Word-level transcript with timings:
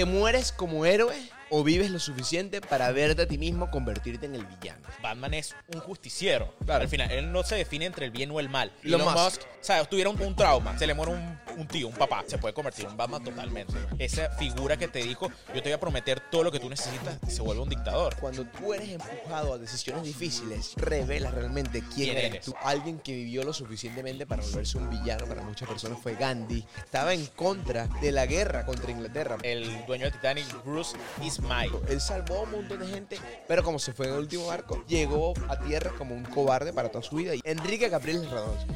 ¿Te 0.00 0.06
mueres 0.06 0.50
como 0.50 0.86
héroe 0.86 1.14
o 1.50 1.62
vives 1.64 1.90
lo 1.90 1.98
suficiente 1.98 2.60
para 2.60 2.90
verte 2.92 3.22
a 3.22 3.26
ti 3.28 3.38
mismo 3.38 3.70
convertirte 3.70 4.26
en 4.26 4.34
el 4.34 4.46
villano? 4.46 4.80
Batman 5.02 5.34
es 5.34 5.54
un 5.74 5.80
justiciero. 5.80 6.54
Claro. 6.64 6.82
Al 6.82 6.88
final, 6.88 7.10
él 7.10 7.32
no 7.32 7.42
se 7.42 7.56
define 7.56 7.86
entre 7.86 8.06
el 8.06 8.10
bien 8.10 8.30
o 8.30 8.40
el 8.40 8.48
mal. 8.48 8.72
Elon 8.82 9.00
Elon 9.02 9.14
Musk. 9.14 9.24
Musk, 9.40 9.42
sea, 9.60 9.84
tuviera 9.84 10.10
un, 10.10 10.20
un 10.20 10.34
trauma, 10.34 10.78
se 10.78 10.86
le 10.86 10.94
muere 10.94 11.12
un, 11.12 11.38
un 11.58 11.66
tío, 11.66 11.88
un 11.88 11.94
papá, 11.94 12.24
se 12.26 12.38
puede 12.38 12.54
convertir 12.54 12.86
en 12.86 12.96
Batman 12.96 13.22
totalmente. 13.22 13.74
Esa 13.98 14.30
figura 14.30 14.76
que 14.76 14.88
te 14.88 15.00
dijo, 15.00 15.28
yo 15.54 15.62
te 15.62 15.68
voy 15.68 15.72
a 15.72 15.80
prometer 15.80 16.20
todo 16.30 16.44
lo 16.44 16.52
que 16.52 16.60
tú 16.60 16.68
necesitas, 16.70 17.18
y 17.26 17.30
se 17.30 17.42
vuelve 17.42 17.62
un 17.62 17.68
dictador. 17.68 18.16
Cuando 18.16 18.44
tú 18.44 18.72
eres 18.72 18.88
empujado 18.88 19.54
a 19.54 19.58
decisiones 19.58 20.04
difíciles, 20.04 20.72
revelas 20.76 21.34
realmente 21.34 21.80
quién, 21.80 22.10
¿Quién 22.10 22.16
eres 22.16 22.30
eres? 22.30 22.44
tú. 22.46 22.54
Alguien 22.62 22.98
que 23.00 23.12
vivió 23.12 23.44
lo 23.44 23.52
suficientemente 23.52 24.26
para 24.26 24.42
volverse 24.42 24.78
un 24.78 24.88
villano 24.88 25.26
para 25.26 25.42
muchas 25.42 25.68
personas 25.68 25.98
fue 26.00 26.14
Gandhi. 26.14 26.64
Estaba 26.78 27.12
en 27.12 27.26
contra 27.26 27.86
de 28.00 28.12
la 28.12 28.26
guerra 28.26 28.64
contra 28.64 28.90
Inglaterra. 28.90 29.36
El 29.42 29.84
dueño 29.86 30.04
del 30.04 30.12
Titanic, 30.12 30.46
Bruce 30.64 30.96
Ismay. 31.40 31.70
Él 31.88 32.00
salvó 32.00 32.38
a 32.38 32.42
un 32.42 32.50
montón 32.50 32.80
de 32.80 32.86
gente, 32.86 33.18
pero 33.48 33.62
como 33.62 33.78
se 33.78 33.92
fue 33.92 34.06
en 34.06 34.14
el 34.14 34.20
último 34.20 34.46
barco, 34.46 34.84
llegó 34.86 35.34
a 35.48 35.58
tierra 35.58 35.92
como 35.96 36.14
un 36.14 36.24
cobarde 36.24 36.72
para 36.72 36.88
toda 36.90 37.02
su 37.02 37.16
vida. 37.16 37.32
Enrique 37.44 37.90
Capriles 37.90 38.30
Radonski. 38.30 38.72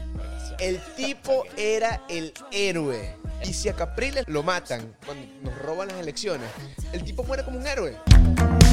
El 0.59 0.81
tipo 0.97 1.45
era 1.57 2.05
el 2.09 2.33
héroe. 2.53 3.17
Y 3.43 3.53
si 3.53 3.69
a 3.69 3.75
Capriles 3.75 4.25
lo 4.29 4.43
matan 4.43 4.97
cuando 5.05 5.27
nos 5.43 5.59
roban 5.59 5.89
las 5.89 5.99
elecciones, 5.99 6.49
el 6.93 7.05
tipo 7.05 7.25
muere 7.25 7.45
como 7.45 7.59
un 7.59 7.67
héroe. 7.67 7.97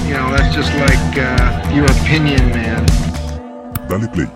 You 0.08 0.18
know, 0.18 0.32
that's 0.36 0.56
just 0.56 0.74
like 0.76 0.98
uh, 1.18 1.76
your 1.76 1.90
opinion, 1.92 2.50
man. 2.52 2.86
Dale 3.90 4.08
Play, 4.10 4.28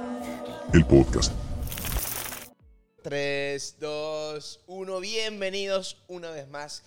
el 0.74 0.86
podcast. 0.86 1.32
3, 3.04 3.78
2, 3.80 4.62
1. 4.66 5.00
Bienvenidos 5.00 6.04
una 6.08 6.32
vez 6.32 6.48
más 6.50 6.84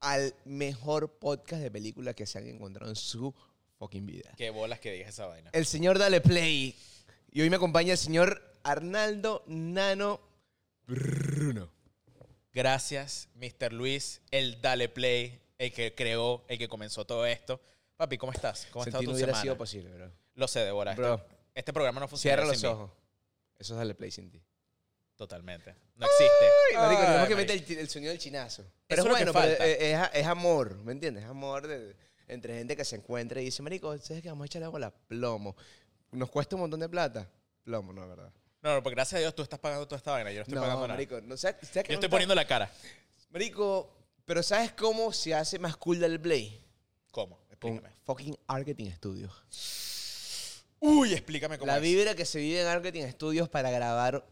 al 0.00 0.34
mejor 0.44 1.18
podcast 1.18 1.62
de 1.62 1.70
película 1.70 2.14
que 2.14 2.26
se 2.26 2.38
han 2.38 2.46
encontrado 2.48 2.90
en 2.90 2.96
su 2.96 3.34
fucking 3.78 4.06
vida. 4.06 4.32
Qué 4.36 4.50
bolas 4.50 4.80
que 4.80 4.92
digas 4.92 5.10
esa 5.10 5.26
vaina. 5.26 5.50
El 5.52 5.66
señor 5.66 5.98
Dale 5.98 6.20
Play. 6.20 6.74
Y 7.30 7.40
hoy 7.42 7.50
me 7.50 7.56
acompaña 7.56 7.92
el 7.92 7.98
señor 7.98 8.42
Arnaldo 8.62 9.44
Nano 9.46 10.20
Bruno. 10.86 11.70
Gracias, 12.52 13.28
Mr. 13.34 13.72
Luis, 13.72 14.22
el 14.30 14.60
Dale 14.60 14.88
Play, 14.88 15.40
el 15.58 15.72
que 15.72 15.94
creó, 15.94 16.44
el 16.48 16.58
que 16.58 16.68
comenzó 16.68 17.04
todo 17.04 17.26
esto. 17.26 17.60
Papi, 17.96 18.16
¿cómo 18.18 18.32
estás? 18.32 18.66
¿Cómo 18.72 18.84
Sentí 18.84 18.90
estado 18.96 19.02
no 19.04 19.10
tu 19.10 19.14
hubiera 19.16 19.32
semana? 19.32 19.42
sido 19.42 19.58
posible, 19.58 19.92
bro. 19.94 20.10
Lo 20.34 20.48
sé, 20.48 20.60
Débora. 20.60 20.92
Este, 20.92 21.02
Bro. 21.02 21.26
este 21.54 21.72
programa 21.72 22.00
no 22.00 22.08
funciona 22.08 22.36
Cierra 22.36 22.46
los 22.48 22.58
sin 22.58 22.68
mí. 22.68 22.74
ojos. 22.74 22.90
Eso 23.58 23.74
es 23.74 23.78
Dale 23.78 23.94
Play 23.94 24.10
sin 24.10 24.30
ti. 24.30 24.42
Totalmente. 25.18 25.74
No 25.96 26.06
existe. 26.06 26.76
Marico, 26.76 27.00
tenemos 27.02 27.22
Ay, 27.22 27.28
que 27.28 27.34
meter 27.36 27.64
el, 27.70 27.78
el 27.80 27.88
sonido 27.90 28.10
del 28.12 28.18
chinazo. 28.20 28.64
Pero 28.86 29.02
Eso 29.02 29.10
es 29.10 29.16
bueno, 29.18 29.32
que 29.32 29.38
pero 29.38 29.64
es, 29.64 30.08
es- 30.14 30.26
amor, 30.26 30.76
¿me 30.78 30.92
entiendes? 30.92 31.24
Es 31.24 31.28
amor 31.30 31.66
de- 31.66 31.94
entre 32.28 32.56
gente 32.56 32.76
que 32.76 32.84
se 32.84 32.96
encuentra 32.96 33.40
y 33.40 33.46
dice, 33.46 33.60
marico, 33.62 33.98
¿sabes 33.98 34.22
qué? 34.22 34.28
Vamos 34.28 34.44
a 34.44 34.46
echarle 34.46 34.66
agua 34.66 34.78
a 34.78 34.80
la 34.80 34.90
plomo. 34.90 35.56
Nos 36.12 36.30
cuesta 36.30 36.54
un 36.56 36.60
montón 36.62 36.78
de 36.80 36.88
plata. 36.88 37.28
Plomo, 37.64 37.92
no, 37.92 38.02
es 38.04 38.08
verdad. 38.08 38.32
No, 38.62 38.74
no, 38.74 38.82
porque 38.82 38.94
gracias 38.94 39.18
a 39.18 39.20
Dios 39.20 39.34
tú 39.34 39.42
estás 39.42 39.58
pagando 39.58 39.86
toda 39.86 39.98
esta 39.98 40.12
vaina. 40.12 40.30
Yo 40.30 40.38
no 40.38 40.42
estoy 40.42 40.54
No, 40.54 40.60
pagando 40.62 40.82
nada. 40.86 40.94
marico. 40.94 41.20
No, 41.20 41.36
¿sabes- 41.36 41.56
sabes 41.68 41.72
que 41.72 41.74
Yo 41.74 41.80
no 41.80 41.80
estoy 41.80 41.94
está- 42.06 42.08
poniendo 42.10 42.34
la 42.36 42.46
cara. 42.46 42.70
Marico, 43.30 43.92
pero 44.24 44.42
¿sabes 44.42 44.72
cómo 44.72 45.12
se 45.12 45.34
hace 45.34 45.58
más 45.58 45.76
cool 45.76 45.98
Dale 45.98 46.18
Play? 46.20 46.64
¿Cómo? 47.10 47.36
Con 47.38 47.72
Explícame. 47.72 47.90
fucking 48.04 48.38
Marketing 48.46 48.90
Studios. 48.92 49.32
Uy, 50.80 51.12
explícame 51.12 51.58
cómo 51.58 51.66
La 51.66 51.76
es. 51.78 51.82
vibra 51.82 52.14
que 52.14 52.24
se 52.24 52.38
vive 52.38 52.60
en 52.60 52.66
Marketing 52.66 53.04
Studios 53.10 53.48
para 53.48 53.70
grabar 53.70 54.24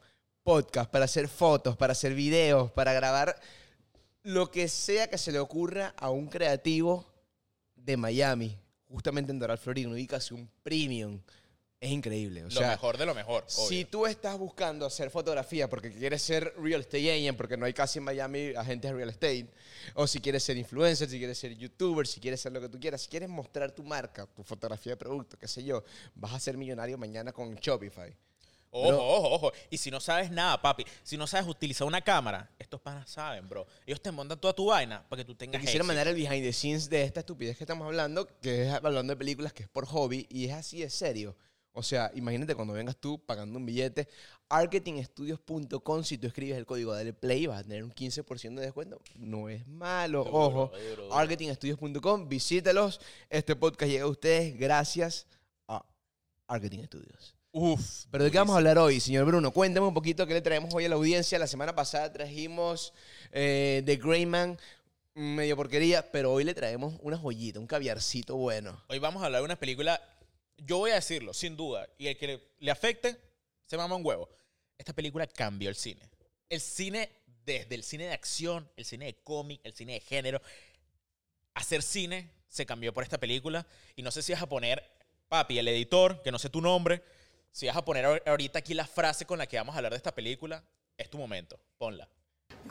podcast, 0.46 0.88
para 0.88 1.06
hacer 1.06 1.26
fotos, 1.26 1.76
para 1.76 1.90
hacer 1.90 2.14
videos, 2.14 2.70
para 2.70 2.92
grabar 2.92 3.36
lo 4.22 4.48
que 4.48 4.68
sea 4.68 5.10
que 5.10 5.18
se 5.18 5.32
le 5.32 5.40
ocurra 5.40 5.92
a 5.96 6.10
un 6.10 6.28
creativo 6.28 7.04
de 7.74 7.96
Miami, 7.96 8.56
justamente 8.88 9.32
en 9.32 9.40
Doral, 9.40 9.58
Florida, 9.58 9.88
una 9.88 9.96
ubicación 9.96 10.48
premium. 10.62 11.20
Es 11.80 11.90
increíble. 11.90 12.44
O 12.44 12.48
Lo 12.48 12.60
mejor 12.60 12.96
de 12.96 13.06
lo 13.06 13.14
mejor. 13.14 13.42
si 13.48 13.86
tú 13.86 14.06
estás 14.06 14.38
buscando 14.38 14.86
hacer 14.86 15.10
fotografía 15.10 15.68
porque 15.68 15.90
quieres 15.90 16.22
ser 16.22 16.54
real 16.58 16.82
estate 16.82 17.12
agent, 17.12 17.36
porque 17.36 17.56
no 17.56 17.66
hay 17.66 17.72
casi 17.72 17.98
en 17.98 18.04
Miami 18.04 18.54
agentes 18.54 18.92
de 18.92 18.96
real 18.96 19.08
estate, 19.08 19.48
o 19.94 20.06
si 20.06 20.20
quieres 20.20 20.44
ser 20.44 20.56
influencer, 20.56 21.10
si 21.10 21.18
quieres 21.18 21.36
ser 21.38 21.56
youtuber, 21.56 22.06
si 22.06 22.20
quieres 22.20 22.40
ser 22.40 22.52
lo 22.52 22.60
que 22.60 22.68
tú 22.68 22.78
quieras, 22.78 23.02
si 23.02 23.08
quieres 23.08 23.28
mostrar 23.28 23.72
tu 23.72 23.82
marca, 23.82 24.26
tu 24.26 24.44
fotografía 24.44 24.92
de 24.92 24.96
producto, 24.96 25.36
qué 25.36 25.48
sé 25.48 25.64
yo, 25.64 25.82
vas 26.14 26.34
a 26.34 26.38
ser 26.38 26.56
millonario 26.56 26.96
mañana 26.96 27.32
con 27.32 27.56
Shopify. 27.56 28.14
Ojo, 28.70 28.88
Bro. 28.88 28.98
ojo, 29.06 29.30
ojo. 29.34 29.52
Y 29.70 29.78
si 29.78 29.90
no 29.90 30.00
sabes 30.00 30.30
nada, 30.30 30.60
papi, 30.60 30.84
si 31.02 31.16
no 31.16 31.26
sabes 31.26 31.46
utilizar 31.48 31.86
una 31.86 32.02
cámara, 32.02 32.50
estos 32.58 32.80
panas 32.80 33.08
saben, 33.08 33.48
bro. 33.48 33.66
Ellos 33.86 34.00
te 34.02 34.10
montan 34.10 34.38
toda 34.40 34.52
tu 34.54 34.66
vaina 34.66 35.02
para 35.08 35.22
que 35.22 35.24
tú 35.24 35.34
Te 35.34 35.46
tengas 35.46 35.60
quisiera 35.60 35.78
éxito. 35.82 35.86
mandar 35.86 36.08
el 36.08 36.14
behind 36.14 36.42
the 36.44 36.52
scenes 36.52 36.90
de 36.90 37.02
esta 37.04 37.20
estupidez 37.20 37.56
que 37.56 37.64
estamos 37.64 37.86
hablando, 37.86 38.26
que 38.40 38.66
es 38.66 38.72
hablando 38.72 39.12
de 39.12 39.16
películas 39.16 39.52
que 39.52 39.62
es 39.62 39.68
por 39.68 39.86
hobby 39.86 40.26
y 40.28 40.46
es 40.46 40.52
así 40.52 40.80
de 40.80 40.90
serio. 40.90 41.36
O 41.78 41.82
sea, 41.82 42.10
imagínate 42.14 42.54
cuando 42.54 42.72
vengas 42.72 42.96
tú 42.96 43.18
pagando 43.24 43.58
un 43.58 43.66
billete, 43.66 44.08
marketingstudios.com, 44.48 46.04
si 46.04 46.16
tú 46.18 46.26
escribes 46.26 46.56
el 46.56 46.64
código 46.64 46.92
Dale 46.94 47.12
Play, 47.12 47.46
vas 47.46 47.60
a 47.60 47.62
tener 47.64 47.84
un 47.84 47.92
15% 47.92 48.54
de 48.54 48.62
descuento. 48.62 48.98
No 49.16 49.48
es 49.50 49.66
malo, 49.66 50.24
Duro, 50.24 50.36
ojo. 50.38 50.72
marketingstudios.com, 51.10 52.28
visítelos. 52.28 53.00
Este 53.28 53.54
podcast 53.56 53.90
llega 53.90 54.04
a 54.04 54.08
ustedes 54.08 54.58
gracias 54.58 55.26
a 55.68 55.84
Marketing 56.48 56.84
Studios. 56.84 57.35
Uf. 57.58 58.04
Pero 58.10 58.22
¿de 58.22 58.30
qué 58.30 58.36
vamos 58.36 58.52
a 58.52 58.58
hablar 58.58 58.76
hoy, 58.76 59.00
señor 59.00 59.24
Bruno? 59.24 59.50
Cuéntame 59.50 59.86
un 59.86 59.94
poquito 59.94 60.26
qué 60.26 60.34
le 60.34 60.42
traemos 60.42 60.74
hoy 60.74 60.84
a 60.84 60.90
la 60.90 60.96
audiencia. 60.96 61.38
La 61.38 61.46
semana 61.46 61.74
pasada 61.74 62.12
trajimos 62.12 62.92
eh, 63.32 63.82
The 63.86 63.96
Greyman, 63.96 64.58
medio 65.14 65.56
porquería, 65.56 66.12
pero 66.12 66.34
hoy 66.34 66.44
le 66.44 66.52
traemos 66.52 66.96
una 67.00 67.16
joyita, 67.16 67.58
un 67.58 67.66
caviarcito 67.66 68.36
bueno. 68.36 68.78
Hoy 68.88 68.98
vamos 68.98 69.22
a 69.22 69.26
hablar 69.26 69.40
de 69.40 69.46
una 69.46 69.56
película, 69.56 70.02
yo 70.58 70.76
voy 70.76 70.90
a 70.90 70.96
decirlo, 70.96 71.32
sin 71.32 71.56
duda, 71.56 71.88
y 71.96 72.08
el 72.08 72.18
que 72.18 72.26
le, 72.26 72.42
le 72.58 72.70
afecte, 72.70 73.16
se 73.66 73.78
mama 73.78 73.96
un 73.96 74.04
huevo. 74.04 74.28
Esta 74.76 74.92
película 74.92 75.26
cambió 75.26 75.70
el 75.70 75.76
cine. 75.76 76.02
El 76.50 76.60
cine, 76.60 77.08
desde 77.46 77.74
el 77.74 77.84
cine 77.84 78.04
de 78.04 78.12
acción, 78.12 78.68
el 78.76 78.84
cine 78.84 79.06
de 79.06 79.14
cómic, 79.24 79.62
el 79.64 79.72
cine 79.72 79.94
de 79.94 80.00
género, 80.00 80.42
hacer 81.54 81.82
cine 81.82 82.28
se 82.48 82.66
cambió 82.66 82.92
por 82.92 83.02
esta 83.02 83.16
película. 83.16 83.66
Y 83.94 84.02
no 84.02 84.10
sé 84.10 84.20
si 84.20 84.34
vas 84.34 84.42
a 84.42 84.46
poner, 84.46 84.84
papi, 85.30 85.58
el 85.58 85.68
editor, 85.68 86.20
que 86.22 86.30
no 86.30 86.38
sé 86.38 86.50
tu 86.50 86.60
nombre, 86.60 87.02
si 87.56 87.66
vas 87.66 87.76
a 87.76 87.82
poner 87.82 88.22
ahorita 88.26 88.58
aquí 88.58 88.74
la 88.74 88.84
frase 88.84 89.24
con 89.24 89.38
la 89.38 89.46
que 89.46 89.56
vamos 89.56 89.74
a 89.74 89.78
hablar 89.78 89.92
de 89.92 89.96
esta 89.96 90.14
película, 90.14 90.62
es 90.98 91.08
tu 91.08 91.16
momento. 91.16 91.58
Ponla. 91.78 92.06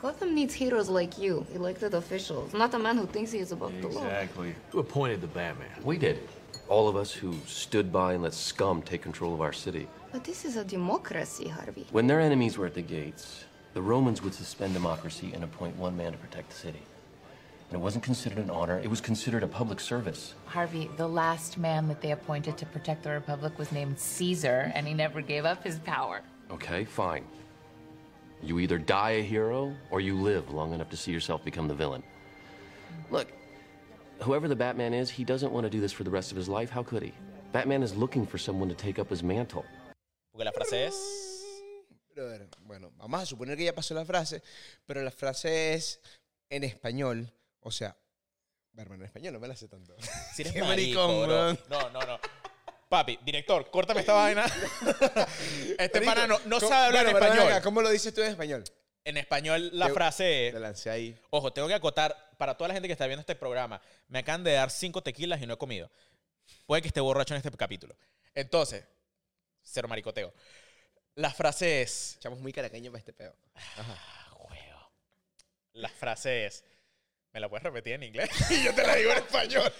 Gotham 0.00 0.32
needs 0.32 0.54
heroes 0.54 0.88
like 0.88 1.20
you, 1.20 1.44
elected 1.52 1.92
officials, 1.94 2.52
not 2.54 2.72
a 2.72 2.78
man 2.78 2.96
who 2.96 3.06
thinks 3.06 3.32
he 3.32 3.40
is 3.40 3.50
above 3.50 3.72
the 3.80 3.88
law. 3.88 4.04
Exactly. 4.04 4.54
Who 4.70 4.78
appointed 4.78 5.20
the 5.20 5.26
Batman? 5.26 5.82
We 5.82 5.98
did. 5.98 6.20
All 6.68 6.86
of 6.86 6.94
us 6.94 7.10
who 7.12 7.34
stood 7.46 7.90
by 7.90 8.14
and 8.14 8.22
let 8.22 8.32
scum 8.32 8.80
take 8.80 9.02
control 9.02 9.34
of 9.34 9.40
our 9.40 9.52
city. 9.52 9.88
But 10.12 10.22
this 10.22 10.44
is 10.44 10.56
a 10.56 10.64
democracy, 10.64 11.48
Harvey. 11.48 11.86
When 11.90 12.06
their 12.06 12.20
enemies 12.20 12.56
were 12.56 12.66
at 12.66 12.74
the 12.74 12.82
gates, 12.82 13.44
the 13.74 13.82
Romans 13.82 14.22
would 14.22 14.34
suspend 14.34 14.72
democracy 14.72 15.32
and 15.34 15.42
appoint 15.42 15.76
one 15.76 15.96
man 15.96 16.12
to 16.12 16.18
protect 16.18 16.50
the 16.50 16.56
city. 16.56 16.82
And 17.68 17.80
it 17.80 17.82
wasn't 17.82 18.04
considered 18.04 18.38
an 18.38 18.50
honor, 18.50 18.78
it 18.78 18.88
was 18.88 19.00
considered 19.00 19.42
a 19.42 19.48
public 19.48 19.80
service. 19.80 20.34
Harvey, 20.46 20.88
the 20.96 21.08
last 21.08 21.58
man 21.58 21.88
that 21.88 22.00
they 22.00 22.12
appointed 22.12 22.56
to 22.58 22.66
protect 22.66 23.02
the 23.02 23.10
Republic 23.10 23.58
was 23.58 23.72
named 23.72 23.98
Caesar, 23.98 24.70
and 24.74 24.86
he 24.86 24.94
never 24.94 25.20
gave 25.20 25.44
up 25.44 25.64
his 25.64 25.78
power. 25.80 26.22
Okay, 26.50 26.84
fine. 26.84 27.24
You 28.42 28.60
either 28.60 28.78
die 28.78 29.12
a 29.12 29.22
hero 29.22 29.74
or 29.90 30.00
you 30.00 30.14
live 30.14 30.50
long 30.50 30.72
enough 30.74 30.90
to 30.90 30.96
see 30.96 31.10
yourself 31.10 31.44
become 31.44 31.66
the 31.66 31.74
villain. 31.74 32.02
Look, 33.10 33.28
whoever 34.20 34.46
the 34.46 34.56
Batman 34.56 34.94
is, 34.94 35.10
he 35.10 35.24
doesn't 35.24 35.52
want 35.52 35.64
to 35.64 35.70
do 35.70 35.80
this 35.80 35.92
for 35.92 36.04
the 36.04 36.10
rest 36.10 36.30
of 36.30 36.36
his 36.36 36.48
life. 36.48 36.70
How 36.70 36.82
could 36.82 37.02
he? 37.02 37.12
Batman 37.52 37.82
is 37.82 37.96
looking 37.96 38.26
for 38.26 38.38
someone 38.38 38.68
to 38.68 38.74
take 38.74 38.98
up 38.98 39.08
his 39.08 39.22
mantle. 39.22 39.64
Porque 40.32 40.44
la 40.44 40.52
frase 40.52 40.86
es... 40.86 40.94
Brother, 42.14 42.46
bueno, 42.66 42.92
vamos 42.98 43.22
a 43.22 43.26
suponer 43.26 43.56
que 43.56 43.64
ya 43.64 43.72
pasó 43.72 43.94
la 43.94 44.04
frase, 44.04 44.40
pero 44.86 45.02
la 45.02 45.10
frase 45.10 45.74
es 45.74 45.98
en 46.50 46.62
español, 46.62 47.30
o 47.66 47.70
sea, 47.70 47.96
hermano, 48.76 49.02
en 49.02 49.06
español 49.08 49.32
no 49.34 49.40
me 49.40 49.48
la 49.48 49.56
sé 49.56 49.68
tanto. 49.68 49.96
Si 50.34 50.42
eres 50.42 50.54
Qué 50.54 50.62
maricón, 50.62 51.26
bro. 51.26 51.52
No, 51.68 51.90
no, 51.90 52.00
no. 52.00 52.20
Papi, 52.88 53.18
director, 53.24 53.68
córtame 53.70 54.00
esta 54.00 54.12
vaina. 54.12 54.44
Este 55.78 56.00
Marico, 56.00 56.04
pana 56.14 56.26
no, 56.26 56.38
no 56.46 56.56
¿cómo- 56.60 56.68
sabe 56.68 56.86
hablar 56.86 57.04
bueno, 57.06 57.18
pero 57.18 57.32
español. 57.34 57.62
¿Cómo 57.62 57.82
lo 57.82 57.90
dices 57.90 58.14
tú 58.14 58.22
en 58.22 58.30
español? 58.30 58.64
En 59.04 59.16
español 59.16 59.70
la 59.72 59.88
Te- 59.88 59.92
frase 59.94 60.24
Te 60.24 60.48
es... 60.48 60.54
lancé 60.54 60.90
ahí. 60.90 61.20
Ojo, 61.30 61.52
tengo 61.52 61.66
que 61.68 61.74
acotar 61.74 62.30
para 62.38 62.56
toda 62.56 62.68
la 62.68 62.74
gente 62.74 62.88
que 62.88 62.92
está 62.92 63.06
viendo 63.06 63.20
este 63.20 63.34
programa. 63.34 63.80
Me 64.08 64.20
acaban 64.20 64.44
de 64.44 64.52
dar 64.52 64.70
cinco 64.70 65.02
tequilas 65.02 65.40
y 65.42 65.46
no 65.46 65.54
he 65.54 65.58
comido. 65.58 65.90
Puede 66.66 66.82
que 66.82 66.88
esté 66.88 67.00
borracho 67.00 67.34
en 67.34 67.38
este 67.44 67.50
capítulo. 67.56 67.96
Entonces, 68.34 68.84
cero 69.62 69.88
maricoteo. 69.88 70.32
La 71.16 71.32
frase 71.32 71.82
es... 71.82 72.16
Echamos 72.16 72.38
muy 72.40 72.52
caraqueño 72.52 72.90
para 72.92 72.98
este 73.00 73.12
pedo. 73.12 73.34
Ah, 73.54 74.32
huevo. 74.48 74.90
La 75.72 75.88
frase 75.88 76.46
es... 76.46 76.64
¿Me 77.36 77.40
la 77.40 77.50
puedes 77.50 77.64
repetir 77.64 77.92
en 77.92 78.02
inglés? 78.04 78.30
y 78.50 78.64
yo 78.64 78.74
te 78.74 78.82
la 78.82 78.94
digo 78.94 79.10
en 79.12 79.18
español. 79.18 79.70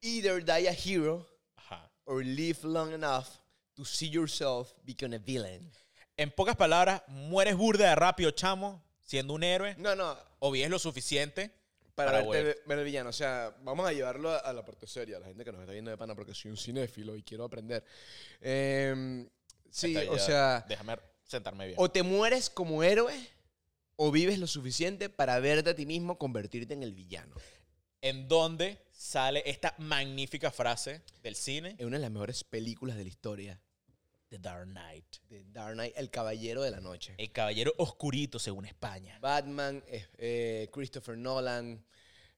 Either 0.00 0.42
die 0.42 0.66
a 0.66 0.72
hero 0.72 1.26
Ajá. 1.56 1.90
or 2.06 2.24
live 2.24 2.58
long 2.66 2.94
enough 2.94 3.26
to 3.74 3.84
see 3.84 4.08
yourself 4.08 4.72
become 4.86 5.14
a 5.14 5.18
villain. 5.18 5.70
En 6.16 6.30
pocas 6.30 6.56
palabras, 6.56 7.02
mueres 7.06 7.54
burda 7.54 7.90
de 7.90 7.94
rápido, 7.96 8.30
chamo, 8.30 8.82
siendo 9.02 9.34
un 9.34 9.42
héroe, 9.42 9.74
No, 9.76 9.94
no, 9.94 10.16
o 10.38 10.50
vives 10.50 10.70
lo 10.70 10.78
suficiente 10.78 11.50
Para, 11.94 12.12
Para 12.12 12.22
verte 12.22 12.42
ver. 12.44 12.62
ver 12.64 12.78
el 12.78 12.84
villano. 12.86 13.10
O 13.10 13.12
sea, 13.12 13.54
vamos 13.60 13.86
a 13.86 13.92
llevarlo 13.92 14.30
a, 14.30 14.38
a 14.38 14.50
la 14.54 14.64
parte 14.64 14.86
seria, 14.86 15.18
a 15.18 15.20
la 15.20 15.26
gente 15.26 15.44
que 15.44 15.52
nos 15.52 15.60
está 15.60 15.72
viendo 15.74 15.90
de 15.90 15.98
pana, 15.98 16.14
porque 16.14 16.32
soy 16.34 16.50
un 16.50 16.56
cinéfilo 16.56 17.14
y 17.14 17.22
quiero 17.22 17.44
aprender. 17.44 17.84
Em, 18.40 19.28
sí, 19.68 19.94
o 19.98 20.16
ya- 20.16 20.18
sea, 20.18 20.64
Déjame 20.66 20.96
sentarme 21.24 21.66
bien. 21.66 21.76
o 21.78 21.90
te 21.90 22.02
mueres 22.02 22.48
como 22.48 22.82
héroe 22.82 23.14
o 24.02 24.10
vives 24.10 24.38
lo 24.38 24.46
suficiente 24.46 25.10
para 25.10 25.38
verte 25.40 25.70
a 25.70 25.74
ti 25.74 25.84
mismo 25.84 26.16
convertirte 26.16 26.72
en 26.72 26.82
el 26.82 26.94
villano. 26.94 27.36
en 28.00 28.28
donde 28.28 28.78
sale 28.92 29.42
esta 29.44 29.74
magnífica 29.76 30.50
frase 30.50 31.02
del 31.22 31.36
cine, 31.36 31.76
Es 31.76 31.84
una 31.84 31.98
de 31.98 32.02
las 32.02 32.10
mejores 32.10 32.42
películas 32.42 32.96
de 32.96 33.02
la 33.02 33.10
historia. 33.10 33.60
The 34.30 34.38
Dark 34.38 34.68
Knight. 34.68 35.16
De 35.28 35.44
Dark 35.44 35.74
Knight, 35.74 35.92
El 35.98 36.08
Caballero 36.08 36.62
de 36.62 36.70
la 36.70 36.80
Noche. 36.80 37.14
El 37.18 37.30
caballero 37.30 37.74
oscurito 37.76 38.38
según 38.38 38.64
España. 38.64 39.18
Batman, 39.20 39.84
eh, 39.86 40.06
eh, 40.16 40.70
Christopher 40.72 41.18
Nolan. 41.18 41.84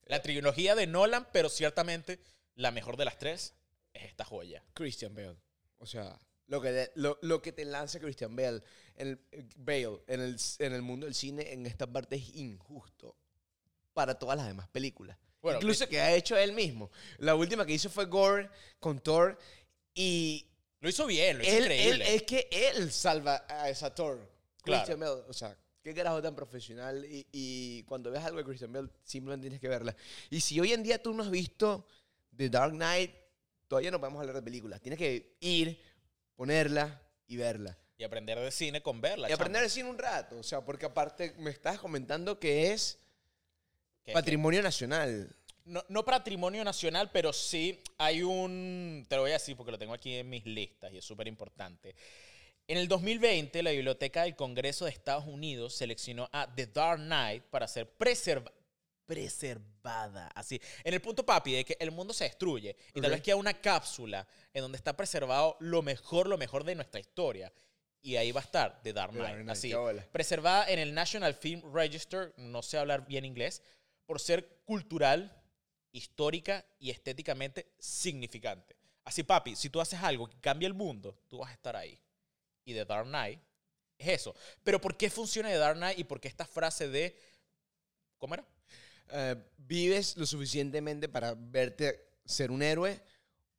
La 0.05 0.21
trilogía 0.21 0.75
de 0.75 0.85
Nolan, 0.85 1.29
pero 1.31 1.47
ciertamente 1.47 2.19
la 2.55 2.71
mejor 2.71 2.97
de 2.97 3.05
las 3.05 3.17
tres 3.17 3.53
es 3.93 4.03
esta 4.03 4.25
joya. 4.25 4.65
Christian 4.73 5.15
Bale. 5.15 5.37
O 5.77 5.85
sea, 5.85 6.19
lo 6.47 6.61
que, 6.61 6.91
lo, 6.95 7.17
lo 7.21 7.41
que 7.41 7.51
te 7.51 7.65
lanza 7.65 7.99
Christian 7.99 8.35
Bale 8.35 8.61
en 8.95 9.07
el, 9.07 9.19
eh, 9.31 9.45
Bale 9.57 10.01
en 10.07 10.21
el, 10.21 10.37
en 10.59 10.73
el 10.73 10.81
mundo 10.81 11.05
del 11.05 11.15
cine 11.15 11.51
en 11.53 11.65
esta 11.65 11.87
parte 11.87 12.15
es 12.15 12.35
injusto 12.35 13.15
para 13.93 14.15
todas 14.19 14.37
las 14.37 14.47
demás 14.47 14.67
películas. 14.69 15.17
Bueno, 15.41 15.59
Incluso 15.59 15.87
que 15.89 15.99
ha 15.99 16.13
hecho 16.15 16.37
él 16.37 16.53
mismo. 16.53 16.89
La 17.17 17.35
última 17.35 17.65
que 17.65 17.73
hizo 17.73 17.89
fue 17.89 18.05
Gore 18.05 18.49
con 18.79 18.99
Thor 18.99 19.37
y 19.93 20.47
Lo 20.79 20.89
hizo 20.89 21.05
bien, 21.05 21.37
lo 21.37 21.43
hizo 21.43 21.51
él, 21.51 21.63
él- 21.63 21.71
increíble. 21.71 22.15
es 22.15 22.23
que 22.23 22.47
él 22.51 22.91
salva 22.91 23.45
a 23.47 23.69
esa 23.69 23.93
Thor. 23.93 24.29
Claro. 24.63 24.83
Christian 24.85 24.99
Bale, 24.99 25.21
o 25.27 25.33
sea, 25.33 25.57
qué 25.81 25.93
carajo 25.93 26.21
tan 26.21 26.35
profesional 26.35 27.03
y, 27.05 27.27
y 27.31 27.83
cuando 27.83 28.09
ves 28.09 28.23
algo 28.23 28.37
de 28.37 28.45
Christian 28.45 28.71
Bale 28.71 28.89
simplemente 29.03 29.43
tienes 29.45 29.59
que 29.59 29.67
verla. 29.67 29.95
Y 30.29 30.39
si 30.39 30.59
hoy 30.59 30.71
en 30.73 30.81
día 30.83 31.01
tú 31.01 31.13
no 31.13 31.23
has 31.23 31.29
visto 31.29 31.85
The 32.35 32.49
Dark 32.49 32.71
Knight, 32.73 33.11
todavía 33.67 33.91
no 33.91 33.99
podemos 33.99 34.21
hablar 34.21 34.35
de 34.35 34.41
películas. 34.41 34.81
Tienes 34.81 34.97
que 34.97 35.35
ir, 35.41 35.77
ponerla 36.35 37.01
y 37.27 37.37
verla. 37.37 37.77
Y 37.97 38.03
aprender 38.03 38.39
de 38.39 38.51
cine 38.51 38.81
con 38.81 38.99
verla. 39.01 39.29
y 39.29 39.33
aprender 39.33 39.63
el 39.63 39.69
cine 39.69 39.89
un 39.89 39.97
rato, 39.97 40.37
o 40.37 40.43
sea, 40.43 40.61
porque 40.61 40.85
aparte 40.85 41.33
me 41.37 41.51
estás 41.51 41.79
comentando 41.79 42.39
que 42.39 42.71
es 42.73 42.99
patrimonio 44.13 44.61
nacional. 44.61 45.33
No, 45.65 45.81
no 45.87 46.03
patrimonio 46.03 46.63
nacional, 46.63 47.09
pero 47.13 47.31
sí 47.31 47.81
hay 47.97 48.21
un, 48.21 49.05
te 49.07 49.15
lo 49.15 49.21
voy 49.21 49.31
a 49.31 49.35
decir 49.35 49.55
porque 49.55 49.71
lo 49.71 49.77
tengo 49.77 49.93
aquí 49.93 50.13
en 50.15 50.29
mis 50.29 50.45
listas 50.45 50.91
y 50.91 50.97
es 50.97 51.05
súper 51.05 51.27
importante. 51.27 51.95
En 52.67 52.77
el 52.77 52.87
2020, 52.89 53.63
la 53.63 53.71
Biblioteca 53.71 54.23
del 54.23 54.35
Congreso 54.35 54.85
de 54.85 54.91
Estados 54.91 55.25
Unidos 55.25 55.75
seleccionó 55.75 56.29
a 56.33 56.53
The 56.53 56.67
Dark 56.67 56.99
Knight 56.99 57.43
para 57.43 57.67
ser 57.67 57.89
preserva- 57.97 58.51
preservada. 59.05 60.27
Así, 60.35 60.59
en 60.83 60.93
el 60.93 61.01
punto 61.01 61.25
papi 61.25 61.53
de 61.53 61.65
que 61.65 61.77
el 61.79 61.91
mundo 61.91 62.13
se 62.13 62.25
destruye 62.25 62.75
y 62.93 63.01
tal 63.01 63.11
vez 63.11 63.21
queda 63.21 63.35
una 63.35 63.53
cápsula 63.53 64.27
en 64.53 64.61
donde 64.61 64.77
está 64.77 64.95
preservado 64.95 65.57
lo 65.59 65.81
mejor, 65.81 66.27
lo 66.27 66.37
mejor 66.37 66.63
de 66.63 66.75
nuestra 66.75 66.99
historia. 66.99 67.51
Y 68.01 68.17
ahí 68.17 68.31
va 68.31 68.41
a 68.41 68.43
estar 68.43 68.81
The 68.83 68.91
Dark 68.91 69.13
Knight. 69.13 69.47
Así, 69.49 69.73
preservada 70.11 70.69
en 70.69 70.79
el 70.79 70.93
National 70.93 71.33
Film 71.33 71.61
Register, 71.73 72.33
no 72.37 72.61
sé 72.61 72.77
hablar 72.77 73.07
bien 73.07 73.23
inglés, 73.23 73.61
por 74.05 74.19
ser 74.19 74.61
cultural, 74.65 75.41
histórica 75.93 76.65
y 76.79 76.89
estéticamente 76.89 77.71
significante. 77.79 78.75
Así, 79.05 79.23
papi, 79.23 79.55
si 79.55 79.69
tú 79.69 79.79
haces 79.79 80.01
algo 80.01 80.27
que 80.27 80.39
cambia 80.39 80.67
el 80.67 80.73
mundo, 80.73 81.17
tú 81.27 81.37
vas 81.39 81.51
a 81.51 81.53
estar 81.53 81.75
ahí. 81.75 81.99
Y 82.65 82.73
The 82.73 82.85
Dark 82.85 83.07
Knight 83.07 83.39
es 83.97 84.07
eso. 84.07 84.35
Pero 84.63 84.79
¿por 84.79 84.97
qué 84.97 85.09
funciona 85.09 85.49
The 85.49 85.57
Dark 85.57 85.77
Knight 85.77 85.99
y 85.99 86.03
por 86.03 86.19
qué 86.19 86.27
esta 86.27 86.45
frase 86.45 86.87
de... 86.87 87.17
¿Cómo 88.17 88.33
era? 88.33 88.45
Eh, 89.11 89.35
vives 89.57 90.17
lo 90.17 90.25
suficientemente 90.25 91.09
para 91.09 91.33
verte 91.35 92.07
ser 92.25 92.51
un 92.51 92.61
héroe. 92.63 92.99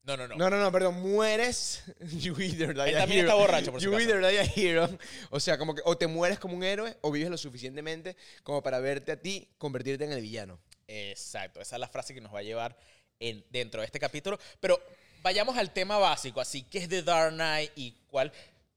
No, 0.02 0.16
no, 0.18 0.28
no. 0.28 0.36
No, 0.36 0.50
no, 0.50 0.58
no, 0.60 0.70
perdón, 0.70 1.00
mueres. 1.00 1.82
You 2.18 2.38
either 2.38 2.74
die 2.74 2.90
Él 2.90 2.96
a 2.96 3.00
también 3.00 3.20
hero. 3.20 3.28
está 3.28 3.34
borracho, 3.34 3.72
por 3.72 3.80
si 3.80 3.86
You 3.86 3.94
acaso. 3.94 4.10
either 4.10 4.30
die 4.30 4.38
a 4.38 4.44
hero. 4.54 4.98
O 5.30 5.40
sea, 5.40 5.56
como 5.56 5.74
que 5.74 5.80
o 5.84 5.96
te 5.96 6.06
mueres 6.06 6.38
como 6.38 6.54
un 6.56 6.62
héroe 6.62 6.96
o 7.00 7.10
vives 7.10 7.30
lo 7.30 7.38
suficientemente 7.38 8.16
como 8.42 8.62
para 8.62 8.80
verte 8.80 9.12
a 9.12 9.16
ti 9.20 9.48
convertirte 9.56 10.04
en 10.04 10.12
el 10.12 10.20
villano. 10.20 10.60
Exacto, 10.86 11.60
esa 11.60 11.76
es 11.76 11.80
la 11.80 11.88
frase 11.88 12.12
que 12.12 12.20
nos 12.20 12.34
va 12.34 12.40
a 12.40 12.42
llevar 12.42 12.76
en, 13.18 13.44
dentro 13.50 13.80
de 13.80 13.86
este 13.86 13.98
capítulo. 13.98 14.38
Pero 14.60 14.78
vayamos 15.22 15.56
al 15.56 15.72
tema 15.72 15.96
básico, 15.96 16.40
así, 16.40 16.64
¿qué 16.64 16.78
es 16.78 16.88
The 16.88 17.02
Dark 17.02 17.32
Knight 17.32 17.72
y 17.76 17.92
cuál? 18.08 18.30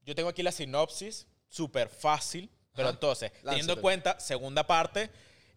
Yo 0.05 0.15
tengo 0.15 0.29
aquí 0.29 0.41
la 0.43 0.53
sinopsis, 0.53 1.27
súper 1.49 1.89
fácil, 1.89 2.49
pero 2.73 2.87
Ajá, 2.87 2.95
entonces, 2.95 3.31
teniendo 3.43 3.73
en 3.73 3.81
cuenta, 3.81 4.17
segunda 4.21 4.65
parte, 4.65 5.09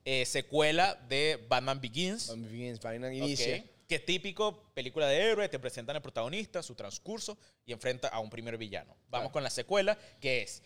eh, 0.05 0.25
secuela 0.26 0.94
de 1.08 1.44
Batman 1.49 1.81
Begins, 1.81 2.29
Batman 2.29 2.50
Begins, 2.50 2.81
Batman 2.81 3.14
inicia. 3.14 3.64
que 3.88 3.97
es 3.97 4.05
típico, 4.05 4.62
película 4.75 5.06
de 5.08 5.17
héroe, 5.20 5.49
te 5.49 5.58
presentan 5.58 5.97
al 5.97 6.02
protagonista, 6.02 6.62
su 6.62 6.75
transcurso 6.75 7.37
y 7.67 7.73
enfrenta 7.73 8.08
a 8.08 8.20
un 8.20 8.31
primer 8.31 8.56
villano. 8.56 8.94
Vamos 9.08 9.25
Claro. 9.26 9.32
con 9.32 9.43
la 9.43 9.50
secuela, 9.50 9.99
que 10.20 10.43
es... 10.43 10.62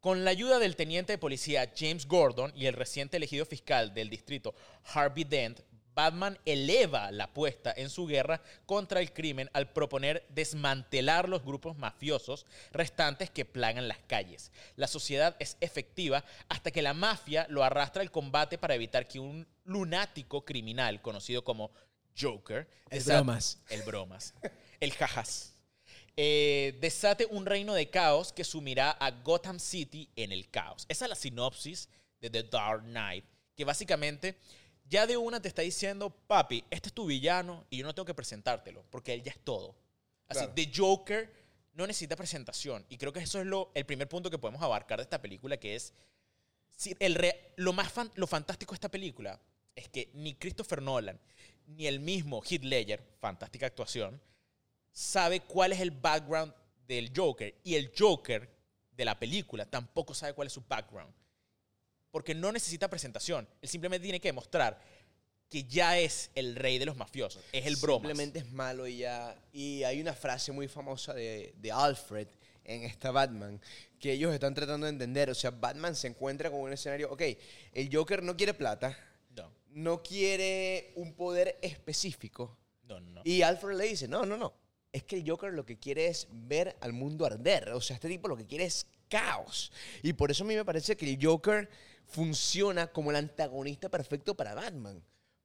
Con 0.00 0.24
la 0.24 0.30
ayuda 0.30 0.60
del 0.60 0.76
teniente 0.76 1.12
de 1.12 1.18
policía 1.18 1.72
James 1.76 2.06
Gordon 2.06 2.52
y 2.54 2.66
el 2.66 2.74
reciente 2.74 3.16
elegido 3.16 3.44
fiscal 3.44 3.92
del 3.94 4.08
distrito 4.08 4.54
Harvey 4.94 5.24
Dent, 5.24 5.58
Batman 5.98 6.38
eleva 6.44 7.10
la 7.10 7.24
apuesta 7.24 7.74
en 7.76 7.90
su 7.90 8.06
guerra 8.06 8.40
contra 8.66 9.00
el 9.00 9.12
crimen 9.12 9.50
al 9.52 9.72
proponer 9.72 10.24
desmantelar 10.28 11.28
los 11.28 11.44
grupos 11.44 11.76
mafiosos 11.76 12.46
restantes 12.70 13.30
que 13.30 13.44
plagan 13.44 13.88
las 13.88 13.98
calles. 14.06 14.52
La 14.76 14.86
sociedad 14.86 15.34
es 15.40 15.56
efectiva 15.60 16.24
hasta 16.48 16.70
que 16.70 16.82
la 16.82 16.94
mafia 16.94 17.46
lo 17.50 17.64
arrastra 17.64 18.00
al 18.00 18.12
combate 18.12 18.58
para 18.58 18.76
evitar 18.76 19.08
que 19.08 19.18
un 19.18 19.44
lunático 19.64 20.44
criminal 20.44 21.02
conocido 21.02 21.42
como 21.42 21.72
Joker, 22.16 22.68
El 22.90 23.02
bromas. 23.02 23.58
el 23.68 23.82
bromas, 23.82 24.34
el 24.78 24.92
jajas, 24.92 25.52
eh, 26.16 26.78
desate 26.80 27.26
un 27.26 27.44
reino 27.44 27.74
de 27.74 27.90
caos 27.90 28.32
que 28.32 28.44
sumirá 28.44 28.92
a 28.92 29.10
Gotham 29.10 29.58
City 29.58 30.08
en 30.14 30.30
el 30.30 30.48
caos. 30.48 30.86
Esa 30.88 31.06
es 31.06 31.08
la 31.08 31.16
sinopsis 31.16 31.88
de 32.20 32.30
The 32.30 32.44
Dark 32.44 32.82
Knight, 32.84 33.24
que 33.56 33.64
básicamente 33.64 34.38
ya 34.88 35.06
de 35.06 35.16
una 35.16 35.40
te 35.40 35.48
está 35.48 35.62
diciendo, 35.62 36.10
papi, 36.10 36.64
este 36.70 36.88
es 36.88 36.94
tu 36.94 37.06
villano 37.06 37.66
y 37.70 37.78
yo 37.78 37.86
no 37.86 37.94
tengo 37.94 38.06
que 38.06 38.14
presentártelo, 38.14 38.84
porque 38.90 39.12
él 39.14 39.22
ya 39.22 39.32
es 39.32 39.38
todo. 39.44 39.76
Así, 40.28 40.40
Claro. 40.40 40.52
The 40.54 40.70
Joker 40.74 41.32
no 41.74 41.86
necesita 41.86 42.16
presentación. 42.16 42.84
Y 42.88 42.96
creo 42.98 43.12
que 43.12 43.20
eso 43.20 43.40
es 43.40 43.46
lo, 43.46 43.70
el 43.74 43.84
primer 43.86 44.08
punto 44.08 44.30
que 44.30 44.38
podemos 44.38 44.62
abarcar 44.62 44.98
de 44.98 45.04
esta 45.04 45.20
película, 45.22 45.56
que 45.58 45.74
es 45.76 45.92
si 46.76 46.94
el 47.00 47.14
re- 47.14 47.52
lo 47.56 47.72
más 47.72 47.92
fan- 47.92 48.10
lo 48.14 48.26
fantástico 48.26 48.72
de 48.72 48.76
esta 48.76 48.88
película 48.90 49.40
es 49.74 49.88
que 49.88 50.10
ni 50.14 50.34
Christopher 50.34 50.80
Nolan 50.82 51.20
ni 51.66 51.86
el 51.86 52.00
mismo 52.00 52.42
Heath 52.42 52.64
Ledger, 52.64 53.02
fantástica 53.20 53.66
actuación, 53.66 54.20
sabe 54.92 55.40
cuál 55.40 55.72
es 55.72 55.80
el 55.80 55.90
background 55.90 56.52
del 56.86 57.12
Joker 57.14 57.54
y 57.62 57.74
el 57.74 57.92
Joker 57.96 58.50
de 58.92 59.04
la 59.04 59.18
película 59.18 59.66
tampoco 59.66 60.14
sabe 60.14 60.32
cuál 60.34 60.46
es 60.46 60.52
su 60.54 60.62
background. 60.66 61.12
Porque 62.10 62.34
no 62.34 62.50
necesita 62.52 62.88
presentación, 62.88 63.48
él 63.60 63.68
simplemente 63.68 64.04
tiene 64.04 64.20
que 64.20 64.28
demostrar 64.28 64.80
que 65.50 65.64
ya 65.64 65.98
es 65.98 66.30
el 66.34 66.56
rey 66.56 66.78
de 66.78 66.86
los 66.86 66.96
mafiosos, 66.96 67.42
es 67.52 67.66
el 67.66 67.76
bromas. 67.76 68.08
Simplemente 68.08 68.38
es 68.40 68.52
malo 68.52 68.86
y 68.86 68.98
ya. 68.98 69.34
Y 69.52 69.82
hay 69.84 70.00
una 70.00 70.12
frase 70.12 70.52
muy 70.52 70.68
famosa 70.68 71.14
de, 71.14 71.54
de 71.56 71.72
Alfred 71.72 72.28
en 72.64 72.82
esta 72.82 73.10
Batman 73.10 73.60
que 73.98 74.12
ellos 74.12 74.32
están 74.34 74.54
tratando 74.54 74.84
de 74.86 74.92
entender. 74.92 75.30
O 75.30 75.34
sea, 75.34 75.50
Batman 75.50 75.96
se 75.96 76.06
encuentra 76.08 76.50
con 76.50 76.60
un 76.60 76.72
escenario. 76.72 77.10
Ok, 77.10 77.22
el 77.72 77.88
Joker 77.94 78.22
no 78.22 78.36
quiere 78.36 78.52
plata, 78.54 78.96
No, 79.34 79.50
no 79.70 80.02
quiere 80.02 80.92
un 80.96 81.14
poder 81.14 81.58
específico. 81.62 82.56
no, 82.84 83.00
no. 83.00 83.10
no. 83.10 83.22
Y 83.24 83.40
Alfred 83.42 83.76
le 83.76 83.84
dice: 83.84 84.06
No, 84.06 84.26
no, 84.26 84.36
no. 84.36 84.52
Es 84.92 85.02
que 85.04 85.16
el 85.16 85.28
Joker 85.28 85.52
lo 85.52 85.64
que 85.64 85.78
quiere 85.78 86.08
es 86.08 86.26
ver 86.30 86.76
al 86.80 86.92
mundo 86.92 87.24
arder. 87.24 87.70
O 87.70 87.80
sea, 87.80 87.94
este 87.94 88.08
tipo 88.08 88.28
lo 88.28 88.36
que 88.36 88.46
quiere 88.46 88.64
es 88.64 88.86
caos. 89.08 89.72
Y 90.02 90.12
por 90.12 90.30
eso 90.30 90.44
a 90.44 90.46
mí 90.46 90.54
me 90.54 90.64
parece 90.64 90.96
que 90.96 91.08
el 91.08 91.18
Joker 91.22 91.68
funciona 92.08 92.88
como 92.88 93.10
el 93.10 93.16
antagonista 93.16 93.88
perfecto 93.88 94.34
para 94.34 94.54
Batman. 94.54 95.02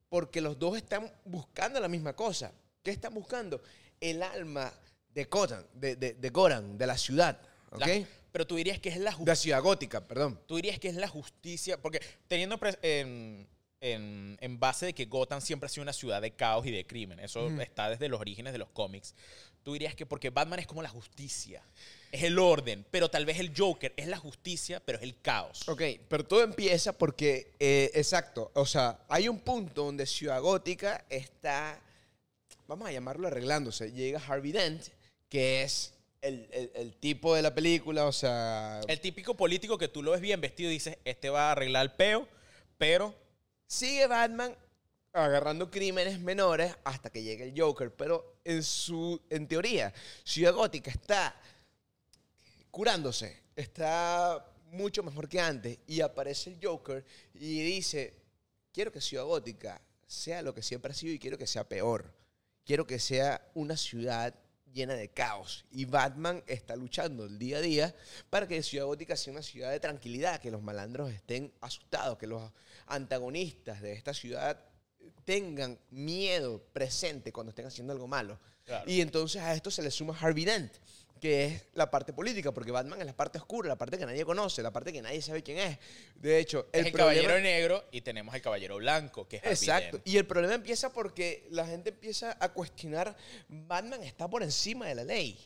Porque 0.09 0.41
los 0.41 0.57
dos 0.59 0.77
están 0.77 1.11
buscando 1.25 1.79
la 1.79 1.87
misma 1.87 2.15
cosa. 2.15 2.51
¿Qué 2.83 2.91
están 2.91 3.13
buscando? 3.13 3.61
El 3.99 4.21
alma 4.23 4.71
de 5.13 5.23
Gotham, 5.25 5.63
de, 5.73 5.95
de, 5.95 6.13
de 6.13 6.29
Gotham, 6.29 6.77
de 6.77 6.87
la 6.87 6.97
ciudad. 6.97 7.39
¿Ok? 7.71 7.79
La- 7.79 8.07
pero 8.31 8.47
tú 8.47 8.55
dirías 8.55 8.79
que 8.79 8.89
es 8.89 8.97
la 8.97 9.11
de 9.11 9.15
justicia. 9.17 9.31
la 9.31 9.35
ciudad 9.35 9.61
gótica, 9.61 10.07
perdón. 10.07 10.39
Tú 10.47 10.55
dirías 10.55 10.79
que 10.79 10.89
es 10.89 10.95
la 10.95 11.07
justicia, 11.07 11.79
porque 11.81 12.01
teniendo 12.27 12.57
pres- 12.59 12.79
en, 13.83 14.37
en- 14.41 14.59
base 14.59 14.87
de 14.87 14.93
que 14.93 15.05
Gotham 15.05 15.41
siempre 15.41 15.67
ha 15.67 15.69
sido 15.69 15.83
una 15.83 15.93
ciudad 15.93 16.21
de 16.21 16.31
caos 16.31 16.65
y 16.65 16.71
de 16.71 16.85
crimen, 16.85 17.19
eso 17.19 17.49
está 17.61 17.89
desde 17.89 18.07
los 18.09 18.19
orígenes 18.19 18.53
de 18.53 18.59
los 18.59 18.69
cómics, 18.69 19.13
tú 19.63 19.73
dirías 19.73 19.93
que 19.95 20.05
porque 20.05 20.29
Batman 20.29 20.59
es 20.59 20.67
como 20.67 20.81
la 20.81 20.89
justicia, 20.89 21.61
es 22.11 22.23
el 22.23 22.39
orden, 22.39 22.85
pero 22.91 23.09
tal 23.09 23.25
vez 23.25 23.39
el 23.39 23.51
Joker 23.55 23.93
es 23.97 24.07
la 24.07 24.17
justicia, 24.17 24.81
pero 24.85 24.97
es 24.97 25.03
el 25.03 25.19
caos. 25.21 25.67
Ok, 25.67 25.81
pero 26.07 26.23
todo 26.25 26.43
empieza 26.43 26.93
porque, 26.93 27.51
eh, 27.59 27.91
exacto, 27.93 28.51
o 28.55 28.65
sea, 28.65 28.99
hay 29.09 29.27
un 29.27 29.39
punto 29.39 29.83
donde 29.85 30.05
Ciudad 30.05 30.39
Gótica 30.41 31.05
está, 31.09 31.79
vamos 32.67 32.87
a 32.87 32.91
llamarlo 32.91 33.27
arreglándose. 33.27 33.91
Llega 33.91 34.19
Harvey 34.25 34.51
Dent, 34.51 34.83
que 35.29 35.63
es 35.63 35.93
el, 36.21 36.47
el- 36.51 36.71
el 36.75 36.93
tipo 36.93 37.35
de 37.35 37.41
la 37.41 37.53
película, 37.53 38.05
o 38.05 38.11
sea, 38.13 38.79
El 38.87 38.99
típico 39.01 39.35
político 39.35 39.77
que 39.77 39.87
tú 39.89 40.01
lo 40.03 40.11
ves 40.11 40.21
bien 40.21 40.39
vestido 40.39 40.69
y 40.69 40.73
dices, 40.73 40.97
este 41.03 41.29
va 41.29 41.49
a 41.49 41.51
arreglar 41.53 41.83
el 41.83 41.91
peo, 41.91 42.27
pero 42.77 43.13
sigue 43.67 44.07
Batman, 44.07 44.55
agarrando 45.13 45.69
crímenes 45.69 46.19
menores 46.19 46.75
hasta 46.83 47.09
que 47.09 47.23
llegue 47.23 47.45
el 47.45 47.59
Joker. 47.59 47.93
Pero 47.93 48.39
en 48.43 48.63
su, 48.63 49.21
en 49.29 49.47
teoría, 49.47 49.93
Ciudad 50.23 50.53
Gótica 50.53 50.91
está 50.91 51.35
curándose, 52.71 53.43
está 53.55 54.45
mucho 54.71 55.03
mejor 55.03 55.29
que 55.29 55.39
antes 55.39 55.77
y 55.85 56.01
aparece 56.01 56.49
el 56.49 56.59
Joker 56.61 57.05
y 57.35 57.61
dice, 57.61 58.19
quiero 58.71 58.91
que 58.91 58.99
Ciudad 58.99 59.25
Gótica 59.25 59.79
sea 60.07 60.41
lo 60.41 60.53
que 60.53 60.63
siempre 60.63 60.91
ha 60.91 60.95
sido 60.95 61.13
y 61.13 61.19
quiero 61.19 61.37
que 61.37 61.47
sea 61.47 61.67
peor. 61.67 62.13
Quiero 62.65 62.87
que 62.87 62.97
sea 62.97 63.45
una 63.55 63.75
ciudad 63.75 64.33
llena 64.71 64.95
de 64.95 65.09
caos. 65.09 65.65
Y 65.71 65.85
Batman 65.85 66.43
está 66.47 66.75
luchando 66.75 67.25
el 67.25 67.37
día 67.37 67.57
a 67.57 67.61
día 67.61 67.95
para 68.29 68.47
que 68.47 68.63
Ciudad 68.63 68.85
Gótica 68.85 69.15
sea 69.15 69.33
una 69.33 69.43
ciudad 69.43 69.71
de 69.71 69.79
tranquilidad, 69.79 70.41
que 70.41 70.51
los 70.51 70.61
malandros 70.61 71.11
estén 71.11 71.53
asustados, 71.61 72.17
que 72.17 72.27
los 72.27 72.51
antagonistas 72.93 73.81
de 73.81 73.93
esta 73.93 74.13
ciudad 74.13 74.59
tengan 75.25 75.79
miedo 75.89 76.61
presente 76.73 77.31
cuando 77.31 77.49
estén 77.51 77.65
haciendo 77.65 77.93
algo 77.93 78.07
malo. 78.07 78.39
Claro. 78.65 78.89
Y 78.89 79.01
entonces 79.01 79.41
a 79.41 79.53
esto 79.53 79.71
se 79.71 79.81
le 79.81 79.91
suma 79.91 80.17
Harvey 80.19 80.45
Dent, 80.45 80.73
que 81.19 81.45
es 81.45 81.63
la 81.73 81.89
parte 81.89 82.11
política, 82.13 82.51
porque 82.53 82.71
Batman 82.71 82.99
es 82.99 83.05
la 83.05 83.15
parte 83.15 83.37
oscura, 83.37 83.69
la 83.69 83.77
parte 83.77 83.97
que 83.97 84.05
nadie 84.05 84.25
conoce, 84.25 84.61
la 84.61 84.71
parte 84.71 84.91
que 84.91 85.01
nadie 85.01 85.21
sabe 85.21 85.41
quién 85.43 85.57
es. 85.57 85.77
De 86.15 86.39
hecho, 86.39 86.67
Es 86.71 86.81
el, 86.81 86.87
el, 86.87 86.93
problema- 86.93 87.21
caballero 87.21 87.39
negro 87.41 87.85
y 87.91 88.01
tenemos 88.01 88.33
al 88.33 88.41
caballero 88.41 88.77
blanco, 88.77 89.27
que 89.27 89.37
es 89.37 89.43
Harvey 89.43 89.53
Exacto. 89.53 89.97
Dent. 89.97 90.07
Y 90.07 90.17
el 90.17 90.25
problema 90.25 90.55
empieza 90.55 90.91
porque 90.91 91.47
la 91.49 91.65
gente 91.65 91.89
empieza 91.89 92.37
a 92.39 92.49
cuestionar, 92.49 93.15
Batman 93.47 94.03
está 94.03 94.29
por 94.29 94.43
encima 94.43 94.87
de 94.87 94.95
la 94.95 95.03
ley. 95.03 95.39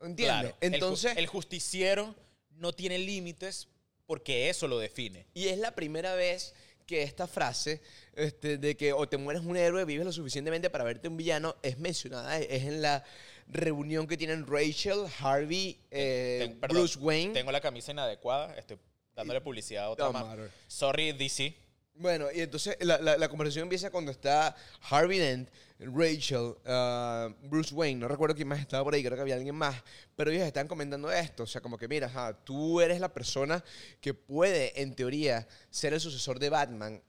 ¿Entiendes? 0.00 0.40
Claro, 0.40 0.56
el 0.60 0.74
Entonces, 0.74 1.16
el, 1.16 1.26
justiciero 1.26 2.14
no 2.56 2.72
tiene 2.72 2.98
límites 2.98 3.68
porque 4.06 4.48
eso 4.50 4.68
lo 4.68 4.78
define. 4.78 5.26
y 5.34 5.48
es 5.48 5.58
la 5.58 5.74
primera 5.74 6.14
vez 6.14 6.54
que 6.86 7.02
esta 7.02 7.26
frase 7.26 7.80
este, 8.14 8.58
de 8.58 8.76
que 8.76 8.92
o 8.92 9.08
te 9.08 9.16
mueres 9.16 9.42
un 9.44 9.56
héroe, 9.56 9.84
vives 9.84 10.04
lo 10.04 10.12
suficientemente 10.12 10.68
para 10.68 10.84
verte 10.84 11.08
un 11.08 11.16
villano, 11.16 11.56
es 11.62 11.78
mencionada, 11.78 12.38
es 12.38 12.64
en 12.64 12.82
la 12.82 13.04
reunión 13.48 14.06
que 14.06 14.16
tienen 14.16 14.46
Rachel, 14.46 15.04
Harvey, 15.20 15.78
eh, 15.90 16.38
Ten- 16.48 16.60
perdón, 16.60 16.78
Bruce 16.78 16.98
Wayne. 16.98 17.32
Tengo 17.34 17.52
la 17.52 17.60
camisa 17.60 17.92
inadecuada, 17.92 18.54
estoy 18.56 18.78
dándole 19.14 19.40
publicidad 19.40 19.84
a 19.84 19.90
otra 19.90 20.10
más. 20.10 20.24
matter. 20.26 20.50
Sorry, 20.66 21.12
DC. 21.12 21.54
Bueno, 21.94 22.26
y 22.34 22.40
entonces 22.40 22.76
la, 22.80 22.98
la- 22.98 23.16
la 23.18 23.28
conversación 23.28 23.64
empieza 23.64 23.90
cuando 23.90 24.10
está 24.10 24.56
Harvey 24.90 25.18
Dent, 25.18 25.48
Rachel, 25.86 26.54
ah, 26.66 27.28
Bruce 27.44 27.74
Wayne, 27.74 28.00
no 28.00 28.08
recuerdo 28.08 28.34
quién 28.34 28.48
más 28.48 28.60
estaba 28.60 28.84
por 28.84 28.94
ahí, 28.94 29.02
creo 29.02 29.16
que 29.16 29.22
había 29.22 29.34
alguien 29.34 29.54
más, 29.54 29.82
pero 30.16 30.30
ellos 30.30 30.46
están 30.46 30.68
comentando 30.68 31.10
esto, 31.10 31.44
o 31.44 31.46
sea, 31.46 31.60
como 31.60 31.78
que 31.78 31.88
mira, 31.88 32.06
ajá, 32.06 32.34
tú 32.44 32.80
eres 32.80 33.00
la 33.00 33.12
persona 33.12 33.62
que 34.00 34.14
puede, 34.14 34.80
en 34.80 34.94
teoría, 34.94 35.46
ser 35.70 35.92
el 35.92 36.00
sucesor 36.00 36.38
de 36.38 36.50
Batman 36.50 37.02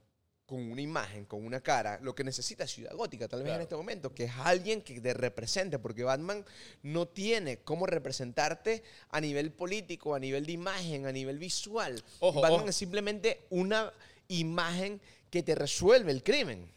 con 0.45 0.71
una 0.71 0.81
imagen, 0.81 1.25
con 1.25 1.45
una 1.45 1.61
cara, 1.61 1.99
lo 2.01 2.13
que 2.13 2.23
necesita 2.23 2.67
Ciudad 2.67 2.93
Gótica, 2.95 3.27
tal 3.27 3.43
vez 3.43 3.53
en 3.53 3.61
este 3.61 3.75
momento, 3.75 4.13
que 4.13 4.25
es 4.25 4.31
alguien 4.37 4.81
que 4.81 4.99
te 4.99 5.13
represente, 5.13 5.79
porque 5.79 6.03
Batman 6.03 6.45
no 6.81 7.07
tiene 7.07 7.59
cómo 7.59 7.85
representarte 7.85 8.83
a 9.09 9.21
nivel 9.21 9.51
político, 9.51 10.13
a 10.13 10.19
nivel 10.19 10.45
de 10.45 10.51
imagen, 10.51 11.05
a 11.05 11.11
nivel 11.11 11.39
visual. 11.39 12.03
Ojo, 12.19 12.41
Batman 12.41 12.61
ojo. 12.61 12.69
es 12.69 12.75
simplemente 12.75 13.45
una 13.49 13.93
imagen 14.27 15.01
que 15.29 15.43
te 15.43 15.55
resuelve 15.55 16.11
el 16.11 16.23
crimen. 16.23 16.71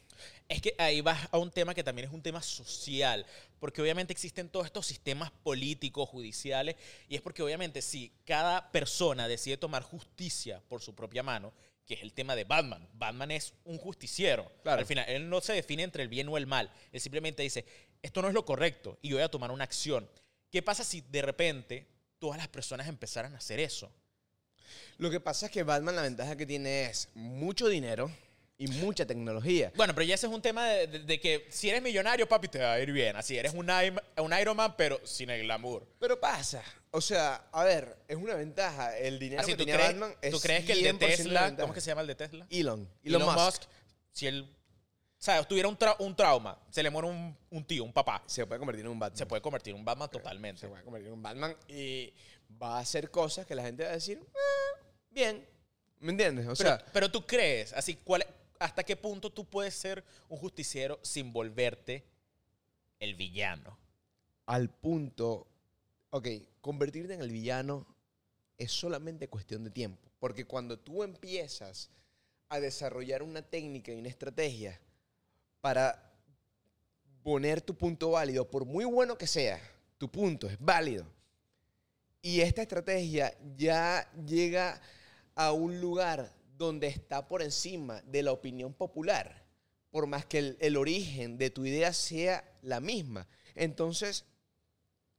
Es 0.49 0.61
que 0.61 0.73
ahí 0.77 1.01
vas 1.01 1.27
a 1.31 1.37
un 1.37 1.51
tema 1.51 1.73
que 1.73 1.83
también 1.83 2.07
es 2.07 2.13
un 2.13 2.21
tema 2.21 2.41
social, 2.41 3.25
porque 3.59 3.81
obviamente 3.81 4.13
existen 4.13 4.47
todos 4.49 4.65
estos 4.65 4.85
sistemas 4.85 5.29
políticos, 5.43 6.07
judiciales, 6.07 6.75
y 7.09 7.15
es 7.15 7.21
porque 7.21 7.43
obviamente 7.43 7.81
si 7.81 8.13
cada 8.25 8.71
persona 8.71 9.27
decide 9.27 9.57
tomar 9.57 9.83
justicia 9.83 10.61
por 10.69 10.81
su 10.81 10.95
propia 10.95 11.21
mano, 11.21 11.53
que 11.85 11.95
es 11.95 12.01
el 12.01 12.13
tema 12.13 12.35
de 12.35 12.45
Batman, 12.45 12.87
Batman 12.93 13.31
es 13.31 13.53
un 13.65 13.77
justiciero. 13.77 14.49
Claro. 14.63 14.79
Al 14.79 14.85
final, 14.85 15.05
él 15.09 15.29
no 15.29 15.41
se 15.41 15.53
define 15.53 15.83
entre 15.83 16.03
el 16.03 16.09
bien 16.09 16.29
o 16.29 16.37
el 16.37 16.47
mal, 16.47 16.71
él 16.93 17.01
simplemente 17.01 17.43
dice, 17.43 17.65
esto 18.01 18.21
no 18.21 18.29
es 18.29 18.33
lo 18.33 18.45
correcto 18.45 18.97
y 19.01 19.09
yo 19.09 19.17
voy 19.17 19.23
a 19.23 19.31
tomar 19.31 19.51
una 19.51 19.65
acción. 19.65 20.09
¿Qué 20.49 20.61
pasa 20.61 20.85
si 20.85 21.01
de 21.01 21.21
repente 21.21 21.87
todas 22.19 22.37
las 22.37 22.47
personas 22.47 22.87
empezaran 22.87 23.33
a 23.35 23.37
hacer 23.37 23.59
eso? 23.59 23.91
Lo 24.97 25.09
que 25.11 25.19
pasa 25.19 25.47
es 25.47 25.51
que 25.51 25.63
Batman 25.63 25.95
la 25.95 26.01
ventaja 26.01 26.35
que 26.35 26.45
tiene 26.45 26.85
es 26.85 27.09
mucho 27.13 27.67
dinero 27.67 28.11
y 28.59 28.67
mucha 28.67 29.05
tecnología. 29.05 29.71
Bueno, 29.75 29.93
pero 29.93 30.05
ya 30.05 30.15
ese 30.15 30.25
es 30.27 30.33
un 30.33 30.41
tema 30.41 30.67
de, 30.67 30.87
de- 30.87 30.99
de 30.99 31.19
que 31.19 31.45
si 31.49 31.69
eres 31.69 31.81
millonario, 31.81 32.27
papi, 32.27 32.47
te 32.47 32.59
va 32.59 32.73
a 32.73 32.79
ir 32.79 32.91
bien. 32.91 33.15
Así, 33.15 33.37
eres 33.37 33.53
un, 33.53 33.69
un 33.69 34.33
Iron 34.39 34.57
Man, 34.57 34.73
pero 34.77 34.99
sin 35.05 35.29
el 35.29 35.43
glamour. 35.43 35.87
Pero 35.99 36.19
pasa. 36.19 36.63
O 36.91 36.99
sea, 37.01 37.47
a 37.51 37.63
ver, 37.63 37.95
es 38.07 38.15
una 38.17 38.33
ventaja. 38.35 38.97
El 38.97 39.19
dinero 39.19 39.41
Así, 39.41 39.51
que 39.51 39.57
¿tú 39.57 39.65
tenía 39.65 39.75
crees, 39.75 39.89
Batman 39.91 40.15
es 40.21 40.31
¿tú 40.31 40.39
crees 40.39 40.65
que 40.65 40.71
el 40.73 40.83
de 40.83 40.93
100% 40.95 40.97
Tesla. 40.99 41.55
¿cómo 41.55 41.67
es 41.67 41.73
que 41.75 41.81
se 41.81 41.87
llama 41.91 42.01
el 42.01 42.07
de 42.07 42.15
Tesla? 42.15 42.47
Elon. 42.49 42.89
Elon, 43.03 43.21
Musk. 43.35 43.63
si 44.11 44.25
él, 44.25 44.49
o 44.49 45.21
sea, 45.23 45.43
tuviera 45.43 45.67
un, 45.67 45.77
tra- 45.77 45.95
un 45.99 46.15
trauma, 46.15 46.57
se 46.71 46.81
le 46.81 46.89
muere 46.89 47.07
un, 47.09 47.37
un 47.51 47.63
tío, 47.65 47.83
un 47.83 47.93
papá, 47.93 48.23
Se 48.25 48.45
puede 48.47 48.57
convertir 48.59 48.85
en 48.85 48.91
un 48.91 48.97
Batman. 48.99 49.17
se 49.17 49.25
puede 49.27 49.41
convertir 49.41 49.73
en 49.75 49.79
un 49.79 49.85
Batman 49.85 50.09
totalmente. 50.09 50.61
Se 50.61 50.67
puede 50.67 50.83
convertir 50.83 51.09
en 51.09 51.13
un 51.13 51.21
Batman 51.21 51.55
y 51.67 52.11
va 52.59 52.77
a 52.77 52.79
hacer 52.79 53.11
cosas 53.11 53.45
que 53.45 53.53
la 53.53 53.61
gente 53.63 53.83
va 53.83 53.89
a 53.89 53.93
decir, 53.93 54.19
"Ah, 54.35 54.79
bien. 55.11 55.45
¿Me 55.99 56.11
entiendes? 56.11 56.45
O 56.47 56.53
Pero, 56.55 56.69
sea, 56.69 56.85
pero 56.93 57.11
tú 57.11 57.25
crees, 57.25 57.73
así, 57.73 57.95
¿cuál, 58.03 58.23
¿hasta 58.59 58.83
qué 58.83 58.95
punto 58.95 59.31
tú 59.31 59.45
puedes 59.45 59.73
ser 59.73 60.03
un 60.29 60.37
justiciero 60.37 60.99
sin 61.03 61.33
volverte 61.33 62.05
el 62.99 63.15
villano? 63.15 63.77
al 64.47 64.69
punto, 64.69 65.45
ok, 66.09 66.27
convertirte 66.61 67.13
en 67.13 67.21
el 67.21 67.31
villano 67.31 67.85
es 68.57 68.71
solamente 68.71 69.27
cuestión 69.27 69.63
de 69.63 69.69
tiempo. 69.69 70.09
Porque 70.19 70.45
cuando 70.45 70.79
tú 70.79 71.03
empiezas 71.03 71.91
a 72.49 72.59
desarrollar 72.59 73.21
una 73.21 73.41
técnica 73.41 73.91
y 73.91 73.99
una 73.99 74.07
estrategia 74.07 74.79
para 75.61 76.11
poner 77.23 77.61
tu 77.61 77.75
punto 77.75 78.11
válido, 78.11 78.49
por 78.49 78.65
muy 78.65 78.85
bueno 78.85 79.17
que 79.17 79.27
sea, 79.27 79.61
tu 79.97 80.09
punto 80.09 80.47
es 80.47 80.57
válido. 80.59 81.05
Y 82.21 82.39
esta 82.39 82.61
estrategia 82.61 83.37
ya 83.57 84.09
llega 84.25 84.81
a 85.35 85.51
un 85.51 85.79
lugar 85.79 86.33
donde 86.57 86.87
está 86.87 87.27
por 87.27 87.41
encima 87.41 88.01
de 88.03 88.23
la 88.23 88.31
opinión 88.31 88.73
popular, 88.73 89.45
por 89.91 90.07
más 90.07 90.25
que 90.25 90.39
el, 90.39 90.57
el 90.59 90.75
origen 90.77 91.37
de 91.37 91.49
tu 91.49 91.65
idea 91.65 91.93
sea 91.93 92.43
la 92.61 92.79
misma. 92.79 93.27
Entonces, 93.55 94.25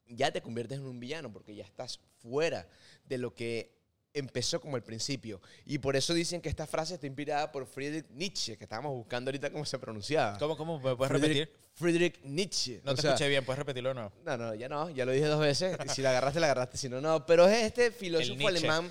ya 0.07 0.31
te 0.31 0.41
conviertes 0.43 0.79
en 0.79 0.85
un 0.87 1.01
villano 1.01 1.33
porque 1.33 1.55
ya 1.55 1.65
estás 1.65 2.01
fuera 2.21 2.69
de 3.05 3.19
lo 3.19 3.35
que 3.35 3.77
empezó 4.15 4.61
como 4.61 4.77
el 4.77 4.83
principio. 4.83 5.41
Y 5.65 5.79
por 5.79 5.95
eso 5.95 6.13
dicen 6.15 6.41
que 6.41 6.49
esta 6.49 6.67
frase 6.67 6.95
está 6.95 7.07
inspirada 7.07 7.53
por 7.53 7.67
Friedrich 7.67 8.07
Nietzsche, 8.11 8.57
que 8.57 8.65
estábamos 8.65 8.93
buscando 8.95 9.29
ahorita 9.29 9.51
cómo 9.53 9.65
se 9.65 9.79
pronunciaba. 9.79 10.39
¿Cómo, 10.39 10.57
cómo? 10.57 10.81
¿Me 10.81 10.97
puedes 10.97 11.13
Friedrich- 11.13 11.45
repetir? 11.47 11.69
Friedrich 11.75 12.21
Nietzsche. 12.25 12.81
No 12.85 12.93
O 12.93 12.95
te 12.97 13.03
sea, 13.03 13.11
escuché 13.13 13.29
bien, 13.29 13.45
¿puedes 13.45 13.59
repetirlo 13.59 13.91
de 13.91 13.95
nuevo? 13.95 14.13
no, 14.25 14.37
no, 14.37 14.55
ya 14.55 14.69
no, 14.69 14.91
ya 14.91 15.05
lo 15.05 15.13
dije 15.13 15.27
dos 15.27 15.41
veces. 15.41 15.77
Si 15.95 16.03
la 16.03 16.11
agarraste, 16.11 16.41
la 16.41 16.47
agarraste, 16.47 16.77
si 16.79 16.89
no, 16.89 17.01
no. 17.01 17.25
Pero 17.27 17.47
es 17.47 17.63
este 17.65 17.93
filósofo 17.93 18.49
alemán 18.49 18.91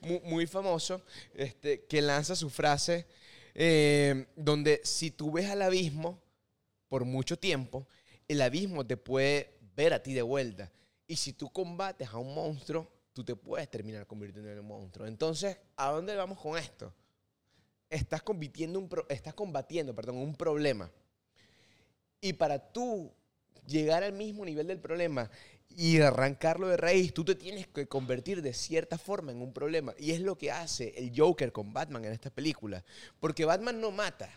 muy, 0.00 0.46
famoso 0.46 1.02
este, 1.34 1.84
que 1.84 2.00
lanza 2.02 2.36
su 2.36 2.50
frase 2.50 3.06
eh, 3.54 4.26
donde 4.36 4.80
si 4.84 5.10
tú 5.10 5.32
ves 5.32 5.50
al 5.50 5.62
abismo 5.62 6.20
por 6.88 7.04
mucho 7.04 7.38
tiempo, 7.38 7.86
el 8.28 8.40
abismo 8.40 8.86
te 8.86 8.96
puede 8.96 9.58
ver 9.74 9.92
a 9.92 10.02
ti 10.02 10.14
de 10.14 10.22
vuelta. 10.22 10.70
Y 11.06 11.16
si 11.16 11.32
tú 11.32 11.50
combates 11.50 12.08
a 12.08 12.18
un 12.18 12.34
monstruo, 12.34 12.90
tú 13.12 13.24
te 13.24 13.34
puedes 13.34 13.68
terminar 13.70 14.06
convirtiendo 14.06 14.50
en 14.50 14.60
un 14.60 14.66
monstruo. 14.66 15.06
Entonces, 15.06 15.56
¿a 15.76 15.90
dónde 15.90 16.14
vamos 16.14 16.38
con 16.38 16.56
esto? 16.58 16.92
Estás 17.90 18.22
combatiendo 18.22 18.78
un, 18.78 18.88
pro- 18.88 19.06
estás 19.08 19.34
combatiendo 19.34 19.94
perdón, 19.94 20.18
un 20.18 20.34
problema. 20.34 20.90
Y 22.20 22.34
para 22.34 22.58
tú 22.58 23.12
llegar 23.66 24.02
al 24.02 24.12
mismo 24.12 24.44
nivel 24.44 24.66
del 24.66 24.78
problema 24.78 25.30
y 25.70 26.00
arrancarlo 26.00 26.68
de 26.68 26.76
raíz, 26.76 27.12
tú 27.14 27.24
te 27.24 27.34
tienes 27.34 27.66
que 27.68 27.86
convertir 27.86 28.42
de 28.42 28.52
cierta 28.52 28.98
forma 28.98 29.30
en 29.32 29.40
un 29.42 29.52
problema. 29.52 29.94
Y 29.98 30.12
es 30.12 30.20
lo 30.20 30.36
que 30.36 30.50
hace 30.50 30.92
el 30.96 31.12
Joker 31.16 31.52
con 31.52 31.72
Batman 31.72 32.04
en 32.04 32.12
esta 32.12 32.30
película. 32.30 32.84
Porque 33.20 33.44
Batman 33.44 33.80
no 33.80 33.90
mata. 33.90 34.28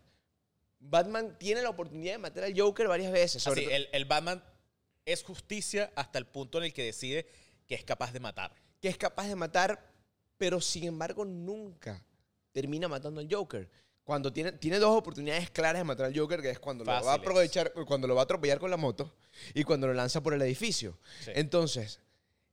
Batman 0.79 1.37
tiene 1.39 1.61
la 1.61 1.69
oportunidad 1.69 2.13
de 2.13 2.17
matar 2.19 2.43
al 2.43 2.59
Joker 2.59 2.87
varias 2.87 3.11
veces. 3.11 3.41
sobre 3.43 3.61
Así, 3.61 3.69
to- 3.69 3.75
el, 3.75 3.89
el 3.91 4.05
Batman 4.05 4.43
es 5.05 5.23
justicia 5.23 5.91
hasta 5.95 6.19
el 6.19 6.25
punto 6.27 6.57
en 6.59 6.65
el 6.65 6.73
que 6.73 6.83
decide 6.83 7.27
que 7.67 7.75
es 7.75 7.83
capaz 7.83 8.11
de 8.11 8.19
matar. 8.19 8.53
que 8.79 8.87
es 8.89 8.97
capaz 8.97 9.27
de 9.27 9.35
matar, 9.35 9.91
pero 10.37 10.59
sin 10.59 10.85
embargo 10.85 11.23
nunca 11.23 12.03
termina 12.51 12.87
matando 12.87 13.21
al 13.21 13.27
Joker. 13.31 13.69
Cuando 14.03 14.33
tiene, 14.33 14.51
tiene 14.53 14.79
dos 14.79 14.97
oportunidades 14.97 15.49
claras 15.51 15.79
de 15.79 15.83
matar 15.83 16.07
al 16.07 16.17
Joker, 16.17 16.41
que 16.41 16.49
es 16.49 16.59
cuando 16.59 16.83
lo 16.83 16.91
va 16.91 17.11
a 17.11 17.15
aprovechar, 17.15 17.71
cuando 17.85 18.07
lo 18.07 18.15
va 18.15 18.21
a 18.21 18.23
atropellar 18.23 18.59
con 18.59 18.71
la 18.71 18.77
moto 18.77 19.13
y 19.53 19.63
cuando 19.63 19.87
lo 19.87 19.93
lanza 19.93 20.21
por 20.21 20.33
el 20.33 20.41
edificio. 20.41 20.97
Sí. 21.23 21.31
Entonces, 21.35 21.99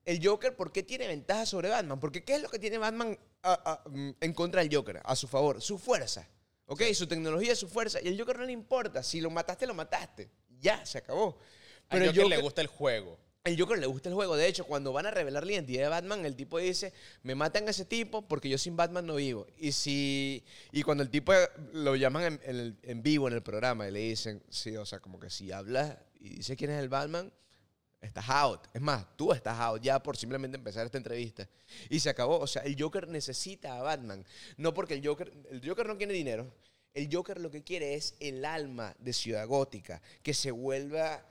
el 0.05 0.25
Joker, 0.27 0.55
¿por 0.55 0.73
qué 0.73 0.83
tiene 0.83 1.07
ventaja 1.09 1.47
sobre 1.47 1.69
Batman? 1.71 1.99
Porque 2.01 2.23
¿qué 2.23 2.35
es 2.35 2.43
lo 2.43 2.49
que 2.49 2.59
tiene 2.59 2.79
Batman 2.79 3.19
a- 3.43 3.83
a- 3.85 3.89
mm, 3.89 4.11
en 4.21 4.33
contra 4.35 4.63
del 4.63 4.75
Joker? 4.75 5.01
A 5.05 5.17
su 5.17 5.27
favor, 5.27 5.61
su 5.63 5.79
fuerza. 5.79 6.29
¿Ok? 6.67 6.83
Su 6.93 7.07
tecnología, 7.07 7.57
su 7.57 7.67
fuerza. 7.67 7.99
Y 8.03 8.09
al 8.09 8.19
Joker 8.19 8.39
no 8.39 8.45
le 8.45 8.53
importa. 8.53 9.03
Si 9.03 9.21
lo 9.23 9.31
mataste, 9.31 9.67
lo 9.67 9.73
mataste. 9.75 10.31
Ya, 10.61 10.85
se 10.85 10.99
acabó. 10.99 11.39
Pero 11.39 11.47
Pero 11.89 12.03
a 12.03 12.05
el 12.05 12.11
Joker 12.11 12.25
le 12.29 12.37
Joker- 12.37 12.43
gusta 12.43 12.61
el 12.61 12.67
juego. 12.67 13.19
El 13.49 13.59
Joker 13.59 13.79
le 13.79 13.87
gusta 13.87 14.11
el 14.11 14.15
juego. 14.15 14.37
De 14.37 14.47
hecho, 14.47 14.65
cuando 14.65 14.93
van 14.93 15.07
a 15.07 15.11
revelar 15.11 15.47
la 15.47 15.53
identidad 15.53 15.85
de 15.85 15.89
Batman, 15.89 16.27
el 16.27 16.37
tipo 16.37 16.59
dice, 16.59 16.93
me 17.23 17.35
matan 17.35 17.67
a 17.67 17.71
ese 17.71 17.87
tipo 17.87 18.21
porque 18.21 18.49
yo 18.49 18.59
sin 18.59 18.77
Batman 18.77 19.07
no 19.07 19.15
vivo. 19.15 19.47
Y 19.57 19.73
si 19.73 20.45
y 20.71 20.83
cuando 20.83 21.03
el 21.03 21.09
tipo 21.09 21.33
lo 21.73 21.97
llaman 21.97 22.39
en, 22.45 23.03
vivo 23.03 23.27
en 23.27 23.35
el 23.35 23.43
programa 23.43 23.89
y 23.89 23.91
le 23.91 24.01
dicen, 24.01 24.43
sí, 24.51 24.77
o 24.77 24.85
sea, 24.85 25.01
como 25.01 25.19
que 25.19 25.31
si 25.31 25.51
hablas 25.51 25.97
y 26.21 26.29
dice 26.29 26.57
quién 26.57 26.71
es 26.73 26.79
el 26.79 26.91
Batman, 26.91 27.33
estás 28.03 28.29
out. 28.29 28.67
Es 28.75 28.83
más, 28.83 29.07
tú 29.17 29.33
estás 29.33 29.59
out 29.59 29.81
ya 29.81 30.03
por 30.03 30.19
simplemente 30.19 30.59
empezar 30.59 30.85
esta 30.85 30.99
entrevista. 30.99 31.49
Y 31.89 32.01
se 32.01 32.11
acabó. 32.11 32.39
O 32.39 32.47
sea, 32.47 32.63
el 32.63 32.77
Joker 32.79 33.09
necesita 33.09 33.79
a 33.79 33.83
Batman. 33.83 34.27
No 34.59 34.75
porque 34.75 34.93
el 34.93 35.07
Joker, 35.07 35.33
el 35.51 35.67
Joker 35.67 35.87
no 35.87 35.97
quiere 35.97 36.13
dinero. 36.13 36.53
El 36.93 37.09
Joker 37.11 37.41
lo 37.41 37.51
que 37.51 37.63
quiere 37.63 37.95
es 37.95 38.15
el 38.21 38.45
alma 38.45 38.95
de 38.99 39.15
Ciudad 39.15 39.47
Gótica, 39.47 40.03
que 40.23 40.35
se 40.35 40.51
vuelva 40.51 41.25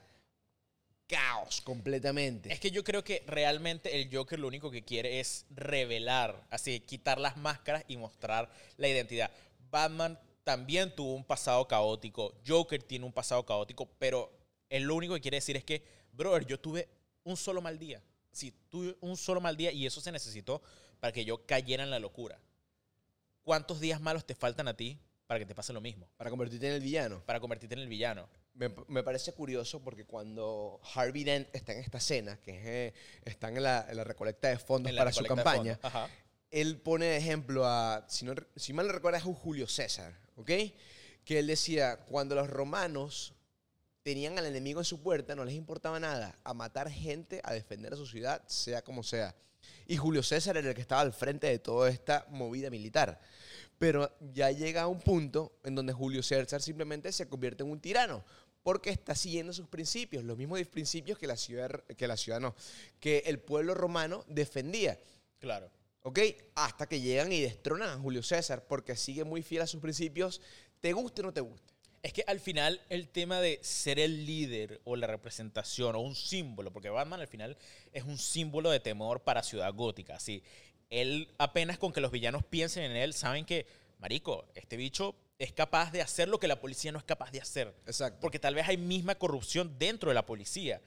caos 1.08 1.62
completamente. 1.62 2.52
Es 2.52 2.60
que 2.60 2.72
yo 2.72 2.84
creo 2.84 3.04
que 3.04 3.24
realmente 3.28 4.00
el 4.00 4.14
Joker 4.14 4.40
lo 4.40 4.48
único 4.48 4.70
que 4.70 4.84
quiere 4.84 5.20
es 5.20 5.46
revelar, 5.50 6.46
así, 6.50 6.80
quitar 6.82 7.20
las 7.20 7.38
máscaras 7.38 7.84
y 7.88 7.98
mostrar 7.98 8.50
la 8.78 8.88
identidad. 8.88 9.32
Batman 9.72 10.20
también 10.44 10.96
tuvo 10.96 11.14
un 11.14 11.24
pasado 11.24 11.68
caótico, 11.68 12.34
Joker 12.46 12.82
tiene 12.84 13.06
un 13.06 13.14
pasado 13.14 13.46
caótico, 13.46 13.88
pero 14.00 14.32
él 14.70 14.84
lo 14.84 14.96
único 14.96 15.14
que 15.14 15.22
quiere 15.22 15.38
decir 15.38 15.58
es 15.58 15.64
que, 15.64 15.84
brother, 16.14 16.46
yo 16.46 16.60
tuve 16.60 16.88
un 17.24 17.38
solo 17.38 17.62
mal 17.62 17.80
día. 17.80 18.02
Sí, 18.32 18.54
tuve 18.70 18.96
un 19.02 19.18
solo 19.18 19.42
mal 19.42 19.58
día 19.58 19.72
y 19.72 19.86
eso 19.86 20.00
se 20.00 20.12
necesitó 20.12 20.62
para 21.00 21.12
que 21.12 21.26
yo 21.26 21.46
cayera 21.46 21.84
en 21.84 21.90
la 21.90 22.00
locura. 22.00 22.40
¿Cuántos 23.44 23.80
días 23.80 24.02
malos 24.02 24.26
te 24.26 24.36
faltan 24.36 24.68
a 24.68 24.76
ti 24.76 25.00
para 25.26 25.40
que 25.40 25.46
te 25.46 25.56
pase 25.56 25.74
lo 25.74 25.82
mismo? 25.82 26.08
Para 26.18 26.30
convertirte 26.30 26.68
en 26.68 26.74
el 26.74 26.82
villano. 26.82 27.24
Para 27.26 27.40
convertirte 27.40 27.76
en 27.76 27.82
el 27.82 27.88
villano. 27.88 28.30
Me, 28.58 28.74
me 28.88 29.04
parece 29.04 29.34
curioso 29.34 29.84
porque 29.84 30.06
cuando 30.06 30.82
Harvey 30.96 31.24
Dent 31.24 31.48
está 31.54 31.74
en 31.74 31.80
esta 31.80 32.00
escena, 32.00 32.40
que 32.42 32.58
es, 32.58 32.66
eh, 32.66 32.94
están 33.24 33.56
en 33.56 33.64
la, 33.64 33.86
en 33.88 33.98
la 33.98 34.04
recolecta 34.04 34.50
de 34.50 34.58
fondos 34.58 34.92
para 34.94 35.12
su 35.12 35.24
campaña, 35.24 35.80
él 36.50 36.82
pone 36.82 37.06
de 37.06 37.18
ejemplo 37.18 37.66
a, 37.66 38.06
si, 38.10 38.26
no, 38.26 38.34
si 38.56 38.74
mal 38.74 38.88
no 38.88 38.94
recuerdo, 38.94 39.18
es 39.18 39.24
Julio 39.24 39.68
César, 39.68 40.14
¿ok? 40.36 40.52
Que 41.24 41.40
él 41.40 41.48
decía, 41.48 41.98
cuando 42.08 42.36
los 42.36 42.50
romanos 42.50 43.34
tenían 44.02 44.40
al 44.40 44.46
enemigo 44.46 44.80
en 44.80 44.86
su 44.86 45.02
puerta, 45.02 45.36
no 45.36 45.44
les 45.44 45.56
importaba 45.56 46.00
nada, 46.00 46.36
a 46.44 46.54
matar 46.54 46.90
gente, 46.90 47.42
a 47.44 47.54
defender 47.54 47.94
a 47.94 47.98
su 47.98 48.08
ciudad, 48.08 48.42
sea 48.48 48.82
como 48.82 49.04
sea. 49.04 49.36
Y 49.86 49.98
Julio 49.98 50.24
César 50.24 50.58
era 50.58 50.70
el 50.70 50.76
que 50.76 50.82
estaba 50.82 51.02
al 51.02 51.14
frente 51.14 51.48
de 51.48 51.60
toda 51.60 51.90
esta 51.90 52.26
movida 52.30 52.70
militar. 52.70 53.20
Pero 53.78 54.12
ya 54.34 54.50
llega 54.52 54.84
a 54.84 54.88
un 54.88 55.00
punto 55.00 55.60
en 55.64 55.76
donde 55.76 55.94
Julio 55.94 56.24
César 56.24 56.62
simplemente 56.62 57.12
se 57.12 57.28
convierte 57.28 57.64
en 57.64 57.72
un 57.72 57.80
tirano, 57.80 58.24
porque 58.68 58.90
está 58.90 59.16
siguiendo 59.16 59.54
sus 59.54 59.70
principios, 59.70 60.26
los 60.26 60.38
mismos 60.38 60.60
principios 60.68 61.18
que 61.18 61.26
la 61.26 61.38
ciudad, 61.38 61.86
que 61.96 62.06
la 62.06 62.18
ciudad 62.18 62.42
no, 62.42 62.54
que 63.00 63.20
el 63.26 63.40
pueblo 63.40 63.74
romano 63.74 64.26
defendía. 64.28 65.00
Claro. 65.40 65.72
¿Ok? 66.02 66.20
Hasta 66.54 66.86
que 66.86 67.00
llegan 67.00 67.32
y 67.32 67.40
destronan 67.40 67.88
a 67.88 67.98
Julio 67.98 68.22
César 68.22 68.68
porque 68.68 68.98
sigue 68.98 69.24
muy 69.24 69.42
fiel 69.42 69.62
a 69.62 69.68
sus 69.68 69.80
principios, 69.80 70.42
te 70.82 70.92
guste 70.92 71.22
o 71.22 71.24
no 71.28 71.34
te 71.34 71.40
guste. 71.40 71.74
Es 72.04 72.12
que 72.12 72.26
al 72.28 72.42
final 72.42 72.82
el 72.90 73.08
tema 73.08 73.40
de 73.40 73.58
ser 73.64 74.00
el 74.00 74.26
líder 74.26 74.82
o 74.84 74.98
la 74.98 75.08
representación 75.08 75.96
o 75.96 76.02
un 76.02 76.14
símbolo, 76.14 76.74
porque 76.74 76.90
Batman 76.90 77.22
al 77.22 77.30
final 77.30 77.58
es 77.94 78.04
un 78.04 78.18
símbolo 78.18 78.70
de 78.70 78.82
temor 78.82 79.22
para 79.22 79.44
Ciudad 79.44 79.74
Gótica, 79.74 80.18
así. 80.18 80.44
Él 80.90 81.30
apenas 81.38 81.78
con 81.78 81.94
que 81.94 82.02
los 82.02 82.12
villanos 82.12 82.44
piensen 82.44 82.84
en 82.84 82.98
él, 82.98 83.14
saben 83.14 83.46
que, 83.46 83.66
marico, 84.00 84.46
este 84.56 84.76
bicho 84.76 85.16
es 85.40 85.52
capaz 85.52 85.92
de 85.92 86.02
hacer 86.02 86.28
lo 86.28 86.40
que 86.40 86.48
la 86.48 86.60
policía 86.60 86.92
no 86.92 86.98
es 86.98 87.04
capaz 87.04 87.32
de 87.32 87.42
hacer. 87.42 87.74
Exacto. 87.86 88.20
Porque 88.22 88.40
tal 88.40 88.56
vez 88.56 88.68
hay 88.68 88.78
misma 88.78 89.16
corrupción 89.16 89.78
dentro 89.78 90.10
de 90.10 90.16
la 90.16 90.26
policía. 90.26 90.82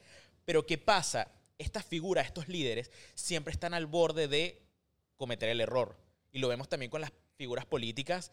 Pero 0.45 0.66
¿qué 0.66 0.78
pasa? 0.78 1.30
Estas 1.59 1.85
figuras, 1.85 2.26
estos 2.26 2.49
líderes, 2.49 2.90
siempre 3.14 3.52
están 3.52 3.75
al 3.75 3.87
borde 3.87 4.26
de 4.26 4.62
cometer 5.16 5.49
el 5.50 5.61
error. 5.61 5.97
Y 6.33 6.38
lo 6.38 6.49
vemos 6.49 6.69
también 6.69 6.90
con 6.90 7.00
las 7.00 7.12
figuras 7.37 7.66
políticas 7.66 8.33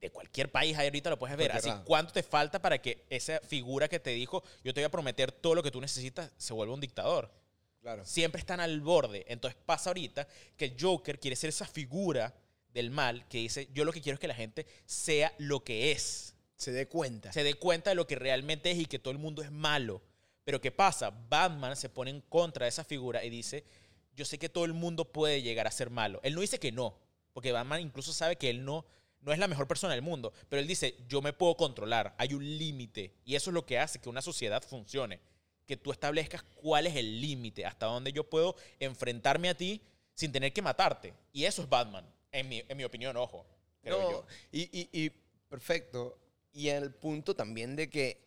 de 0.00 0.10
cualquier 0.10 0.50
país. 0.50 0.76
Ahí 0.76 0.86
ahorita 0.86 1.08
lo 1.08 1.18
puedes 1.18 1.36
ver. 1.36 1.50
Cualquier 1.50 1.74
Así. 1.74 1.82
¿cuánto 1.86 2.12
te 2.12 2.22
falta 2.22 2.60
para 2.60 2.82
que 2.82 3.06
esa 3.08 3.40
figura 3.40 3.88
que 3.88 4.00
te 4.00 4.10
dijo, 4.10 4.42
yo 4.62 4.74
te 4.74 4.80
voy 4.80 4.86
a 4.86 4.90
prometer 4.90 5.32
todo 5.32 5.54
lo 5.54 5.62
que 5.62 5.70
tú 5.70 5.80
necesitas, 5.80 6.30
se 6.36 6.52
vuelva 6.52 6.74
un 6.74 6.80
dictador? 6.80 7.30
Claro. 7.80 8.04
Siempre 8.04 8.40
están 8.40 8.60
al 8.60 8.80
borde. 8.80 9.24
Entonces 9.28 9.58
pasa 9.64 9.90
ahorita 9.90 10.26
que 10.56 10.66
el 10.66 10.76
Joker 10.78 11.18
quiere 11.18 11.36
ser 11.36 11.48
esa 11.48 11.66
figura 11.66 12.34
del 12.74 12.90
mal 12.90 13.26
que 13.28 13.38
dice, 13.38 13.68
yo 13.72 13.84
lo 13.84 13.92
que 13.92 14.02
quiero 14.02 14.14
es 14.14 14.20
que 14.20 14.28
la 14.28 14.34
gente 14.34 14.66
sea 14.84 15.32
lo 15.38 15.64
que 15.64 15.92
es 15.92 16.34
Se 16.56 16.72
dé 16.72 16.86
cuenta. 16.86 17.32
se 17.32 17.44
dé 17.44 17.54
cuenta 17.54 17.90
de 17.90 17.96
lo 17.96 18.06
que 18.06 18.16
realmente 18.16 18.70
es 18.70 18.78
y 18.78 18.86
que 18.86 18.98
todo 18.98 19.12
el 19.12 19.18
mundo 19.18 19.42
es 19.42 19.50
malo. 19.50 20.02
Pero 20.44 20.60
¿qué 20.60 20.70
pasa? 20.70 21.10
Batman 21.10 21.76
se 21.76 21.88
pone 21.88 22.10
en 22.10 22.20
contra 22.20 22.64
de 22.64 22.68
esa 22.68 22.84
figura 22.84 23.24
y 23.24 23.30
dice, 23.30 23.64
yo 24.14 24.24
sé 24.24 24.38
que 24.38 24.48
todo 24.48 24.64
el 24.64 24.74
mundo 24.74 25.10
puede 25.10 25.40
llegar 25.40 25.66
a 25.66 25.70
ser 25.70 25.88
malo. 25.88 26.20
Él 26.22 26.34
no 26.34 26.40
dice 26.42 26.58
que 26.58 26.72
no, 26.72 26.98
porque 27.32 27.52
Batman 27.52 27.80
incluso 27.80 28.12
sabe 28.12 28.36
que 28.36 28.50
él 28.50 28.64
no, 28.64 28.84
no 29.20 29.32
es 29.32 29.38
la 29.38 29.48
mejor 29.48 29.66
persona 29.66 29.94
del 29.94 30.02
mundo, 30.02 30.32
pero 30.48 30.60
él 30.60 30.68
dice, 30.68 30.96
yo 31.08 31.22
me 31.22 31.32
puedo 31.32 31.56
controlar, 31.56 32.14
hay 32.18 32.34
un 32.34 32.44
límite. 32.44 33.14
Y 33.24 33.36
eso 33.36 33.50
es 33.50 33.54
lo 33.54 33.64
que 33.64 33.78
hace 33.78 34.00
que 34.00 34.10
una 34.10 34.20
sociedad 34.20 34.62
funcione, 34.62 35.20
que 35.66 35.76
tú 35.76 35.92
establezcas 35.92 36.42
cuál 36.42 36.86
es 36.86 36.96
el 36.96 37.20
límite, 37.20 37.64
hasta 37.64 37.86
dónde 37.86 38.12
yo 38.12 38.28
puedo 38.28 38.54
enfrentarme 38.78 39.48
a 39.48 39.56
ti 39.56 39.80
sin 40.12 40.30
tener 40.30 40.52
que 40.52 40.60
matarte. 40.60 41.14
Y 41.32 41.44
eso 41.44 41.62
es 41.62 41.68
Batman, 41.68 42.06
en 42.38 42.48
mi, 42.48 42.62
en 42.68 42.76
mi 42.76 42.84
opinión, 42.84 43.16
ojo. 43.16 43.46
creo 43.82 44.00
No, 44.00 44.10
yo. 44.10 44.26
y, 44.52 44.62
y- 44.80 44.88
y 45.04 45.10
perfecto. 45.48 46.18
Y 46.52 46.68
el 46.68 46.92
punto 46.94 47.34
también 47.34 47.74
de 47.76 47.88
que 47.90 48.20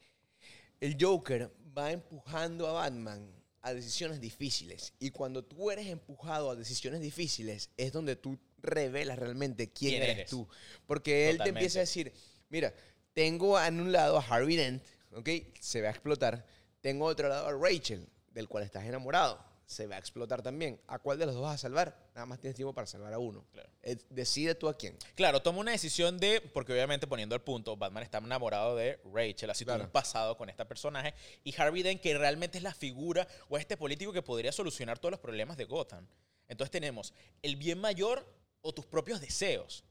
el 0.81 0.97
Joker 0.99 1.51
va 1.77 1.91
empujando 1.91 2.67
a 2.67 2.73
Batman 2.73 3.31
a 3.61 3.73
decisiones 3.73 4.19
difíciles. 4.21 4.93
Y 4.99 5.11
cuando 5.11 5.43
tú 5.43 5.71
eres 5.71 5.87
empujado 5.87 6.49
a 6.51 6.55
decisiones 6.55 7.01
difíciles, 7.01 7.69
es 7.77 7.91
donde 7.91 8.15
tú 8.15 8.37
revelas 8.59 9.17
realmente 9.19 9.71
quién, 9.71 9.91
¿Quién 9.91 10.03
eres, 10.03 10.15
eres? 10.17 10.29
tú. 10.29 10.47
Porque 10.85 11.29
él 11.29 11.37
te 11.37 11.49
empieza 11.49 11.79
a 11.79 11.81
decir, 11.81 12.13
mira, 12.49 12.73
tengo 13.13 13.59
en 13.61 13.79
un 13.79 13.91
lado 13.91 14.17
a 14.17 14.21
Harvey 14.21 14.55
Dent, 14.55 14.83
¿ok? 15.13 15.29
Se 15.59 15.81
va 15.81 15.87
a 15.89 15.91
explotar. 15.91 16.45
Tengo 16.81 17.05
otro 17.05 17.27
lado 17.29 17.47
a 17.47 17.53
Rachel, 17.53 18.07
del 18.31 18.47
cual 18.47 18.63
estás 18.63 18.85
enamorado. 18.85 19.43
Se 19.67 19.85
va 19.85 19.97
a 19.97 19.99
explotar 19.99 20.41
también. 20.41 20.79
¿A 20.87 20.97
cuál 20.97 21.19
de 21.19 21.25
los 21.25 21.35
dos 21.35 21.43
vas 21.43 21.55
a 21.55 21.57
salvar? 21.57 22.09
Nada 22.15 22.25
más 22.25 22.39
tienes 22.39 22.55
tiempo 22.55 22.73
para 22.73 22.87
salvar 22.87 23.11
a 23.13 23.19
uno. 23.19 23.45
Claro. 23.51 23.69
Eh, 23.83 23.97
Decide 24.09 24.55
tú 24.55 24.69
a 24.69 24.73
quién. 24.77 24.97
Claro, 25.13 25.41
toma 25.41 25.59
una 25.59 25.71
decisión 25.73 26.17
de, 26.19 26.39
porque 26.53 26.71
obviamente 26.71 27.05
poniendo 27.05 27.35
el 27.35 27.41
punto, 27.41 27.75
Batman 27.75 28.01
está 28.03 28.19
enamorado 28.19 28.77
de 28.77 28.97
Rachel, 29.13 29.49
así 29.49 29.65
tuvo 29.65 29.73
Claro. 29.75 29.83
un 29.83 29.91
pasado 29.91 30.37
con 30.37 30.49
este 30.49 30.63
personaje, 30.65 31.13
y 31.43 31.53
Harvey 31.59 31.83
Dent, 31.83 31.99
que 32.01 32.17
realmente 32.17 32.57
es 32.57 32.63
la 32.63 32.73
figura 32.73 33.27
o 33.49 33.57
este 33.57 33.75
político 33.75 34.13
que 34.13 34.21
podría 34.21 34.53
solucionar 34.53 34.99
todos 34.99 35.11
los 35.11 35.19
problemas 35.19 35.57
de 35.57 35.65
Gotham. 35.65 36.07
Entonces 36.47 36.71
tenemos 36.71 37.13
el 37.41 37.57
bien 37.57 37.77
mayor 37.79 38.25
o 38.61 38.73
tus 38.73 38.85
propios 38.85 39.19
deseos. 39.19 39.83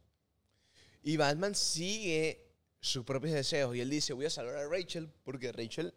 Y 1.03 1.19
Batman 1.19 1.55
sigue 1.55 2.49
sus 2.81 3.05
propios 3.05 3.35
deseos 3.35 3.77
y 3.77 3.81
él 3.83 3.91
dice, 3.91 4.15
voy 4.15 4.25
a 4.25 4.31
salvar 4.31 4.57
a 4.57 4.69
Rachel 4.69 5.13
porque 5.23 5.53
Rachel 5.53 5.93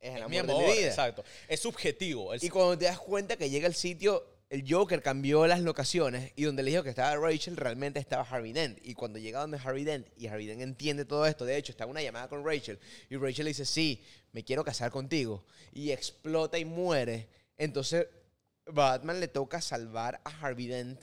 es 0.00 0.10
el 0.10 0.16
amor, 0.18 0.30
mi 0.30 0.38
amor, 0.38 0.62
de 0.62 0.68
mi 0.68 0.78
vida. 0.78 0.88
exacto. 0.88 1.24
Es 1.48 1.60
subjetivo. 1.60 2.32
el- 2.34 2.42
Y 2.44 2.48
cuando 2.48 2.76
te 2.78 2.84
das 2.86 2.98
cuenta 2.98 3.36
que 3.36 3.50
llega 3.50 3.66
al 3.66 3.74
sitio, 3.74 4.24
el 4.50 4.64
Joker 4.66 5.02
cambió 5.02 5.46
las 5.46 5.60
locaciones 5.60 6.32
y 6.34 6.44
donde 6.44 6.62
le 6.62 6.70
dijo 6.70 6.82
que 6.82 6.88
estaba 6.88 7.14
Rachel, 7.16 7.56
realmente 7.56 8.00
estaba 8.00 8.22
Harvey 8.22 8.52
Dent. 8.52 8.78
Y 8.82 8.94
cuando 8.94 9.18
llega 9.18 9.40
donde 9.40 9.58
Harvey 9.58 9.84
Dent 9.84 10.06
y 10.16 10.26
Harvey 10.28 10.46
Dent 10.46 10.62
entiende 10.62 11.04
todo 11.04 11.26
esto, 11.26 11.44
de 11.44 11.56
hecho, 11.56 11.72
está 11.72 11.84
en 11.84 11.90
una 11.90 12.02
llamada 12.02 12.28
con 12.28 12.44
Rachel 12.44 12.78
y 13.10 13.16
Rachel 13.16 13.44
le 13.44 13.50
dice, 13.50 13.66
sí, 13.66 14.02
me 14.32 14.44
quiero 14.44 14.64
casar 14.64 14.90
contigo. 14.90 15.44
Y 15.72 15.90
explota 15.90 16.58
y 16.58 16.64
muere. 16.64 17.28
Entonces, 17.58 18.06
Batman 18.66 19.20
le 19.20 19.28
toca 19.28 19.60
salvar 19.60 20.20
a 20.24 20.30
Harvey 20.30 20.66
Dent, 20.66 21.00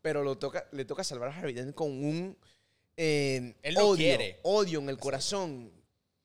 pero 0.00 0.24
lo 0.24 0.36
toca, 0.38 0.66
le 0.72 0.84
toca 0.84 1.04
salvar 1.04 1.28
a 1.28 1.36
Harvey 1.38 1.54
Dent 1.54 1.74
con 1.74 1.88
un 1.90 2.36
eh, 2.96 3.54
Él 3.62 3.74
no 3.74 3.86
odio, 3.86 3.96
quiere. 3.96 4.38
odio 4.42 4.78
en 4.80 4.88
el 4.88 4.98
corazón 4.98 5.70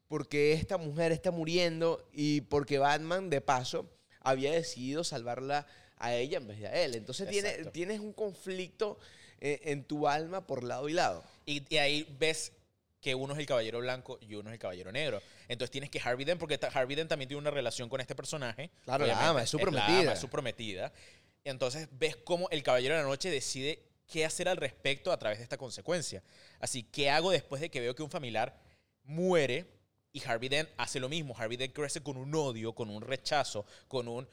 porque 0.08 0.54
esta 0.54 0.78
mujer 0.78 1.12
está 1.12 1.32
muriendo 1.32 2.08
y 2.14 2.42
porque 2.42 2.78
Batman, 2.80 3.30
de 3.30 3.42
paso, 3.42 3.90
había 4.22 4.52
decidido 4.52 5.04
salvarla 5.04 5.68
a 5.98 6.14
ella 6.16 6.38
en 6.38 6.48
vez 6.48 6.60
de 6.60 6.68
a 6.68 6.74
él. 6.84 6.96
Entonces 6.96 7.30
tiene- 7.30 7.66
tienes 7.72 8.00
un 8.00 8.14
conflicto 8.14 8.98
eh, 9.40 9.60
en 9.66 9.84
tu 9.84 10.08
alma 10.08 10.46
por 10.48 10.64
lado 10.64 10.90
y 10.90 10.94
lado. 10.94 11.24
Y, 11.46 11.64
y 11.74 11.78
ahí 11.78 12.16
ves 12.20 12.54
que 13.02 13.14
uno 13.16 13.34
es 13.34 13.40
el 13.40 13.46
caballero 13.46 13.80
blanco 13.80 14.18
y 14.22 14.34
uno 14.36 14.50
es 14.50 14.54
el 14.54 14.60
caballero 14.60 14.92
negro. 14.92 15.22
Entonces 15.48 15.72
tienes 15.72 15.90
que 15.90 16.00
Harvey 16.00 16.26
Dent, 16.26 16.40
porque 16.40 16.60
Harvey 16.74 16.96
Dent 16.96 17.10
también 17.10 17.28
tiene 17.28 17.40
una 17.40 17.52
relación 17.52 17.88
con 17.90 18.02
este 18.02 18.16
personaje. 18.16 18.72
Claro, 18.86 19.06
la 19.06 19.30
ama, 19.30 19.44
es 19.44 19.50
su 19.50 19.58
la 19.58 19.64
prometida. 19.64 20.00
ama, 20.02 20.14
es 20.14 20.20
su 20.20 20.30
prometida. 20.30 20.92
Y 21.44 21.50
entonces 21.50 21.88
ves 21.92 22.16
cómo 22.16 22.50
el 22.50 22.64
caballero 22.64 22.96
de 22.96 23.02
la 23.02 23.08
noche 23.08 23.30
decide 23.30 23.84
qué 24.08 24.26
hacer 24.26 24.50
al 24.50 24.58
respecto 24.58 25.12
a 25.12 25.18
través 25.20 25.38
de 25.38 25.44
esta 25.44 25.58
consecuencia. 25.58 26.24
Así, 26.60 26.84
¿qué 26.84 27.10
hago 27.12 27.30
después 27.32 27.62
de 27.62 27.70
que 27.70 27.80
veo 27.80 27.94
que 27.94 28.04
un 28.04 28.10
familiar 28.10 28.60
muere 29.04 29.66
y 30.14 30.24
Harvey 30.24 30.50
Dent 30.50 30.70
hace 30.78 31.00
lo 31.00 31.10
mismo? 31.10 31.36
Harvey 31.38 31.58
Dent 31.58 31.74
crece 31.74 32.02
con 32.02 32.18
un 32.18 32.34
odio, 32.34 32.74
con 32.74 32.90
un 32.90 33.02
rechazo, 33.02 33.66
con 33.88 34.08
un 34.08 34.28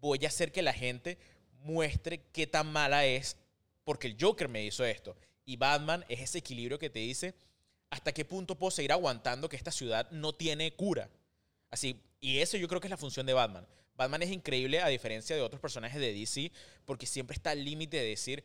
voy 0.00 0.24
a 0.24 0.28
hacer 0.28 0.52
que 0.52 0.62
la 0.62 0.72
gente 0.72 1.16
muestre 1.62 2.24
qué 2.32 2.46
tan 2.46 2.70
mala 2.72 3.06
es 3.06 3.36
porque 3.84 4.08
el 4.08 4.16
Joker 4.20 4.48
me 4.48 4.64
hizo 4.64 4.84
esto. 4.84 5.16
Y 5.44 5.56
Batman 5.56 6.04
es 6.08 6.20
ese 6.20 6.38
equilibrio 6.38 6.78
que 6.78 6.90
te 6.90 6.98
dice 6.98 7.34
hasta 7.90 8.12
qué 8.12 8.24
punto 8.24 8.56
puedo 8.56 8.70
seguir 8.70 8.92
aguantando 8.92 9.48
que 9.48 9.56
esta 9.56 9.70
ciudad 9.70 10.10
no 10.10 10.32
tiene 10.32 10.74
cura. 10.74 11.10
Así, 11.70 12.00
y 12.20 12.38
eso 12.38 12.56
yo 12.56 12.66
creo 12.68 12.80
que 12.80 12.86
es 12.86 12.90
la 12.90 12.96
función 12.96 13.26
de 13.26 13.32
Batman. 13.32 13.66
Batman 13.94 14.22
es 14.22 14.30
increíble 14.30 14.80
a 14.80 14.88
diferencia 14.88 15.36
de 15.36 15.42
otros 15.42 15.60
personajes 15.60 16.00
de 16.00 16.12
DC 16.12 16.50
porque 16.84 17.06
siempre 17.06 17.34
está 17.34 17.50
al 17.50 17.64
límite 17.64 17.98
de 17.98 18.04
decir, 18.04 18.44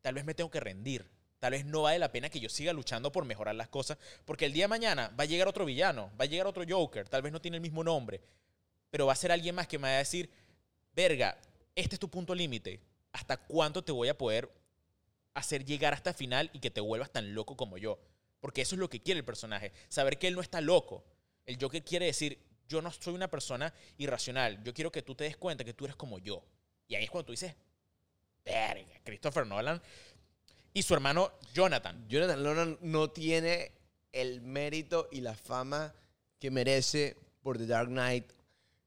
tal 0.00 0.14
vez 0.14 0.24
me 0.24 0.34
tengo 0.34 0.50
que 0.50 0.60
rendir. 0.60 1.08
Tal 1.44 1.50
vez 1.50 1.66
no 1.66 1.82
vale 1.82 1.98
la 1.98 2.10
pena 2.10 2.30
que 2.30 2.40
yo 2.40 2.48
siga 2.48 2.72
luchando 2.72 3.12
por 3.12 3.26
mejorar 3.26 3.54
las 3.54 3.68
cosas, 3.68 3.98
porque 4.24 4.46
el 4.46 4.54
día 4.54 4.64
de 4.64 4.68
mañana 4.68 5.08
va 5.08 5.24
a 5.24 5.26
llegar 5.26 5.46
otro 5.46 5.66
villano, 5.66 6.10
va 6.18 6.24
a 6.24 6.26
llegar 6.26 6.46
otro 6.46 6.64
Joker, 6.66 7.06
tal 7.06 7.20
vez 7.20 7.34
no 7.34 7.38
tiene 7.42 7.58
el 7.58 7.60
mismo 7.60 7.84
nombre, 7.84 8.22
pero 8.90 9.04
va 9.04 9.12
a 9.12 9.16
ser 9.16 9.30
alguien 9.30 9.54
más 9.54 9.68
que 9.68 9.78
me 9.78 9.88
va 9.88 9.96
a 9.96 9.98
decir, 9.98 10.30
verga, 10.96 11.36
este 11.74 11.96
es 11.96 12.00
tu 12.00 12.08
punto 12.08 12.34
límite, 12.34 12.80
¿hasta 13.12 13.36
cuánto 13.36 13.84
te 13.84 13.92
voy 13.92 14.08
a 14.08 14.16
poder 14.16 14.50
hacer 15.34 15.66
llegar 15.66 15.92
hasta 15.92 16.08
el 16.08 16.16
final 16.16 16.48
y 16.54 16.60
que 16.60 16.70
te 16.70 16.80
vuelvas 16.80 17.10
tan 17.10 17.34
loco 17.34 17.58
como 17.58 17.76
yo? 17.76 17.98
Porque 18.40 18.62
eso 18.62 18.74
es 18.74 18.78
lo 18.78 18.88
que 18.88 19.02
quiere 19.02 19.18
el 19.18 19.26
personaje, 19.26 19.70
saber 19.90 20.18
que 20.18 20.28
él 20.28 20.34
no 20.36 20.40
está 20.40 20.62
loco. 20.62 21.04
El 21.44 21.58
Joker 21.60 21.84
quiere 21.84 22.06
decir, 22.06 22.38
yo 22.70 22.80
no 22.80 22.90
soy 22.90 23.12
una 23.12 23.28
persona 23.28 23.74
irracional, 23.98 24.64
yo 24.64 24.72
quiero 24.72 24.90
que 24.90 25.02
tú 25.02 25.14
te 25.14 25.24
des 25.24 25.36
cuenta 25.36 25.62
que 25.62 25.74
tú 25.74 25.84
eres 25.84 25.96
como 25.96 26.18
yo. 26.18 26.42
Y 26.88 26.94
ahí 26.94 27.04
es 27.04 27.10
cuando 27.10 27.26
tú 27.26 27.32
dices, 27.32 27.54
verga, 28.46 28.98
Christopher 29.04 29.46
Nolan 29.46 29.82
y 30.74 30.82
su 30.82 30.92
hermano 30.92 31.30
Jonathan. 31.54 32.04
Jonathan 32.08 32.42
Nolan 32.42 32.78
no 32.82 33.10
tiene 33.10 33.70
el 34.12 34.42
mérito 34.42 35.08
y 35.12 35.20
la 35.20 35.34
fama 35.34 35.94
que 36.40 36.50
merece 36.50 37.16
por 37.42 37.58
The 37.58 37.66
Dark 37.66 37.88
Knight. 37.88 38.32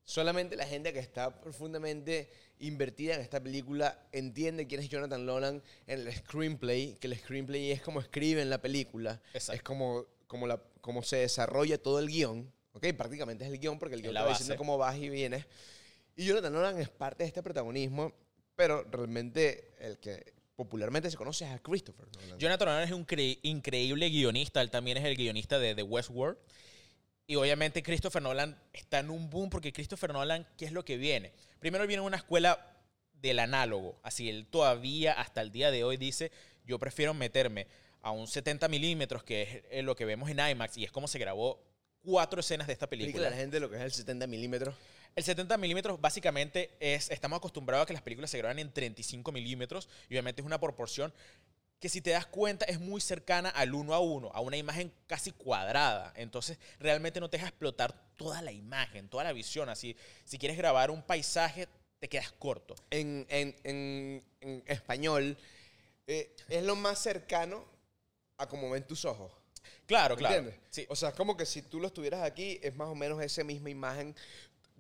Solamente 0.04 0.58
la 0.58 0.66
gente 0.66 0.92
que 0.92 1.00
está 1.00 1.40
profundamente 1.42 2.30
invertida 2.60 3.16
en 3.16 3.22
esta 3.22 3.42
película 3.42 4.06
entiende 4.12 4.68
quién 4.68 4.82
es 4.82 4.90
Jonathan 4.90 5.26
Nolan 5.26 5.64
en 5.86 6.00
el 6.00 6.14
screenplay, 6.14 6.96
que 6.96 7.08
el 7.08 7.18
screenplay 7.18 7.72
es 7.72 7.82
como 7.82 8.02
escribe 8.02 8.42
en 8.42 8.50
la 8.50 8.62
película, 8.62 9.22
Exacto. 9.34 9.54
es 9.54 9.64
como, 9.64 10.06
como, 10.28 10.46
la, 10.46 10.62
como 10.82 11.04
se 11.04 11.18
desarrolla 11.18 11.78
todo 11.78 12.00
el 12.00 12.08
guion, 12.08 12.52
¿ok? 12.74 12.88
Prácticamente 12.98 13.46
es 13.46 13.52
el 13.52 13.60
guion 13.60 13.80
porque 13.80 13.96
el 13.96 14.02
guion 14.02 14.14
la 14.14 14.24
base. 14.24 14.44
diciendo 14.44 14.58
cómo 14.58 14.78
vas 14.78 14.98
y 14.98 15.10
vienes. 15.10 15.46
Y 16.18 16.26
Jonathan 16.26 16.52
Nolan 16.52 16.80
es 16.80 16.90
parte 16.90 17.24
de 17.24 17.28
este 17.28 17.44
protagonismo, 17.44 18.14
pero 18.56 18.84
realmente 18.84 19.74
el 19.80 20.00
que 20.00 20.37
popularmente 20.68 21.10
se 21.10 21.16
conoce 21.16 21.46
a 21.46 21.60
Christopher 21.60 22.08
Nolan. 22.18 22.38
Jonathan 22.40 22.68
Nolan 22.68 22.84
es 22.84 22.92
un 22.92 23.06
cre- 23.08 23.40
increíble 23.44 24.10
guionista, 24.10 24.60
él 24.62 24.70
también 24.70 24.98
es 24.98 25.06
el 25.06 25.16
guionista 25.16 25.60
de 25.60 25.74
The 25.76 25.84
Westworld. 25.84 26.38
Y 27.28 27.36
obviamente 27.36 27.84
Christopher 27.84 28.22
Nolan 28.22 28.60
está 28.74 29.00
en 29.00 29.10
un 29.12 29.30
boom 29.30 29.50
porque 29.50 29.72
Christopher 29.72 30.12
Nolan, 30.12 30.46
¿qué 30.58 30.66
es 30.66 30.72
lo 30.72 30.84
que 30.84 30.98
viene? 30.98 31.32
Primero 31.60 31.86
viene 31.88 32.02
una 32.02 32.18
escuela 32.18 32.74
del 33.14 33.40
análogo, 33.40 34.00
así 34.04 34.30
él 34.30 34.46
todavía 34.48 35.14
hasta 35.14 35.42
el 35.42 35.52
día 35.52 35.72
de 35.72 35.84
hoy 35.84 35.98
dice, 35.98 36.32
yo 36.66 36.78
prefiero 36.80 37.14
meterme 37.14 37.68
a 38.02 38.12
un 38.12 38.28
70 38.28 38.68
milímetros, 38.68 39.24
que 39.24 39.42
es 39.44 39.50
eh, 39.72 39.82
lo 39.84 39.96
que 39.96 40.06
vemos 40.06 40.30
en 40.30 40.40
IMAX, 40.40 40.78
y 40.78 40.84
es 40.86 40.92
como 40.92 41.08
se 41.08 41.20
grabó 41.20 41.62
cuatro 42.04 42.40
escenas 42.40 42.68
de 42.68 42.74
esta 42.74 42.88
película. 42.88 43.30
la 43.30 43.36
gente 43.38 43.60
lo 43.60 43.70
que 43.70 43.78
es 43.78 43.82
el 43.84 43.92
70 43.92 44.28
milímetros. 44.28 44.76
El 45.16 45.24
70 45.24 45.58
milímetros 45.58 46.00
básicamente 46.00 46.70
es, 46.80 47.10
estamos 47.10 47.38
acostumbrados 47.38 47.84
a 47.84 47.88
que 47.88 47.94
las 47.94 48.02
películas 48.04 48.30
se 48.30 48.38
graban 48.38 48.60
en 48.60 48.72
35 48.72 49.32
milímetros 49.32 49.90
y 50.10 50.14
obviamente 50.14 50.42
es 50.42 50.46
una 50.46 50.60
proporción 50.60 51.12
que 51.80 51.90
si 51.90 52.02
te 52.02 52.10
das 52.12 52.26
cuenta 52.26 52.66
es 52.66 52.80
muy 52.80 53.02
cercana 53.02 53.50
al 53.50 53.74
uno 53.76 53.94
a 53.94 54.00
uno, 54.00 54.32
a 54.34 54.42
una 54.42 54.58
imagen 54.58 54.92
casi 55.08 55.32
cuadrada. 55.32 56.14
Entonces 56.16 56.58
realmente 56.80 57.20
no 57.20 57.30
te 57.30 57.38
deja 57.38 57.50
explotar 57.50 57.94
toda 58.16 58.42
la 58.42 58.52
imagen, 58.52 59.10
toda 59.10 59.24
la 59.24 59.34
visión. 59.34 59.70
Así, 59.70 59.96
si 60.24 60.38
quieres 60.38 60.58
grabar 60.58 60.90
un 60.92 61.02
paisaje, 61.04 61.68
te 62.00 62.08
quedas 62.10 62.32
corto. 62.34 62.76
En, 62.92 63.26
en- 63.30 63.56
en- 63.64 64.24
en 64.42 64.64
español, 64.68 65.38
eh, 66.08 66.36
es 66.50 66.64
lo 66.64 66.76
más 66.76 67.00
cercano 67.00 67.64
a 68.38 68.48
como 68.48 68.70
ven 68.70 68.84
tus 68.86 69.04
ojos. 69.06 69.32
Claro, 69.86 70.16
¿Me 70.16 70.20
claro. 70.20 70.36
entiendes? 70.36 70.62
Sí. 70.70 70.86
O 70.90 70.96
sea, 70.96 71.10
es 71.10 71.16
como 71.16 71.36
que 71.38 71.46
si 71.46 71.62
tú 71.62 71.80
lo 71.80 71.88
estuvieras 71.88 72.22
aquí, 72.24 72.60
es 72.62 72.76
más 72.76 72.88
o 72.90 72.96
menos 72.96 73.22
esa 73.22 73.44
misma 73.44 73.70
imagen. 73.70 74.16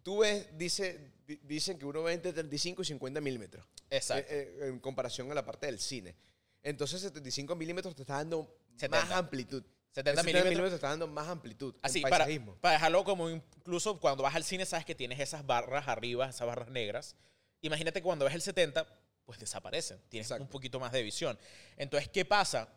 Tú 0.03 0.19
ves, 0.19 0.47
dice, 0.57 1.11
di- 1.25 1.39
dicen 1.43 1.77
que 1.77 1.85
uno 1.85 2.03
ve 2.03 2.13
entre 2.13 2.33
35 2.33 2.81
y 2.81 2.85
50 2.85 3.21
milímetros. 3.21 3.65
Exacto. 3.89 4.31
eh, 4.33 4.57
eh, 4.61 4.67
en 4.67 4.79
comparación 4.79 5.31
a 5.31 5.35
la 5.35 5.45
parte 5.45 5.65
del 5.67 5.79
cine. 5.79 6.15
Entonces, 6.63 7.01
75 7.01 7.55
milímetros 7.55 7.95
te 7.95 8.01
está 8.03 8.15
dando 8.15 8.53
70. 8.77 9.01
más 9.05 9.11
amplitud. 9.11 9.63
70 9.91 10.21
El 10.21 10.25
milímetros. 10.27 10.69
te 10.69 10.75
está 10.75 10.89
dando 10.89 11.07
más 11.07 11.27
amplitud. 11.27 11.73
Así, 11.81 11.99
en 11.99 12.09
para, 12.09 12.27
para 12.61 12.73
dejarlo 12.73 13.03
como 13.03 13.29
incluso 13.29 13.99
cuando 13.99 14.23
vas 14.23 14.35
al 14.35 14.43
cine 14.43 14.65
sabes 14.65 14.85
que 14.85 14.93
tienes 14.93 15.19
esas 15.19 15.45
barras 15.45 15.87
arriba, 15.87 16.29
esas 16.29 16.45
barras 16.45 16.69
negras. 16.69 17.15
Imagínate 17.61 17.99
que 17.99 18.03
cuando 18.03 18.25
ves 18.25 18.35
el 18.35 18.41
70, 18.41 18.85
pues 19.25 19.39
desaparecen. 19.39 19.99
Tienes 20.09 20.27
Exacto. 20.27 20.43
un 20.43 20.49
poquito 20.49 20.79
más 20.79 20.91
de 20.91 21.01
visión. 21.01 21.37
Entonces, 21.77 22.09
¿qué 22.09 22.23
pasa? 22.25 22.69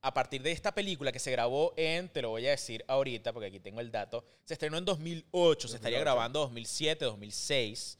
A 0.00 0.14
partir 0.14 0.42
de 0.42 0.52
esta 0.52 0.72
película 0.72 1.10
que 1.10 1.18
se 1.18 1.30
grabó 1.32 1.74
en, 1.76 2.08
te 2.08 2.22
lo 2.22 2.30
voy 2.30 2.46
a 2.46 2.50
decir 2.50 2.84
ahorita 2.86 3.32
porque 3.32 3.48
aquí 3.48 3.58
tengo 3.58 3.80
el 3.80 3.90
dato, 3.90 4.24
se 4.44 4.54
estrenó 4.54 4.78
en 4.78 4.84
2008, 4.84 5.68
se 5.68 5.74
estaría 5.76 5.98
2008. 5.98 6.00
grabando 6.00 6.40
2007, 6.40 7.04
2006. 7.04 7.98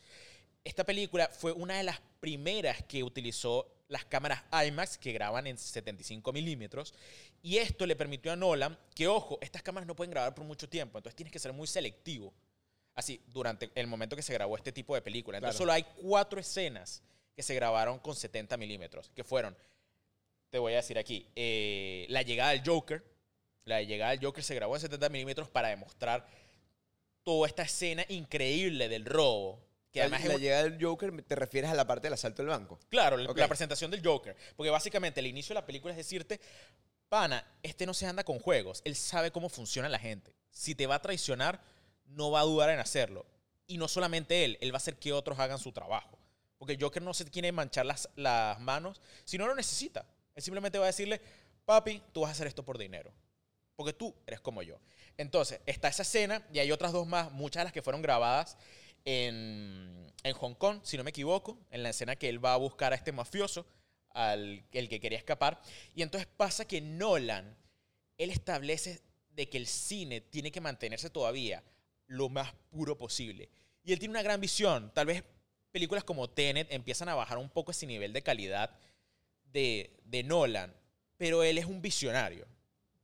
Esta 0.64 0.84
película 0.84 1.28
fue 1.28 1.52
una 1.52 1.76
de 1.76 1.82
las 1.82 2.00
primeras 2.20 2.82
que 2.84 3.02
utilizó 3.02 3.66
las 3.88 4.04
cámaras 4.04 4.44
IMAX 4.66 4.98
que 4.98 5.12
graban 5.12 5.46
en 5.46 5.58
75 5.58 6.32
milímetros. 6.32 6.94
Y 7.42 7.56
esto 7.56 7.86
le 7.86 7.96
permitió 7.96 8.30
a 8.32 8.36
Nolan 8.36 8.78
que, 8.94 9.08
ojo, 9.08 9.38
estas 9.40 9.62
cámaras 9.62 9.86
no 9.86 9.96
pueden 9.96 10.10
grabar 10.10 10.34
por 10.34 10.44
mucho 10.44 10.68
tiempo, 10.68 10.98
entonces 10.98 11.16
tienes 11.16 11.32
que 11.32 11.38
ser 11.38 11.52
muy 11.52 11.66
selectivo. 11.66 12.32
Así, 12.94 13.20
durante 13.28 13.70
el 13.74 13.86
momento 13.86 14.14
que 14.16 14.22
se 14.22 14.32
grabó 14.34 14.56
este 14.56 14.72
tipo 14.72 14.94
de 14.94 15.00
película. 15.02 15.38
Entonces 15.38 15.56
Claro. 15.56 15.62
solo 15.64 15.72
hay 15.72 15.84
cuatro 16.02 16.38
escenas 16.40 17.02
que 17.34 17.42
se 17.42 17.54
grabaron 17.54 17.98
con 18.00 18.14
70 18.16 18.56
milímetros, 18.56 19.10
que 19.14 19.22
fueron, 19.24 19.56
te 20.50 20.58
voy 20.58 20.72
a 20.72 20.76
decir 20.76 20.98
aquí, 20.98 21.26
eh, 21.36 22.06
la 22.08 22.22
llegada 22.22 22.50
del 22.50 22.62
Joker. 22.64 23.04
La 23.64 23.82
llegada 23.82 24.12
del 24.12 24.24
Joker 24.24 24.42
se 24.42 24.54
grabó 24.54 24.76
en 24.76 24.80
70 24.80 25.08
milímetros 25.10 25.50
para 25.50 25.68
demostrar 25.68 26.26
toda 27.22 27.46
esta 27.46 27.62
escena 27.64 28.04
increíble 28.08 28.88
del 28.88 29.04
robo. 29.04 29.62
Que 29.92 30.00
la, 30.00 30.06
además 30.06 30.24
la 30.24 30.36
llegada 30.38 30.62
del 30.64 30.82
Joker, 30.82 31.22
te 31.22 31.34
refieres 31.34 31.70
a 31.70 31.74
la 31.74 31.86
parte 31.86 32.06
del 32.06 32.14
asalto 32.14 32.42
del 32.42 32.48
banco. 32.50 32.78
Claro, 32.88 33.16
la- 33.16 33.30
Ok. 33.30 33.38
la 33.38 33.48
presentación 33.48 33.90
del 33.90 34.04
Joker. 34.04 34.36
Porque 34.56 34.70
básicamente 34.70 35.20
el 35.20 35.26
inicio 35.26 35.54
de 35.54 35.60
la 35.60 35.66
película 35.66 35.92
es 35.92 35.98
decirte, 35.98 36.40
pana, 37.08 37.44
este 37.62 37.84
no 37.86 37.92
se 37.94 38.06
anda 38.06 38.24
con 38.24 38.38
juegos. 38.38 38.80
Él 38.84 38.96
sabe 38.96 39.30
cómo 39.30 39.48
funciona 39.48 39.88
la 39.88 39.98
gente. 39.98 40.34
Si 40.50 40.74
te 40.74 40.86
va 40.86 40.96
a 40.96 41.02
traicionar, 41.02 41.60
no 42.06 42.30
va 42.30 42.40
a 42.40 42.44
dudar 42.44 42.70
en 42.70 42.78
hacerlo. 42.78 43.26
Y 43.66 43.76
no 43.76 43.86
solamente 43.88 44.44
él, 44.44 44.56
él 44.62 44.72
va 44.72 44.76
a 44.76 44.78
hacer 44.78 44.96
que 44.98 45.12
otros 45.12 45.38
hagan 45.38 45.58
su 45.58 45.72
trabajo. 45.72 46.18
Porque 46.56 46.72
el 46.74 46.82
Joker 46.82 47.02
no 47.02 47.12
se 47.14 47.24
quiere 47.30 47.52
manchar 47.52 47.84
las, 47.86 48.08
las 48.16 48.58
manos 48.60 49.00
si 49.24 49.36
no 49.38 49.46
lo 49.46 49.54
necesita. 49.54 50.06
Él 50.38 50.42
simplemente 50.42 50.78
va 50.78 50.84
a 50.84 50.86
decirle, 50.86 51.20
papi, 51.64 52.00
tú 52.12 52.20
vas 52.20 52.28
a 52.28 52.32
hacer 52.32 52.46
esto 52.46 52.64
por 52.64 52.78
dinero. 52.78 53.12
Porque 53.74 53.92
tú 53.92 54.14
eres 54.24 54.40
como 54.40 54.62
yo. 54.62 54.78
Entonces, 55.16 55.60
está 55.66 55.88
esa 55.88 56.02
escena 56.02 56.46
y 56.52 56.60
hay 56.60 56.70
otras 56.70 56.92
dos 56.92 57.08
más, 57.08 57.32
muchas 57.32 57.62
de 57.62 57.64
las 57.64 57.72
que 57.72 57.82
fueron 57.82 58.02
grabadas 58.02 58.56
en, 59.04 60.12
en 60.22 60.32
Hong 60.34 60.54
Kong, 60.54 60.78
si 60.84 60.96
no 60.96 61.02
me 61.02 61.10
equivoco, 61.10 61.58
en 61.72 61.82
la 61.82 61.90
escena 61.90 62.14
que 62.14 62.28
él 62.28 62.44
va 62.44 62.54
a 62.54 62.56
buscar 62.56 62.92
a 62.92 62.94
este 62.94 63.10
mafioso, 63.10 63.66
al 64.10 64.64
el 64.70 64.88
que 64.88 65.00
quería 65.00 65.18
escapar. 65.18 65.60
Y 65.96 66.02
entonces 66.02 66.28
pasa 66.36 66.68
que 66.68 66.80
Nolan, 66.80 67.56
él 68.16 68.30
establece 68.30 69.02
de 69.30 69.48
que 69.48 69.58
el 69.58 69.66
cine 69.66 70.20
tiene 70.20 70.52
que 70.52 70.60
mantenerse 70.60 71.10
todavía 71.10 71.64
lo 72.06 72.28
más 72.28 72.54
puro 72.70 72.96
posible. 72.96 73.48
Y 73.82 73.92
él 73.92 73.98
tiene 73.98 74.12
una 74.12 74.22
gran 74.22 74.40
visión. 74.40 74.92
Tal 74.94 75.06
vez 75.06 75.24
películas 75.72 76.04
como 76.04 76.30
Tenet 76.30 76.68
empiezan 76.70 77.08
a 77.08 77.16
bajar 77.16 77.38
un 77.38 77.50
poco 77.50 77.72
ese 77.72 77.86
nivel 77.86 78.12
de 78.12 78.22
calidad 78.22 78.78
de, 79.52 79.90
de 80.04 80.22
Nolan, 80.22 80.74
pero 81.16 81.42
él 81.42 81.58
es 81.58 81.66
un 81.66 81.80
visionario. 81.82 82.46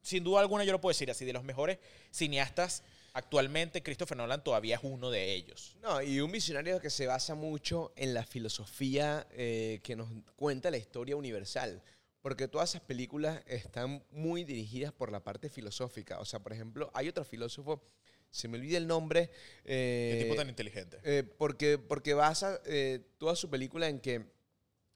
Sin 0.02 0.22
duda 0.24 0.40
alguna 0.40 0.64
yo 0.64 0.72
lo 0.72 0.80
puedo 0.80 0.90
decir 0.92 1.10
así, 1.10 1.24
de 1.24 1.32
los 1.32 1.44
mejores 1.44 1.78
cineastas 2.10 2.82
actualmente, 3.14 3.82
Christopher 3.82 4.16
Nolan 4.16 4.42
todavía 4.42 4.74
es 4.76 4.80
uno 4.82 5.10
de 5.10 5.32
ellos. 5.34 5.76
No, 5.80 6.02
y 6.02 6.20
un 6.20 6.32
visionario 6.32 6.80
que 6.80 6.90
se 6.90 7.06
basa 7.06 7.34
mucho 7.34 7.92
en 7.96 8.12
la 8.12 8.24
filosofía 8.24 9.26
eh, 9.32 9.80
que 9.82 9.94
nos 9.96 10.08
cuenta 10.36 10.70
la 10.70 10.78
historia 10.78 11.16
universal. 11.16 11.82
Porque 12.22 12.48
todas 12.48 12.70
esas 12.70 12.80
películas 12.80 13.42
están 13.46 14.02
muy 14.10 14.44
dirigidas 14.44 14.92
por 14.92 15.12
la 15.12 15.22
parte 15.22 15.50
filosófica. 15.50 16.18
O 16.20 16.24
sea, 16.24 16.40
por 16.40 16.52
ejemplo, 16.54 16.90
hay 16.94 17.08
otro 17.08 17.22
filósofo, 17.22 17.82
se 18.30 18.48
me 18.48 18.56
olvida 18.58 18.78
el 18.78 18.86
nombre. 18.86 19.30
eh, 19.64 20.16
Qué 20.16 20.24
tipo 20.24 20.34
tan 20.34 20.48
inteligente. 20.48 20.98
eh, 21.04 21.22
porque, 21.22 21.76
porque 21.78 22.14
basa 22.14 22.60
eh, 22.64 23.00
toda 23.18 23.36
su 23.36 23.48
película 23.50 23.88
en 23.88 24.00
que, 24.00 24.24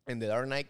en 0.06 0.18
The 0.20 0.26
Dark 0.26 0.46
Knight, 0.46 0.68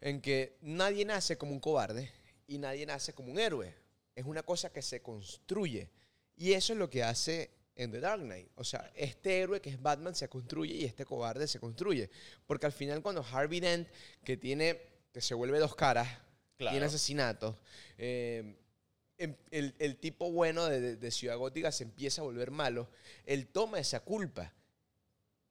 en 0.00 0.20
que 0.20 0.56
nadie 0.60 1.04
nace 1.04 1.36
como 1.38 1.52
un 1.52 1.60
cobarde 1.60 2.10
y 2.46 2.58
nadie 2.58 2.86
nace 2.86 3.12
como 3.12 3.32
un 3.32 3.38
héroe. 3.38 3.74
Es 4.14 4.24
una 4.24 4.42
cosa 4.42 4.70
que 4.72 4.82
se 4.82 5.00
construye. 5.02 5.90
Y 6.36 6.52
eso 6.52 6.72
es 6.72 6.78
lo 6.78 6.88
que 6.90 7.02
hace 7.02 7.50
en 7.76 7.90
The 7.92 8.00
Dark 8.00 8.22
Knight. 8.22 8.48
O 8.56 8.64
sea, 8.64 8.90
este 8.94 9.40
héroe 9.40 9.60
que 9.60 9.70
es 9.70 9.80
Batman 9.80 10.14
se 10.14 10.28
construye 10.28 10.74
y 10.74 10.84
este 10.84 11.04
cobarde 11.04 11.46
se 11.46 11.60
construye. 11.60 12.10
Porque 12.46 12.66
al 12.66 12.72
final 12.72 13.02
cuando 13.02 13.24
Harvey 13.32 13.60
Dent, 13.60 13.88
que 14.24 14.36
tiene, 14.36 14.80
que 15.12 15.20
se 15.20 15.34
vuelve 15.34 15.58
dos 15.58 15.74
caras, 15.74 16.08
Claro. 16.56 16.72
tiene 16.72 16.86
asesinatos, 16.86 17.54
eh, 17.98 18.56
em- 19.16 19.36
el, 19.52 19.76
el 19.78 19.96
tipo 19.96 20.32
bueno 20.32 20.66
de, 20.66 21.10
Ciudad 21.12 21.36
Gótica 21.36 21.70
se 21.70 21.84
empieza 21.84 22.20
a 22.20 22.24
volver 22.24 22.50
malo, 22.50 22.88
él 23.26 23.46
toma 23.46 23.78
esa 23.78 24.00
culpa. 24.00 24.52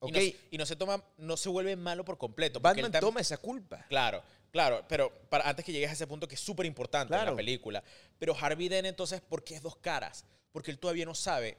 Y 0.02 0.06
¿Ok? 0.06 0.12
no, 0.14 0.22
y 0.52 0.58
no 0.58 0.66
se 0.66 0.76
toma, 0.76 1.02
no 1.18 1.38
se 1.38 1.48
vuelve 1.48 1.78
malo 1.78 2.04
por 2.04 2.18
completo. 2.18 2.60
Batman 2.60 2.92
toma 3.00 3.22
esa 3.22 3.38
culpa. 3.38 3.86
Claro, 3.88 4.22
claro, 4.52 4.86
pero 4.88 5.12
para, 5.30 5.48
antes 5.50 5.64
que 5.66 5.72
llegues 5.72 5.90
a 5.90 5.94
ese 5.94 6.08
punto 6.08 6.28
que 6.28 6.36
es 6.36 6.42
súper 6.42 6.66
importante 6.66 7.14
en 7.14 7.20
Claro. 7.20 7.32
la 7.32 7.38
película. 7.38 7.84
Pero 8.20 8.36
Harvey 8.40 8.70
Dent 8.70 8.88
entonces, 8.88 9.22
¿por 9.22 9.44
qué 9.44 9.56
es 9.56 9.62
dos 9.62 9.76
caras? 9.78 10.26
Porque 10.52 10.72
él 10.72 10.80
todavía 10.80 11.06
no 11.06 11.14
sabe 11.16 11.58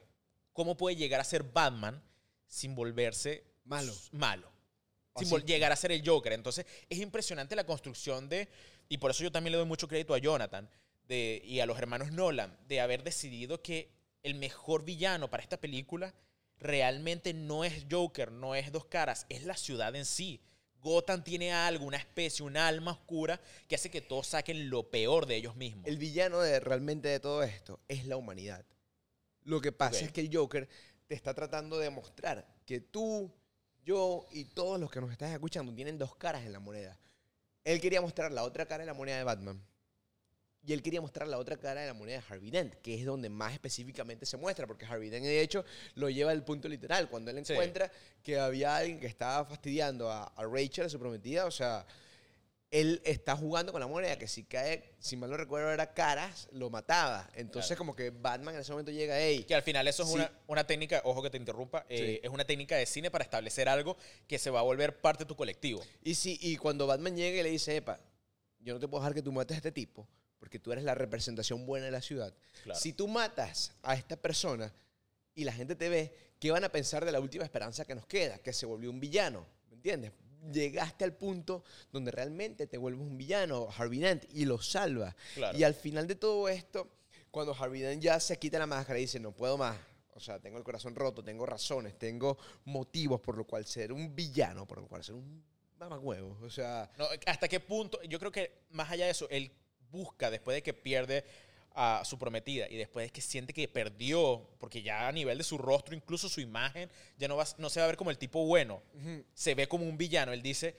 cómo 0.53 0.77
puede 0.77 0.96
llegar 0.96 1.20
a 1.20 1.24
ser 1.24 1.42
Batman 1.42 2.03
sin 2.46 2.74
volverse 2.74 3.44
Malo. 3.64 3.92
malo. 4.12 4.51
Sin 5.16 5.29
vol- 5.29 5.44
llegar 5.44 5.70
a 5.72 5.77
ser 5.77 5.92
el 5.92 6.03
Joker. 6.09 6.33
Entonces, 6.33 6.64
es 6.88 6.98
impresionante 6.98 7.55
la 7.57 7.64
construcción 7.64 8.29
de. 8.29 8.48
Y 8.88 8.98
por 8.98 9.11
eso 9.11 9.22
yo 9.24 9.33
también 9.33 9.53
le 9.53 9.59
doy 9.59 9.66
mucho 9.66 9.87
crédito 9.88 10.14
a 10.14 10.18
Jonathan 10.18 10.68
de, 11.09 11.42
y 11.44 11.61
a 11.61 11.66
los 11.66 11.77
hermanos 11.79 12.11
Nolan 12.12 12.57
de 12.68 12.81
haber 12.81 13.03
decidido 13.03 13.61
que 13.62 13.90
el 14.22 14.35
mejor 14.37 14.85
villano 14.85 15.29
para 15.29 15.42
esta 15.42 15.57
película 15.61 16.14
realmente 16.59 17.35
no 17.35 17.64
es 17.64 17.85
Joker, 17.90 18.33
no 18.33 18.55
es 18.55 18.72
Dos 18.72 18.87
Caras, 18.87 19.27
es 19.29 19.44
la 19.44 19.57
ciudad 19.57 19.94
en 19.94 20.05
sí. 20.07 20.40
Gotham 20.82 21.22
tiene 21.22 21.52
algo, 21.52 21.84
una 21.84 21.96
especie, 21.96 22.44
un 22.44 22.56
alma 22.56 22.92
oscura 22.92 23.40
que 23.66 23.74
hace 23.74 23.90
que 23.90 24.00
todos 24.00 24.28
saquen 24.28 24.70
lo 24.70 24.90
peor 24.90 25.26
de 25.26 25.36
ellos 25.36 25.56
mismos. 25.56 25.86
El 25.86 25.98
villano 25.98 26.40
de, 26.40 26.60
realmente 26.60 27.08
de 27.08 27.20
todo 27.20 27.42
esto 27.42 27.80
es 27.88 28.06
la 28.06 28.16
humanidad. 28.16 28.64
Lo 29.44 29.60
que 29.60 29.72
pasa 29.72 30.04
es 30.04 30.12
que 30.12 30.20
el 30.20 30.34
Joker 30.34 30.68
te 31.06 31.14
está 31.14 31.34
tratando 31.34 31.78
de 31.78 31.90
mostrar 31.90 32.46
que 32.66 32.80
tú, 32.80 33.32
yo 33.82 34.26
y 34.30 34.44
todos 34.44 34.78
los 34.78 34.90
que 34.90 35.00
nos 35.00 35.10
están 35.10 35.32
escuchando 35.32 35.72
tienen 35.74 35.98
dos 35.98 36.14
caras 36.16 36.44
en 36.44 36.52
la 36.52 36.60
moneda. 36.60 36.98
Él 37.64 37.80
quería 37.80 38.00
mostrar 38.00 38.30
la 38.30 38.44
otra 38.44 38.66
cara 38.66 38.82
de 38.82 38.86
la 38.86 38.94
moneda 38.94 39.16
de 39.16 39.24
Batman. 39.24 39.62
Y 40.68 40.74
él 40.74 40.83
quería 40.83 41.00
mostrar 41.00 41.26
la 41.26 41.38
otra 41.38 41.57
cara 41.57 41.81
de 41.81 41.87
la 41.87 41.94
moneda 41.94 42.18
de 42.20 42.24
Harvey 42.28 42.50
Dent, 42.50 42.74
que 42.83 42.92
es 42.94 43.07
donde 43.07 43.31
más 43.31 43.54
específicamente 43.54 44.26
se 44.26 44.37
muestra, 44.37 44.66
porque 44.66 44.85
Harvey 44.85 45.09
Dent 45.09 45.24
de 45.24 45.40
hecho 45.40 45.64
lo 45.94 46.11
lleva 46.11 46.31
al 46.31 46.44
punto 46.44 46.68
literal. 46.68 47.09
Cuando 47.09 47.31
él 47.31 47.42
Sí. 47.46 47.54
encuentra 47.54 47.90
que 48.22 48.38
había 48.38 48.76
alguien 48.76 49.00
que 49.00 49.07
estaba 49.07 49.46
fastidiando 49.46 50.11
a, 50.12 50.24
a 50.24 50.44
Rachel, 50.44 50.85
a 50.85 50.88
su 50.90 50.98
prometida, 50.98 51.46
o 51.46 51.50
sea, 51.50 51.87
él 52.70 53.00
está 53.07 53.35
jugando 53.35 53.72
con 53.72 53.81
la 53.81 53.87
moneda, 53.87 54.18
que 54.18 54.28
si 54.28 54.44
cae, 54.44 54.92
si 54.98 55.16
mal 55.16 55.31
no 55.31 55.38
recuerdo, 55.38 55.70
era 55.72 55.94
caras, 55.94 56.48
lo 56.52 56.68
mataba. 56.68 57.31
Entonces, 57.35 57.68
Claro. 57.68 57.78
como 57.78 57.96
que 57.96 58.11
Batman 58.11 58.54
en 58.57 58.61
ese 58.61 58.72
momento 58.72 58.90
llega, 58.92 59.18
hey, 59.18 59.44
Que 59.48 59.54
al 59.54 59.62
final 59.62 59.88
eso 59.88 60.02
es 60.02 60.11
Sí. 60.11 60.16
una, 60.16 60.31
una 60.48 60.66
técnica, 60.66 61.00
ojo 61.07 61.22
que 61.22 61.31
te 61.31 61.38
interrumpa, 61.38 61.87
eh, 61.88 61.96
Sí. 61.96 62.20
es 62.22 62.28
una 62.31 62.44
técnica 62.44 62.76
de 62.76 62.85
cine 62.85 63.11
para 63.11 63.24
establecer 63.24 63.70
algo 63.70 63.96
que 64.26 64.38
se 64.38 64.50
va 64.50 64.61
a 64.61 64.64
volver 64.64 65.00
parte 65.00 65.24
de 65.24 65.28
tu 65.28 65.35
colectivo. 65.35 65.83
y, 66.02 66.14
si, 66.14 66.38
y 66.42 66.59
cuando 66.59 66.87
Batman 66.87 67.16
llega 67.16 67.40
y 67.40 67.42
le 67.42 67.48
dice, 67.48 67.74
epa, 67.76 68.00
yo 68.61 68.74
no 68.74 68.81
te 68.81 68.87
puedo 68.87 69.00
dejar 69.02 69.14
que 69.14 69.22
tú 69.22 69.33
mates 69.33 69.54
a 69.54 69.59
este 69.59 69.72
tipo, 69.72 70.07
porque 70.38 70.59
tú 70.59 70.72
eres 70.72 70.85
la 70.85 70.94
representación 70.94 71.66
buena 71.66 71.87
de 71.87 71.92
la 71.92 72.03
ciudad. 72.03 72.35
Claro. 72.62 72.79
Si 72.79 72.92
tú 72.92 73.09
matas 73.09 73.72
a 73.83 73.94
esta 73.94 74.16
persona 74.16 74.72
y 75.35 75.44
la 75.44 75.53
gente 75.53 75.74
te 75.74 75.88
ve, 75.88 76.12
¿qué 76.38 76.51
van 76.51 76.64
a 76.64 76.68
pensar 76.68 77.05
de 77.05 77.12
la 77.12 77.20
última 77.20 77.44
esperanza 77.44 77.85
que 77.85 77.94
nos 77.94 78.07
queda? 78.07 78.38
Que 78.38 78.53
se 78.53 78.66
volvió 78.66 78.90
un 78.90 79.01
villano, 79.01 79.46
¿me 79.68 79.77
entiendes? 79.77 80.12
Llegaste 80.53 81.05
al 81.05 81.14
punto 81.14 81.64
donde 81.92 82.11
realmente 82.11 82.66
te 82.66 82.79
vuelves 82.79 83.03
un 83.03 83.18
villano, 83.18 83.68
Harvey 83.77 83.98
Dent, 83.98 84.24
y 84.33 84.44
lo 84.44 84.61
salva. 84.61 85.14
Claro. 85.35 85.59
Y 85.59 85.64
al 85.64 85.74
final 85.74 86.07
de 86.07 86.14
todo 86.14 86.48
esto, 86.48 86.88
cuando 87.31 87.55
Harvey 87.55 87.81
Dent 87.81 88.03
ya 88.03 88.20
se 88.20 88.38
quita 88.38 88.59
la 88.59 88.66
máscara 88.66 88.98
y 88.98 89.03
dice, 89.03 89.18
no 89.18 89.33
puedo 89.33 89.59
más, 89.59 89.77
o 90.14 90.20
sea, 90.20 90.40
tengo 90.40 90.59
el 90.59 90.64
corazón 90.64 90.94
roto, 90.96 91.22
tengo 91.22 91.46
razones, 91.46 91.96
tengo 91.96 92.37
motivos 92.64 93.20
por 93.20 93.37
lo 93.37 93.44
cual 93.44 93.64
ser 93.64 93.92
un 93.92 94.14
villano, 94.14 94.66
por 94.66 94.81
lo 94.81 94.88
cual 94.88 95.05
ser 95.05 95.14
un 95.14 95.44
mamagüevo, 95.79 96.37
o 96.42 96.51
sea... 96.51 96.90
No, 96.98 97.07
¿Hasta 97.27 97.46
qué 97.46 97.61
punto? 97.61 98.03
Yo 98.03 98.18
creo 98.18 98.33
que 98.33 98.64
más 98.70 98.90
allá 98.90 99.05
de 99.05 99.12
eso, 99.12 99.29
él 99.31 99.53
busca 99.90 100.31
después 100.31 100.55
de 100.55 100.62
que 100.62 100.74
pierde 100.74 101.24
a 101.74 102.03
su 102.05 102.18
prometida 102.18 102.66
y 102.68 102.77
después 102.77 103.07
de 103.07 103.11
que 103.11 103.20
siente 103.20 103.53
que 103.53 103.68
perdió, 103.68 104.48
porque 104.59 104.83
ya 104.83 105.07
a 105.07 105.12
nivel 105.12 105.38
de 105.38 105.44
su 105.44 105.59
rostro, 105.59 105.94
incluso 105.94 106.29
su 106.29 106.40
imagen, 106.40 106.90
ya 107.18 107.29
no, 107.29 107.37
va, 107.37 107.44
no 107.59 107.70
se 107.70 107.79
va 107.79 107.85
a 107.85 107.87
ver 107.87 107.96
como 107.96 108.11
el 108.11 108.18
tipo 108.18 108.44
bueno, 108.46 108.83
se 109.33 109.55
ve 109.55 109.68
como 109.68 109.85
un 109.85 109.96
villano. 109.96 110.33
Él 110.33 110.42
dice, 110.42 110.74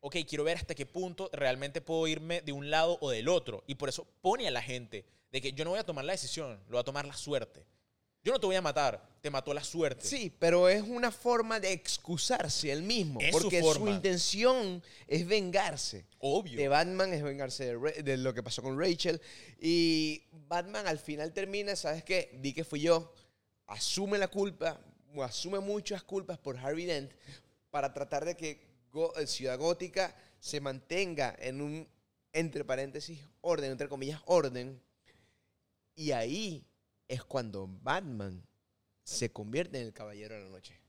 ok, 0.00 0.16
quiero 0.28 0.44
ver 0.44 0.58
hasta 0.58 0.74
qué 0.74 0.84
punto 0.84 1.30
realmente 1.32 1.80
puedo 1.80 2.06
irme 2.06 2.42
de 2.42 2.52
un 2.52 2.70
lado 2.70 2.98
o 3.00 3.10
del 3.10 3.28
otro. 3.28 3.64
Y 3.66 3.76
por 3.76 3.88
eso 3.88 4.06
pone 4.20 4.46
a 4.46 4.50
la 4.50 4.62
gente 4.62 5.06
de 5.32 5.40
que 5.40 5.52
yo 5.52 5.64
no 5.64 5.70
voy 5.70 5.78
a 5.78 5.84
tomar 5.84 6.04
la 6.04 6.12
decisión, 6.12 6.60
lo 6.68 6.74
va 6.74 6.80
a 6.82 6.84
tomar 6.84 7.06
la 7.06 7.16
suerte. 7.16 7.64
Yo 8.26 8.32
no 8.32 8.40
te 8.40 8.46
voy 8.46 8.56
a 8.56 8.60
matar, 8.60 9.08
te 9.22 9.30
mató 9.30 9.54
la 9.54 9.62
suerte. 9.62 10.04
Sí, 10.04 10.34
pero 10.36 10.68
es 10.68 10.82
una 10.82 11.12
forma 11.12 11.60
de 11.60 11.70
excusarse 11.72 12.72
él 12.72 12.82
mismo, 12.82 13.20
Es 13.20 13.30
su 13.36 13.40
porque 13.42 13.60
su, 13.60 13.66
forma. 13.66 13.90
intención 13.92 14.82
es 15.06 15.24
vengarse. 15.28 16.04
Obvio. 16.18 16.58
De 16.58 16.66
Batman 16.66 17.12
es 17.14 17.22
vengarse 17.22 17.76
de, 17.76 18.02
de 18.02 18.16
lo 18.16 18.34
que 18.34 18.42
pasó 18.42 18.62
con 18.62 18.76
Rachel. 18.80 19.20
Y 19.60 20.24
Batman 20.48 20.88
al 20.88 20.98
final 20.98 21.32
termina, 21.32 21.76
¿sabes 21.76 22.02
qué? 22.02 22.36
Di 22.42 22.52
que 22.52 22.64
fui 22.64 22.80
yo, 22.80 23.14
asume 23.68 24.18
la 24.18 24.26
culpa, 24.26 24.80
asume 25.22 25.60
muchas 25.60 26.02
culpas 26.02 26.36
por 26.36 26.58
Harvey 26.58 26.84
Dent 26.84 27.12
para 27.70 27.94
tratar 27.94 28.24
de 28.24 28.36
que 28.36 28.66
Go- 28.90 29.16
eh, 29.18 29.28
Ciudad 29.28 29.56
Gótica 29.56 30.16
se 30.40 30.60
mantenga 30.60 31.36
en 31.38 31.60
un, 31.60 31.88
entre 32.32 32.64
paréntesis, 32.64 33.20
orden, 33.40 33.70
entre 33.70 33.88
comillas, 33.88 34.20
orden. 34.26 34.82
Y 35.94 36.10
ahí 36.10 36.66
es 37.08 37.24
cuando 37.24 37.68
Batman 37.82 38.46
se 39.02 39.30
convierte 39.30 39.80
en 39.80 39.86
el 39.86 39.92
Caballero 39.92 40.34
de 40.34 40.42
la 40.42 40.48
Noche. 40.50 40.80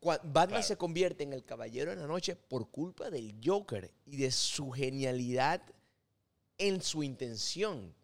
Batman 0.00 0.48
Claro. 0.48 0.62
se 0.62 0.76
convierte 0.76 1.24
en 1.24 1.32
el 1.32 1.44
Caballero 1.44 1.90
de 1.90 1.96
la 1.96 2.06
Noche 2.06 2.36
por 2.36 2.70
culpa 2.70 3.10
del 3.10 3.34
Joker 3.44 3.90
y 4.06 4.16
de 4.18 4.30
su 4.30 4.70
genialidad 4.70 5.62
en 6.56 6.82
su 6.82 7.02
intención. 7.02 7.94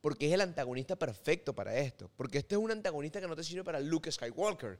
Porque 0.00 0.28
es 0.28 0.32
el 0.32 0.40
antagonista 0.40 0.96
perfecto 0.96 1.54
para 1.54 1.76
esto. 1.76 2.10
Porque 2.16 2.38
este 2.38 2.54
es 2.54 2.60
un 2.60 2.70
antagonista 2.70 3.20
que 3.20 3.26
no 3.26 3.36
te 3.36 3.44
sirve 3.44 3.64
para 3.64 3.80
Luke 3.80 4.10
Skywalker. 4.10 4.78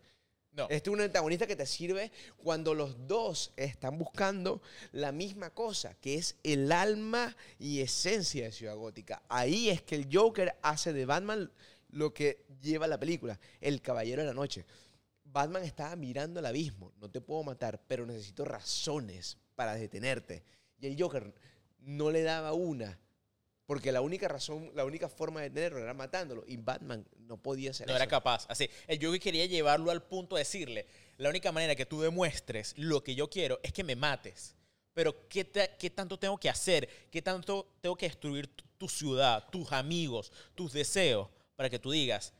No. 0.53 0.65
Este 0.65 0.91
es 0.91 0.95
un 0.95 1.01
antagonista 1.01 1.47
que 1.47 1.55
te 1.57 1.67
sirve 1.67 2.11
cuando 2.37 2.75
los 2.75 3.07
dos 3.07 3.53
están 3.57 3.99
buscando 3.99 4.63
la 4.93 5.13
misma 5.13 5.51
cosa, 5.51 5.95
que 6.01 6.15
es 6.17 6.37
el 6.43 6.73
alma 6.73 7.37
y 7.59 7.81
esencia 7.81 8.45
de 8.45 8.53
Ciudad 8.53 8.77
Gótica. 8.77 9.23
Ahí 9.29 9.71
es 9.71 9.83
que 9.83 9.95
el 9.95 10.09
Joker 10.11 10.57
hace 10.63 10.93
de 10.93 11.05
Batman 11.05 11.51
lo 11.93 12.13
que 12.15 12.45
lleva 12.61 12.87
la 12.87 12.99
película, 12.99 13.39
el 13.61 13.81
Caballero 13.83 14.23
de 14.23 14.29
la 14.29 14.35
Noche. 14.35 14.65
Batman 15.25 15.63
estaba 15.65 15.95
mirando 15.97 16.41
al 16.41 16.47
abismo, 16.47 16.93
no 17.01 17.09
te 17.11 17.21
puedo 17.21 17.43
matar, 17.45 17.81
pero 17.87 18.05
necesito 18.07 18.45
razones 18.45 19.39
para 19.55 19.75
detenerte. 19.75 20.43
Y 20.81 20.87
el 20.87 21.01
Joker 21.01 21.33
no 21.81 22.11
le 22.11 22.23
daba 22.23 22.53
una, 22.53 22.99
porque 23.67 23.93
la 23.93 24.01
única 24.01 24.27
razón, 24.27 24.73
la 24.75 24.85
única 24.85 25.09
forma 25.09 25.41
de 25.41 25.51
detenerlo 25.51 25.79
era 25.79 25.95
matándolo, 25.95 26.45
y 26.49 26.57
Batman 26.57 27.07
no 27.19 27.37
podía 27.37 27.71
hacer 27.71 27.87
No 27.87 27.93
eso. 27.93 28.03
era 28.03 28.09
capaz. 28.11 28.47
Así, 28.49 28.69
el 28.89 28.99
Joker 29.05 29.21
quería 29.21 29.47
llevarlo 29.47 29.91
al 29.93 30.03
punto 30.03 30.35
de 30.37 30.41
decirle, 30.41 30.87
la 31.19 31.29
única 31.29 31.53
manera 31.53 31.77
que 31.77 31.87
tú 31.87 32.01
demuestres 32.01 32.75
lo 32.77 33.05
que 33.05 33.15
yo 33.15 33.31
quiero 33.31 33.61
es 33.63 33.73
que 33.73 33.85
me 33.85 33.95
mates. 33.95 34.57
Pero 34.95 35.29
¿qué, 35.29 35.45
te- 35.45 35.71
qué 35.79 35.91
tanto 35.91 36.19
tengo 36.19 36.37
que 36.39 36.49
hacer? 36.51 36.89
¿Qué 37.13 37.23
tanto 37.23 37.69
tengo 37.81 37.95
que 37.97 38.07
destruir 38.09 38.49
tu, 38.49 38.65
tu 38.77 38.89
ciudad, 38.89 39.49
tus 39.51 39.71
amigos, 39.71 40.33
tus 40.57 40.73
deseos 40.73 41.29
para 41.61 41.69
que 41.69 41.79
tú 41.79 41.91
digas, 41.91 42.33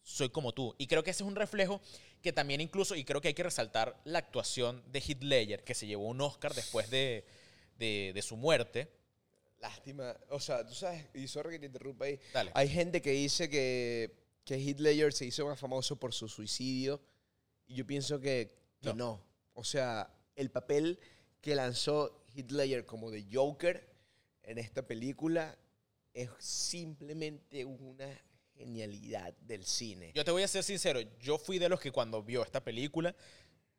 soy 0.00 0.28
como 0.30 0.52
tú? 0.54 0.76
Y 0.78 0.86
creo 0.86 1.02
que 1.02 1.10
ese 1.10 1.24
es 1.24 1.28
un 1.28 1.34
reflejo 1.34 1.80
que 2.22 2.32
también 2.32 2.60
incluso, 2.60 2.94
y 2.94 3.02
creo 3.04 3.20
que 3.20 3.26
hay 3.26 3.34
que 3.34 3.42
resaltar 3.42 4.00
la 4.04 4.20
actuación 4.20 4.84
de 4.92 5.00
Heath 5.00 5.24
Ledger, 5.24 5.64
que 5.64 5.74
se 5.74 5.88
llevó 5.88 6.06
un 6.06 6.20
Oscar 6.20 6.54
después 6.54 6.88
de, 6.88 7.24
de- 7.80 8.12
de 8.14 8.22
su 8.22 8.36
muerte. 8.36 8.88
Lástima. 9.58 10.16
O 10.28 10.38
sea, 10.38 10.64
tú 10.64 10.72
sabes, 10.72 11.04
y 11.14 11.26
sorry 11.26 11.54
que 11.54 11.58
te 11.58 11.66
interrumpa 11.66 12.04
ahí. 12.04 12.20
Dale. 12.32 12.52
Hay 12.54 12.68
gente 12.68 13.02
que 13.02 13.10
dice 13.10 13.50
que, 13.50 14.14
que 14.44 14.54
Heath 14.54 14.78
Ledger 14.78 15.12
se 15.12 15.24
hizo 15.26 15.44
más 15.46 15.58
famoso 15.58 15.96
por 15.96 16.14
su 16.14 16.28
suicidio. 16.28 17.00
Y 17.66 17.74
yo 17.74 17.84
pienso 17.84 18.20
que, 18.20 18.54
que 18.80 18.90
No. 18.90 18.94
no. 18.94 19.24
O 19.54 19.64
sea, 19.64 20.14
el 20.36 20.52
papel 20.52 21.00
que 21.40 21.56
lanzó 21.56 22.22
Heath 22.36 22.52
Ledger 22.52 22.86
como 22.86 23.10
de 23.10 23.26
Joker 23.32 23.92
en 24.44 24.58
esta 24.58 24.86
película 24.86 25.58
es 26.14 26.30
simplemente 26.38 27.64
una 27.64 28.06
genialidad 28.60 29.32
del 29.40 29.64
cine. 29.64 30.12
Yo 30.14 30.22
te 30.24 30.30
voy 30.30 30.42
a 30.42 30.48
ser 30.48 30.62
sincero, 30.62 31.00
yo 31.20 31.38
fui 31.38 31.58
de 31.58 31.68
los 31.70 31.80
que 31.80 31.90
cuando 31.90 32.22
vio 32.22 32.42
esta 32.42 32.62
película, 32.62 33.14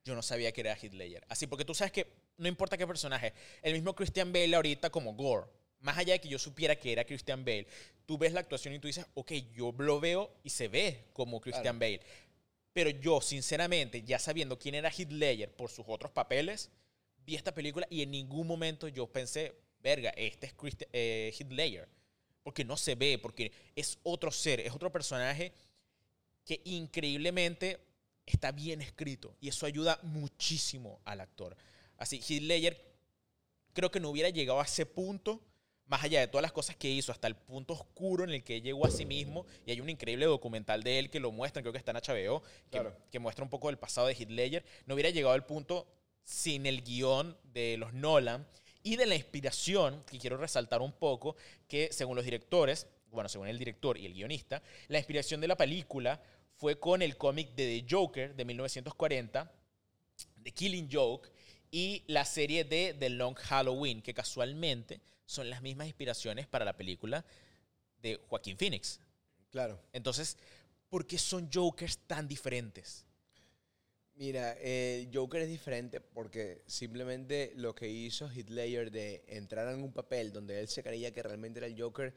yo 0.04 0.15
no 0.15 0.24
sabía 0.24 0.52
que 0.52 0.62
era 0.62 0.74
Heath 0.76 0.94
Ledger. 0.94 1.24
Así, 1.30 1.46
porque 1.46 1.63
tú 1.65 1.76
sabes 1.76 1.91
que 1.91 2.08
no 2.38 2.48
importa 2.48 2.78
qué 2.78 2.88
personaje, 2.88 3.34
el 3.62 3.74
mismo 3.74 3.94
Christian 3.96 4.34
Bale 4.34 4.56
ahorita 4.56 4.89
como 4.89 5.13
Gore, 5.13 5.46
más 5.82 5.98
allá 6.00 6.13
de 6.13 6.22
que 6.22 6.30
yo 6.30 6.39
supiera 6.39 6.76
que 6.76 6.91
era 6.91 7.06
Christian 7.06 7.46
Bale, 7.46 7.67
tú 8.08 8.17
ves 8.17 8.34
la 8.34 8.39
actuación 8.39 8.74
y 8.74 8.80
tú 8.80 8.88
dices, 8.88 9.06
ok, 9.13 9.32
yo 9.54 9.72
lo 9.78 10.00
veo 10.00 10.34
y 10.44 10.50
se 10.50 10.67
ve 10.67 11.06
como 11.13 11.39
Christian 11.39 11.78
Bale. 11.80 12.02
Pero 12.74 12.89
yo, 12.89 13.22
sinceramente, 13.22 14.02
ya 14.02 14.17
sabiendo 14.17 14.58
quién 14.58 14.74
era 14.76 14.89
Heath 14.89 15.12
Ledger 15.12 15.52
por 15.56 15.70
sus 15.70 15.86
otros 15.88 16.12
papeles, 16.12 16.72
vi 17.26 17.36
esta 17.36 17.54
película 17.54 17.86
y 17.89 18.02
en 18.02 18.10
ningún 18.12 18.48
momento 18.48 18.88
yo 18.88 19.06
pensé, 19.08 19.54
verga, 19.84 20.10
este 20.15 20.48
es 20.48 20.54
Christi- 20.54 20.88
eh, 20.91 21.32
Heath 21.38 21.52
Ledger. 21.52 21.88
Porque 22.44 22.66
no 22.66 22.78
se 22.78 22.96
ve, 22.96 23.20
porque 23.20 23.52
es 23.76 24.00
otro 24.04 24.32
ser, 24.32 24.60
es 24.62 24.74
otro 24.74 24.92
personaje 24.92 25.54
que 26.46 26.62
increíblemente 26.66 27.80
está 28.26 28.52
bien 28.52 28.82
escrito 28.82 29.36
y 29.40 29.50
eso 29.50 29.66
ayuda 29.66 30.00
muchísimo 30.04 31.00
al 31.06 31.22
actor. 31.22 31.56
Así, 31.98 32.20
Heath 32.22 32.42
Ledger 32.44 32.92
creo 33.74 33.92
que 33.92 34.00
no 34.00 34.10
hubiera 34.10 34.30
llegado 34.30 34.60
a 34.60 34.64
ese 34.66 34.86
punto, 34.86 35.42
más 35.86 36.04
allá 36.04 36.22
de 36.22 36.28
todas 36.28 36.42
las 36.42 36.52
cosas 36.52 36.76
que 36.76 36.90
hizo, 36.90 37.12
hasta 37.12 37.28
el 37.28 37.36
punto 37.36 37.74
oscuro 37.74 38.24
en 38.24 38.32
el 38.32 38.44
que 38.44 38.62
llegó 38.62 38.86
a 38.86 38.92
sí 38.92 39.06
mismo. 39.06 39.46
Y 39.66 39.72
hay 39.72 39.82
un 39.82 39.90
increíble 39.90 40.26
documental 40.26 40.84
de 40.84 41.00
él 41.00 41.10
que 41.10 41.20
lo 41.20 41.32
muestra, 41.32 41.62
creo 41.62 41.74
que 41.74 41.78
está 41.78 41.92
en 41.92 41.98
HBO, 41.98 42.42
que, 42.42 42.70
Claro. 42.72 42.96
que 43.12 43.20
muestra 43.20 43.44
un 43.44 43.50
poco 43.50 43.68
del 43.68 43.78
pasado 43.78 44.08
de 44.08 44.14
Heath 44.14 44.30
Ledger. 44.30 44.66
No 44.86 44.94
hubiera 44.96 45.10
llegado 45.10 45.34
al 45.34 45.46
punto 45.46 45.88
sin 46.24 46.66
el 46.66 46.82
guion 46.82 47.38
de 47.44 47.78
los 47.78 47.94
Nolan 47.94 48.48
y 48.84 48.96
de 48.96 49.06
la 49.06 49.15
inspiración, 49.15 50.04
que 50.10 50.17
quiero 50.17 50.38
resaltar 50.38 50.82
un 50.82 50.91
poco, 50.91 51.36
que 51.67 51.89
según 51.91 52.15
los 52.15 52.26
directores, 52.26 52.88
bueno, 53.12 53.30
según 53.30 53.48
el 53.48 53.60
director 53.60 53.98
y 53.98 54.06
el 54.06 54.13
guionista, 54.13 54.62
la 54.88 54.98
inspiración 54.98 55.41
de 55.41 55.48
la 55.48 55.58
película 55.58 56.22
fue 56.56 56.80
con 56.80 57.02
el 57.02 57.17
cómic 57.17 57.54
de 57.56 57.82
The 57.82 57.88
Joker 57.89 58.36
de 58.36 58.46
1940, 58.46 59.52
The 60.44 60.52
Killing 60.52 60.89
Joke, 60.91 61.30
y 61.72 62.04
la 62.08 62.26
serie 62.26 62.65
de 62.65 62.96
The 63.00 63.10
Long 63.10 63.36
Halloween, 63.36 64.02
que 64.02 64.13
casualmente 64.13 65.02
son 65.26 65.50
las 65.50 65.62
mismas 65.62 65.88
inspiraciones 65.88 66.48
para 66.48 66.65
la 66.65 66.76
película 66.76 67.26
de 68.02 68.20
Joaquín 68.28 68.58
Phoenix. 68.58 69.00
Claro. 69.50 69.82
Entonces, 69.94 70.38
¿por 70.89 71.08
qué 71.08 71.17
son 71.17 71.50
Jokers 71.52 72.00
tan 72.00 72.28
diferentes? 72.28 73.06
Mira, 74.22 74.52
el 74.62 75.10
Joker 75.12 75.42
es 75.42 75.50
diferente 75.50 76.00
porque 76.00 76.62
simplemente 76.68 77.54
lo 77.56 77.74
que 77.74 77.90
hizo 77.90 78.30
Ledger 78.30 78.92
de 78.92 79.24
entrar 79.26 79.74
en 79.74 79.82
un 79.82 79.92
papel 79.92 80.32
donde 80.32 80.60
él 80.60 80.68
se 80.68 80.84
creía 80.84 81.12
que 81.12 81.24
realmente 81.24 81.58
era 81.58 81.66
el 81.66 81.82
Joker 81.82 82.14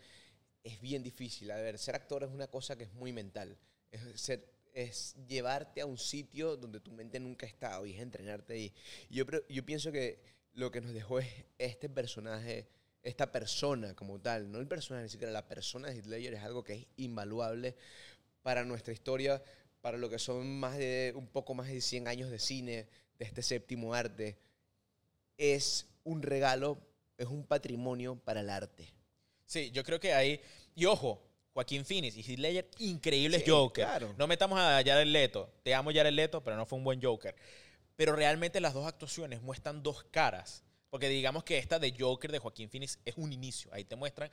es 0.62 0.82
bien 0.82 1.02
difícil. 1.02 1.50
A 1.50 1.56
ver, 1.56 1.78
ser 1.78 1.94
actor 1.94 2.22
es 2.22 2.28
una 2.30 2.46
cosa 2.46 2.76
que 2.76 2.84
es 2.84 2.92
muy 2.92 3.14
mental. 3.14 3.56
Es, 3.90 4.02
ser- 4.20 4.46
es 4.74 5.16
llevarte 5.26 5.80
a 5.80 5.86
un 5.86 5.96
sitio 5.96 6.58
donde 6.58 6.78
tu 6.78 6.92
mente 6.92 7.18
nunca 7.18 7.46
ha 7.46 7.48
estado 7.48 7.86
y 7.86 7.94
es 7.94 8.00
entrenarte 8.02 8.52
ahí. 8.52 8.74
Y 9.08 9.14
yo, 9.14 9.24
yo 9.48 9.64
pienso 9.64 9.90
que 9.90 10.20
lo 10.52 10.70
que 10.70 10.82
nos 10.82 10.92
dejó 10.92 11.20
es 11.20 11.28
este 11.56 11.88
personaje, 11.88 12.68
esta 13.02 13.32
persona 13.32 13.94
como 13.96 14.20
tal, 14.20 14.52
no 14.52 14.58
el 14.60 14.68
personaje, 14.68 15.04
ni 15.04 15.08
siquiera 15.08 15.32
la 15.32 15.48
persona 15.48 15.88
de 15.88 16.02
Ledger 16.02 16.34
es 16.34 16.42
algo 16.42 16.64
que 16.64 16.74
es 16.74 16.86
invaluable 16.98 17.76
para 18.42 18.62
nuestra 18.62 18.92
historia, 18.92 19.42
para 19.84 19.98
lo 19.98 20.08
que 20.08 20.18
son 20.18 20.58
más 20.58 20.78
de 20.78 21.12
un 21.14 21.26
poco 21.26 21.52
más 21.52 21.68
de 21.68 21.78
100 21.78 22.08
años 22.08 22.30
de 22.30 22.38
cine, 22.38 22.86
de 23.18 23.24
este 23.26 23.42
séptimo 23.42 23.92
arte. 23.92 24.38
Es 25.36 25.86
un 26.04 26.22
regalo, 26.22 26.78
es 27.18 27.26
un 27.26 27.44
patrimonio 27.44 28.16
para 28.16 28.40
el 28.40 28.48
arte. 28.48 28.94
Sí, 29.44 29.70
yo 29.72 29.84
creo 29.84 30.00
que 30.00 30.14
ahí. 30.14 30.40
Y 30.74 30.86
ojo, 30.86 31.20
Joaquín 31.52 31.84
Phoenix 31.84 32.16
y 32.16 32.22
Heath 32.22 32.38
Ledger, 32.38 32.70
increíbles 32.78 33.42
Sí, 33.44 33.50
Joker. 33.50 33.84
claro. 33.84 34.14
No 34.16 34.26
metamos 34.26 34.58
a 34.58 34.82
Jared 34.82 35.04
Leto. 35.06 35.52
Te 35.62 35.74
amo, 35.74 35.90
Jared 35.92 36.14
Leto, 36.14 36.42
pero 36.42 36.56
no 36.56 36.64
fue 36.64 36.78
un 36.78 36.84
buen 36.84 37.02
Joker. 37.02 37.36
Pero 37.94 38.16
realmente 38.16 38.62
las 38.62 38.72
dos 38.72 38.86
actuaciones 38.86 39.42
muestran 39.42 39.82
dos 39.82 40.02
caras. 40.04 40.64
Porque 40.88 41.10
digamos 41.10 41.44
que 41.44 41.58
esta 41.58 41.78
de 41.78 41.94
Joker 41.94 42.32
de 42.32 42.38
Joaquín 42.38 42.70
Phoenix 42.70 42.98
es 43.04 43.18
un 43.18 43.34
inicio. 43.34 43.70
Ahí 43.74 43.84
te 43.84 43.96
muestran 43.96 44.30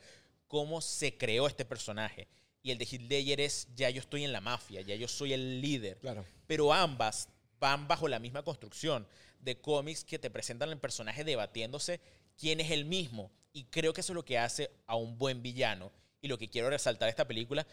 cómo 0.48 0.80
se 0.80 1.18
creó 1.18 1.46
este 1.46 1.66
personaje. 1.66 2.26
Y 2.62 2.70
el 2.70 2.78
de 2.78 2.86
Ledger 3.08 3.40
es 3.40 3.68
ya 3.74 3.90
yo 3.90 4.00
estoy 4.00 4.24
en 4.24 4.32
la 4.32 4.40
mafia, 4.40 4.80
ya 4.82 4.94
yo 4.94 5.08
soy 5.08 5.32
el 5.32 5.60
líder. 5.60 5.98
Claro. 5.98 6.24
Pero 6.46 6.72
ambas 6.72 7.28
van 7.58 7.88
bajo 7.88 8.08
la 8.08 8.18
misma 8.18 8.42
construcción 8.42 9.06
de 9.40 9.60
cómics 9.60 10.04
que 10.04 10.18
te 10.18 10.30
presentan 10.30 10.70
el 10.70 10.78
personaje 10.78 11.24
debatiéndose 11.24 12.00
quién 12.36 12.60
es 12.60 12.70
el 12.70 12.84
mismo. 12.84 13.30
Y 13.52 13.64
creo 13.64 13.92
que 13.92 14.00
eso 14.00 14.12
es 14.12 14.16
lo 14.16 14.24
que 14.24 14.38
hace 14.38 14.70
a 14.86 14.96
un 14.96 15.18
buen 15.18 15.42
villano. 15.42 15.92
Y 16.20 16.28
lo 16.28 16.38
que 16.38 16.48
quiero 16.48 16.70
resaltar 16.70 17.06
de 17.06 17.10
esta 17.10 17.26
película, 17.26 17.66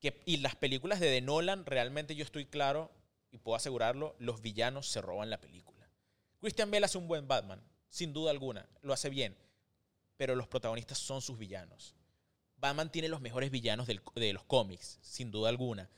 que, 0.00 0.22
y 0.24 0.38
las 0.38 0.56
películas 0.56 0.98
de 0.98 1.08
The 1.08 1.20
Nolan, 1.20 1.66
realmente 1.66 2.14
yo 2.14 2.24
estoy 2.24 2.46
claro 2.46 2.90
y 3.30 3.38
puedo 3.38 3.56
asegurarlo, 3.56 4.16
los 4.18 4.40
villanos 4.40 4.88
se 4.88 5.00
roban 5.00 5.30
la 5.30 5.40
película. 5.40 5.88
Christian 6.40 6.70
Bale 6.70 6.86
hace 6.86 6.98
un 6.98 7.06
buen 7.06 7.28
Batman, 7.28 7.62
sin 7.88 8.12
duda 8.12 8.30
alguna, 8.30 8.68
lo 8.80 8.92
hace 8.92 9.08
bien, 9.10 9.36
pero 10.16 10.34
los 10.34 10.48
protagonistas 10.48 10.98
son 10.98 11.22
sus 11.22 11.38
villanos. 11.38 11.94
Batman 12.62 12.90
tiene 12.92 13.08
los 13.08 13.20
mejores 13.20 13.50
villanos 13.50 13.86
del- 13.88 14.00
de 14.14 14.32
los 14.32 14.44
cómics, 14.44 14.98
sin 15.02 15.30
duda 15.32 15.48
alguna. 15.50 15.90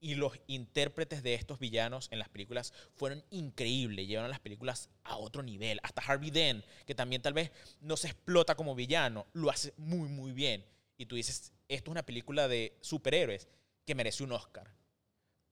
Y 0.00 0.16
los 0.16 0.32
intérpretes 0.48 1.22
de 1.22 1.34
estos 1.34 1.58
villanos 1.60 2.08
en 2.10 2.18
las 2.18 2.28
películas 2.28 2.72
fueron 2.94 3.22
increíbles, 3.30 4.08
llevaron 4.08 4.30
las 4.30 4.40
películas 4.40 4.88
a 5.04 5.16
otro 5.16 5.42
nivel. 5.42 5.78
Hasta 5.84 6.02
Harvey 6.02 6.30
Dent, 6.30 6.64
que 6.84 6.94
también 6.96 7.22
tal 7.22 7.32
vez 7.34 7.52
no 7.80 7.96
se 7.96 8.08
explota 8.08 8.54
como 8.56 8.74
villano, 8.74 9.26
lo 9.34 9.50
hace 9.50 9.72
muy, 9.76 10.08
muy 10.08 10.32
bien. 10.32 10.64
Y 10.98 11.06
tú 11.06 11.14
dices, 11.16 11.52
esto 11.68 11.90
es 11.90 11.92
una 11.92 12.04
película 12.04 12.48
de 12.48 12.76
superhéroes 12.80 13.46
que 13.86 13.94
merece 13.94 14.24
un 14.24 14.32
Oscar. 14.32 14.74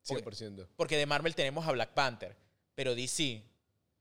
Porque- 0.07 0.23
100%. 0.25 0.67
Porque 0.77 0.97
de 0.97 1.07
Marvel 1.07 1.35
tenemos 1.35 1.67
a 1.69 1.73
Black 1.73 1.93
Panther, 1.95 2.35
pero 2.75 2.95
DC 2.97 3.45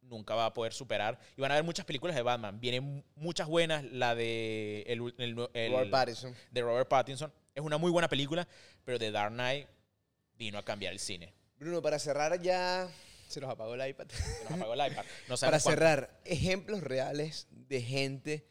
nunca 0.07 0.35
va 0.35 0.45
a 0.47 0.53
poder 0.53 0.73
superar. 0.73 1.19
Y 1.35 1.41
van 1.41 1.51
a 1.51 1.55
haber 1.55 1.63
muchas 1.65 1.85
películas 1.85 2.15
de 2.15 2.21
Batman. 2.21 2.59
Vienen 2.59 3.03
muchas 3.15 3.47
buenas. 3.47 3.83
La 3.85 4.15
de 4.15 4.81
el, 4.87 5.13
el- 5.17 5.49
el- 5.53 5.71
Robert 5.71 5.91
Pattinson. 5.91 6.35
de 6.51 6.61
Robert 6.61 6.87
Pattinson. 6.89 7.33
Es 7.55 7.63
una 7.63 7.77
muy 7.77 7.91
buena 7.91 8.07
película, 8.07 8.47
pero 8.85 8.99
The 8.99 9.11
Dark 9.11 9.33
Knight 9.33 9.67
vino 10.35 10.57
a 10.59 10.63
cambiar 10.65 10.93
el 10.93 10.99
cine. 10.99 11.33
Bruno, 11.59 11.81
para 11.81 11.97
cerrar 11.99 12.39
ya... 12.41 12.87
Se 13.27 13.41
nos 13.41 13.49
apagó 13.49 13.73
el 13.75 13.89
iPad. 13.89 14.07
Se 14.09 14.43
nos 14.43 14.51
apagó 14.53 14.73
el 14.73 14.91
iPad. 14.91 15.03
No 15.27 15.35
Para 15.35 15.59
cuánto. 15.59 15.69
cerrar, 15.69 16.21
ejemplos 16.23 16.81
reales 16.81 17.47
de 17.51 17.81
gente 17.81 18.47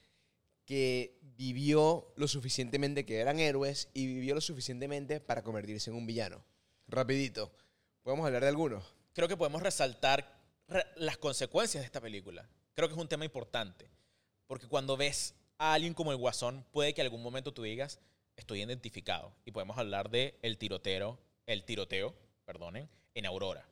que 0.64 1.18
vivió 1.22 2.12
lo 2.16 2.28
suficientemente, 2.28 3.06
que 3.06 3.18
eran 3.20 3.38
héroes, 3.38 3.88
y 3.94 4.06
vivió 4.06 4.34
lo 4.34 4.40
suficientemente 4.40 5.20
para 5.20 5.42
convertirse 5.42 5.90
en 5.90 5.96
un 5.96 6.06
villano. 6.06 6.44
Rapidito. 6.88 7.52
¿Podemos 8.02 8.26
hablar 8.26 8.42
de 8.42 8.48
algunos? 8.48 8.84
Creo 9.14 9.28
que 9.28 9.36
podemos 9.36 9.62
resaltar 9.62 10.20
re- 10.20 10.26
las 10.96 11.18
consecuencias 11.18 11.82
de 11.82 11.86
esta 11.86 12.00
película. 12.00 12.48
Creo 12.74 12.88
que 12.88 12.94
es 12.94 13.00
un 13.00 13.08
tema 13.08 13.24
importante. 13.24 13.88
Porque 14.46 14.68
cuando 14.68 14.96
ves 14.96 15.34
a 15.58 15.72
alguien 15.72 15.94
como 15.94 16.12
el 16.12 16.18
Guasón, 16.18 16.64
puede 16.70 16.94
que 16.94 17.00
en 17.00 17.06
algún 17.06 17.22
momento 17.22 17.52
tú 17.52 17.62
digas, 17.62 17.98
estoy 18.36 18.62
identificado. 18.62 19.32
Y 19.44 19.50
podemos 19.50 19.78
hablar 19.78 20.10
de 20.10 20.38
el 20.42 20.58
tiroteo, 20.58 21.18
el 21.46 21.64
tiroteo, 21.64 22.14
perdonen, 22.44 22.88
en 23.14 23.26
Aurora. 23.26 23.66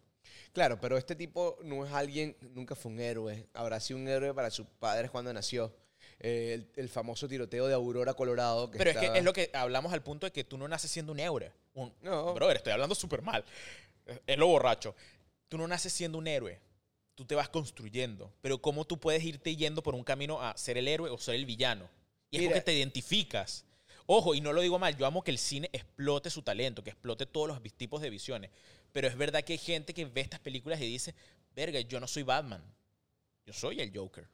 Claro, 0.52 0.80
pero 0.80 0.96
este 0.96 1.14
tipo 1.14 1.58
no 1.62 1.84
es 1.84 1.92
alguien, 1.92 2.36
nunca 2.40 2.74
fue 2.74 2.92
un 2.92 3.00
héroe. 3.00 3.46
Habrá 3.52 3.80
sido 3.80 3.98
un 3.98 4.08
héroe 4.08 4.32
para 4.32 4.50
sus 4.50 4.66
padres 4.78 5.10
cuando 5.10 5.32
nació. 5.32 5.74
Eh, 6.20 6.54
el, 6.54 6.70
el 6.76 6.88
famoso 6.88 7.26
tiroteo 7.28 7.66
de 7.66 7.74
Aurora, 7.74 8.14
Colorado. 8.14 8.70
Que 8.70 8.78
Pero 8.78 8.90
es 8.90 8.96
que 8.96 9.18
es 9.18 9.24
lo 9.24 9.32
que 9.32 9.50
hablamos 9.52 9.92
al 9.92 10.02
punto 10.02 10.26
de 10.26 10.32
que 10.32 10.44
tú 10.44 10.56
no 10.56 10.68
naces 10.68 10.90
siendo 10.90 11.12
un 11.12 11.20
héroe. 11.20 11.52
Un, 11.74 11.92
No. 12.02 12.34
Brother, 12.34 12.56
estoy 12.56 12.72
hablando 12.72 12.94
súper 12.94 13.22
mal. 13.22 13.44
Es 14.26 14.38
lo 14.38 14.46
borracho. 14.46 14.94
Tú 15.48 15.58
no 15.58 15.66
naces 15.66 15.92
siendo 15.92 16.18
un 16.18 16.26
héroe. 16.26 16.60
Tú 17.14 17.24
te 17.24 17.34
vas 17.34 17.48
construyendo. 17.48 18.32
Pero 18.40 18.60
¿cómo 18.60 18.84
tú 18.84 18.98
puedes 18.98 19.22
irte 19.24 19.54
yendo 19.56 19.82
por 19.82 19.94
un 19.94 20.02
camino 20.04 20.40
a 20.42 20.56
ser 20.56 20.78
el 20.78 20.88
héroe 20.88 21.10
o 21.10 21.18
ser 21.18 21.34
el 21.36 21.46
villano? 21.46 21.88
Y 22.30 22.36
es 22.36 22.42
Mira. 22.42 22.52
porque 22.54 22.64
te 22.64 22.74
identificas. 22.74 23.64
Ojo, 24.06 24.34
y 24.34 24.40
no 24.40 24.52
lo 24.52 24.60
digo 24.60 24.78
mal, 24.78 24.96
yo 24.96 25.06
amo 25.06 25.22
que 25.22 25.30
el 25.30 25.38
cine 25.38 25.70
explote 25.72 26.28
su 26.28 26.42
talento, 26.42 26.82
que 26.84 26.90
explote 26.90 27.24
todos 27.26 27.48
los 27.48 27.62
tipos 27.74 28.02
de 28.02 28.10
visiones. 28.10 28.50
Pero 28.92 29.08
es 29.08 29.16
verdad 29.16 29.42
que 29.44 29.54
hay 29.54 29.58
gente 29.58 29.94
que 29.94 30.04
ve 30.04 30.20
estas 30.20 30.40
películas 30.40 30.80
y 30.80 30.86
dice, 30.86 31.14
verga, 31.54 31.80
yo 31.80 32.00
no 32.00 32.06
soy 32.06 32.22
Batman. 32.22 32.62
Yo 33.46 33.52
soy 33.52 33.80
el 33.80 33.96
Joker. 33.96 34.26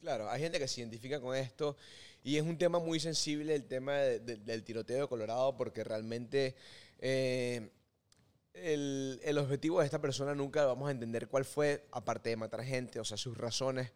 Claro, 0.00 0.30
hay 0.30 0.40
gente 0.42 0.58
que 0.58 0.68
se 0.68 0.80
identifica 0.80 1.20
con 1.20 1.36
esto 1.36 1.76
y 2.22 2.36
es 2.36 2.42
un 2.42 2.56
tema 2.56 2.78
muy 2.78 3.00
sensible 3.00 3.54
el 3.54 3.64
tema 3.64 3.96
de- 3.98 4.18
de- 4.20 4.36
del 4.36 4.62
tiroteo 4.64 5.02
de 5.02 5.08
Colorado 5.08 5.56
porque 5.56 5.84
realmente 5.84 6.54
eh, 6.98 7.68
el, 8.54 9.20
el 9.22 9.38
objetivo 9.38 9.80
de 9.80 9.86
esta 9.86 10.00
persona 10.00 10.34
nunca 10.34 10.64
vamos 10.64 10.88
a 10.88 10.92
entender 10.92 11.28
cuál 11.28 11.44
fue, 11.44 11.86
aparte 11.92 12.30
de 12.30 12.36
matar 12.36 12.64
gente, 12.64 13.00
o 13.00 13.04
sea, 13.04 13.16
sus 13.16 13.36
razones, 13.36 13.92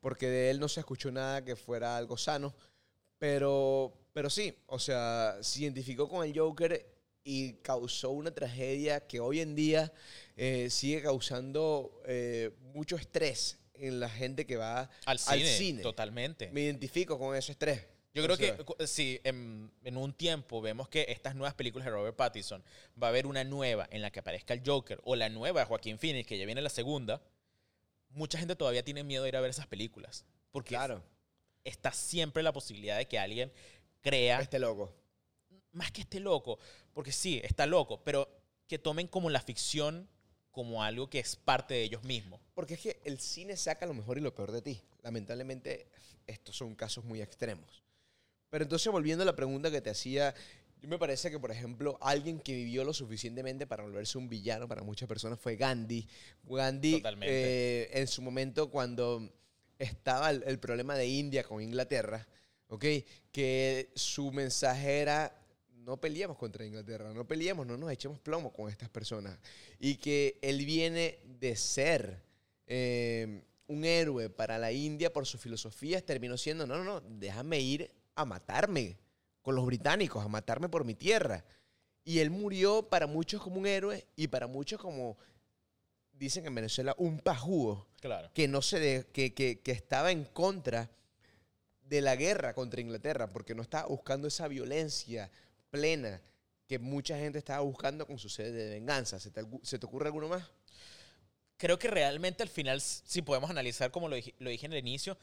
porque 0.00 0.28
de 0.28 0.50
él 0.50 0.60
no 0.60 0.68
se 0.68 0.80
escuchó 0.80 1.10
nada 1.10 1.44
que 1.44 1.56
fuera 1.56 1.96
algo 1.96 2.16
sano, 2.16 2.54
pero, 3.18 3.92
pero 4.12 4.28
sí, 4.28 4.54
o 4.66 4.78
sea, 4.78 5.38
se 5.40 5.60
identificó 5.62 6.08
con 6.08 6.26
el 6.26 6.38
Joker 6.38 6.94
y 7.24 7.54
causó 7.54 8.10
una 8.10 8.30
tragedia 8.32 9.06
que 9.06 9.18
hoy 9.18 9.40
en 9.40 9.54
día 9.54 9.92
eh, 10.36 10.68
sigue 10.70 11.02
causando 11.02 12.02
eh, 12.06 12.50
mucho 12.74 12.96
estrés 12.96 13.58
en 13.72 13.98
la 13.98 14.10
gente 14.10 14.46
que 14.46 14.56
va 14.56 14.90
Al 15.06 15.18
cine, 15.18 15.82
totalmente. 15.82 16.50
Me 16.50 16.62
identifico 16.62 17.18
con 17.18 17.34
ese 17.34 17.52
estrés. 17.52 17.86
Yo 18.14 18.22
O 18.22 18.26
creo 18.26 18.36
sea, 18.36 18.56
que 18.56 18.64
cu- 18.64 18.76
sí, 18.86 19.20
en, 19.24 19.72
en 19.82 19.96
un 19.96 20.12
tiempo 20.12 20.60
vemos 20.62 20.88
que 20.88 21.04
estas 21.08 21.34
nuevas 21.34 21.54
películas 21.54 21.84
de 21.84 21.90
Robert 21.90 22.16
Pattinson 22.16 22.62
va 23.02 23.08
a 23.08 23.10
haber 23.10 23.26
una 23.26 23.42
nueva 23.42 23.88
en 23.90 24.02
la 24.02 24.10
que 24.12 24.20
aparezca 24.20 24.54
el 24.54 24.62
Joker 24.64 25.00
o 25.04 25.16
la 25.16 25.28
nueva 25.28 25.60
de 25.60 25.66
Joaquín 25.66 25.98
Phoenix, 25.98 26.26
que 26.28 26.38
ya 26.38 26.46
viene 26.46 26.62
la 26.62 26.70
segunda. 26.70 27.20
Mucha 28.10 28.38
gente 28.38 28.54
todavía 28.54 28.84
tiene 28.84 29.02
miedo 29.02 29.24
de 29.24 29.30
ir 29.30 29.36
a 29.36 29.40
ver 29.40 29.50
esas 29.50 29.66
películas. 29.66 30.24
Porque 30.52 30.70
Claro, 30.76 31.02
está 31.64 31.90
siempre 31.92 32.44
la 32.44 32.52
posibilidad 32.52 32.96
de 32.96 33.08
que 33.08 33.18
alguien 33.18 33.52
crea, 34.00 34.40
este 34.40 34.60
loco. 34.60 34.94
más 35.72 35.90
que 35.90 36.02
esté 36.02 36.20
loco, 36.20 36.60
porque 36.92 37.10
sí, 37.10 37.40
está 37.42 37.66
loco, 37.66 38.00
pero 38.04 38.28
que 38.68 38.78
tomen 38.78 39.08
como 39.08 39.28
la 39.30 39.40
ficción 39.40 40.08
como 40.52 40.84
algo 40.84 41.10
que 41.10 41.18
es 41.18 41.34
parte 41.34 41.74
de 41.74 41.82
ellos 41.82 42.04
mismos. 42.04 42.40
Porque 42.54 42.74
es 42.74 42.80
que 42.80 43.00
el 43.04 43.18
cine 43.18 43.56
saca 43.56 43.86
lo 43.86 43.94
mejor 43.94 44.18
y 44.18 44.20
lo 44.20 44.32
peor 44.32 44.52
de 44.52 44.62
ti. 44.62 44.80
Lamentablemente, 45.02 45.88
estos 46.28 46.56
son 46.56 46.76
casos 46.76 47.04
muy 47.04 47.20
extremos. 47.20 47.82
Pero 48.54 48.62
entonces, 48.62 48.92
volviendo 48.92 49.24
a 49.24 49.26
la 49.26 49.34
pregunta 49.34 49.68
que 49.68 49.80
te 49.80 49.90
hacía, 49.90 50.32
yo 50.80 50.88
me 50.88 50.96
parece 50.96 51.28
que, 51.28 51.40
por 51.40 51.50
ejemplo, 51.50 51.98
alguien 52.00 52.38
que 52.38 52.54
vivió 52.54 52.84
lo 52.84 52.94
suficientemente 52.94 53.66
para 53.66 53.82
volverse 53.82 54.16
un 54.16 54.28
villano 54.28 54.68
para 54.68 54.84
muchas 54.84 55.08
personas 55.08 55.40
fue 55.40 55.56
Gandhi. 55.56 56.06
Gandhi, 56.44 57.02
eh, 57.22 57.90
en 57.92 58.06
su 58.06 58.22
momento, 58.22 58.70
cuando 58.70 59.28
estaba 59.76 60.30
el, 60.30 60.44
el 60.46 60.60
problema 60.60 60.94
de 60.94 61.04
India 61.04 61.42
con 61.42 61.60
Inglaterra, 61.60 62.28
¿ok? 62.68 62.84
Que 63.32 63.90
su 63.96 64.30
mensaje 64.30 65.00
era, 65.00 65.36
no 65.72 66.00
peleemos 66.00 66.38
contra 66.38 66.64
Inglaterra, 66.64 67.12
no 67.12 67.26
peleemos, 67.26 67.66
no 67.66 67.76
nos 67.76 67.90
echemos 67.90 68.20
plomo 68.20 68.52
con 68.52 68.70
estas 68.70 68.88
personas. 68.88 69.36
Y 69.80 69.96
que 69.96 70.38
él 70.42 70.64
viene 70.64 71.18
de 71.24 71.56
ser 71.56 72.22
eh, 72.68 73.42
un 73.66 73.84
héroe 73.84 74.30
para 74.30 74.58
la 74.58 74.70
India 74.70 75.12
por 75.12 75.26
sus 75.26 75.40
filosofías, 75.40 76.04
terminó 76.04 76.36
siendo, 76.36 76.68
no, 76.68 76.76
no, 76.76 76.84
no, 76.84 77.00
déjame 77.00 77.58
ir 77.58 77.90
a 78.14 78.24
matarme 78.24 78.96
con 79.42 79.54
los 79.54 79.66
británicos, 79.66 80.24
a 80.24 80.28
matarme 80.28 80.68
por 80.68 80.84
mi 80.84 80.94
tierra. 80.94 81.44
Y 82.04 82.18
él 82.18 82.30
murió 82.30 82.88
para 82.88 83.06
muchos 83.06 83.42
como 83.42 83.56
un 83.58 83.66
héroe 83.66 84.06
y 84.16 84.28
para 84.28 84.46
muchos 84.46 84.80
como, 84.80 85.16
dicen 86.12 86.46
en 86.46 86.54
Venezuela, 86.54 86.94
un 86.98 87.18
pajúo 87.18 87.86
Claro. 88.00 88.30
que 88.34 88.46
no 88.48 88.62
se 88.62 88.78
de- 88.78 89.06
que, 89.12 89.34
que- 89.34 89.60
que 89.60 89.72
estaba 89.72 90.10
en 90.12 90.24
contra 90.24 90.90
de 91.82 92.00
la 92.00 92.16
guerra 92.16 92.54
contra 92.54 92.80
Inglaterra, 92.80 93.26
porque 93.28 93.54
no 93.54 93.62
estaba 93.62 93.88
buscando 93.88 94.28
esa 94.28 94.48
violencia 94.48 95.30
plena 95.70 96.20
que 96.66 96.78
mucha 96.78 97.18
gente 97.18 97.38
estaba 97.38 97.60
buscando 97.60 98.06
con 98.06 98.18
su 98.18 98.28
sede 98.30 98.52
de 98.52 98.70
venganza. 98.70 99.18
¿Se 99.20 99.30
te, 99.30 99.42
se 99.62 99.78
te 99.78 99.86
ocurre 99.86 100.06
alguno 100.06 100.28
más? 100.28 100.42
Creo 101.56 101.78
que 101.78 101.88
realmente 101.88 102.42
al 102.42 102.48
final, 102.48 102.80
si 102.80 103.22
podemos 103.22 103.50
analizar, 103.50 103.90
como 103.90 104.08
lo 104.08 104.16
dije, 104.16 104.34
lo 104.38 104.50
dije 104.50 104.66
en 104.66 104.72
el 104.72 104.78
inicio, 104.78 105.16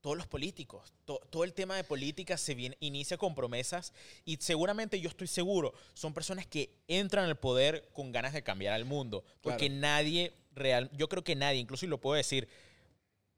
todos 0.00 0.16
los 0.16 0.26
políticos, 0.26 0.92
to- 1.04 1.20
todo 1.30 1.44
el 1.44 1.52
tema 1.52 1.76
de 1.76 1.84
política 1.84 2.36
se 2.38 2.54
viene, 2.54 2.76
inicia 2.80 3.18
con 3.18 3.34
promesas 3.34 3.92
y 4.24 4.36
seguramente 4.38 4.98
yo 5.00 5.08
estoy 5.10 5.26
seguro, 5.26 5.74
son 5.94 6.14
personas 6.14 6.46
que 6.46 6.70
entran 6.88 7.26
al 7.26 7.36
poder 7.38 7.88
con 7.92 8.10
ganas 8.12 8.32
de 8.32 8.42
cambiar 8.42 8.72
al 8.74 8.84
mundo, 8.84 9.24
porque 9.42 9.66
Claro. 9.66 9.80
nadie 9.80 10.32
real, 10.54 10.90
yo 10.96 11.08
creo 11.08 11.22
que 11.22 11.36
nadie, 11.36 11.60
incluso 11.60 11.84
y 11.84 11.88
lo 11.88 11.98
puedo 11.98 12.16
decir, 12.16 12.48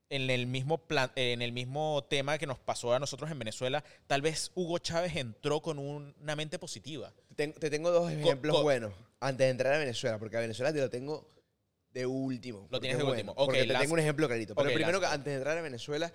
en 0.08 0.28
el 0.28 0.46
mismo 0.46 0.76
plan, 0.78 1.10
en 1.16 1.40
el 1.40 1.52
mismo 1.52 2.04
tema 2.08 2.36
que 2.36 2.46
nos 2.46 2.58
pasó 2.58 2.92
a 2.92 2.98
nosotros 2.98 3.30
en 3.30 3.38
Venezuela, 3.38 3.82
tal 4.06 4.20
vez 4.20 4.52
Hugo 4.54 4.78
Chávez 4.78 5.16
entró 5.16 5.60
con 5.62 5.78
un- 5.78 6.14
una 6.20 6.36
mente 6.36 6.58
positiva. 6.58 7.12
Te 7.30 7.34
tengo, 7.34 7.58
te 7.58 7.70
tengo 7.70 7.90
dos 7.90 8.12
ejemplos 8.12 8.54
co- 8.56 8.62
buenos 8.62 8.92
antes 9.20 9.46
de 9.46 9.50
entrar 9.50 9.72
a 9.72 9.78
Venezuela, 9.78 10.18
porque 10.18 10.36
a 10.36 10.40
Venezuela 10.40 10.70
te 10.72 10.80
lo 10.80 10.90
tengo 10.90 11.26
de 11.94 12.04
último. 12.06 12.68
porque 12.70 12.88
tienes 12.88 12.98
es 13.00 13.04
de 13.06 13.10
último. 13.10 13.32
Ok, 13.32 13.46
porque 13.46 13.64
te 13.64 13.74
tengo 13.74 13.94
un 13.94 14.00
ejemplo 14.00 14.26
clarito. 14.28 14.54
Pero 14.54 14.72
primero, 14.72 14.98
antes 15.06 15.24
de 15.24 15.34
entrar 15.34 15.56
a 15.56 15.62
Venezuela, 15.62 16.12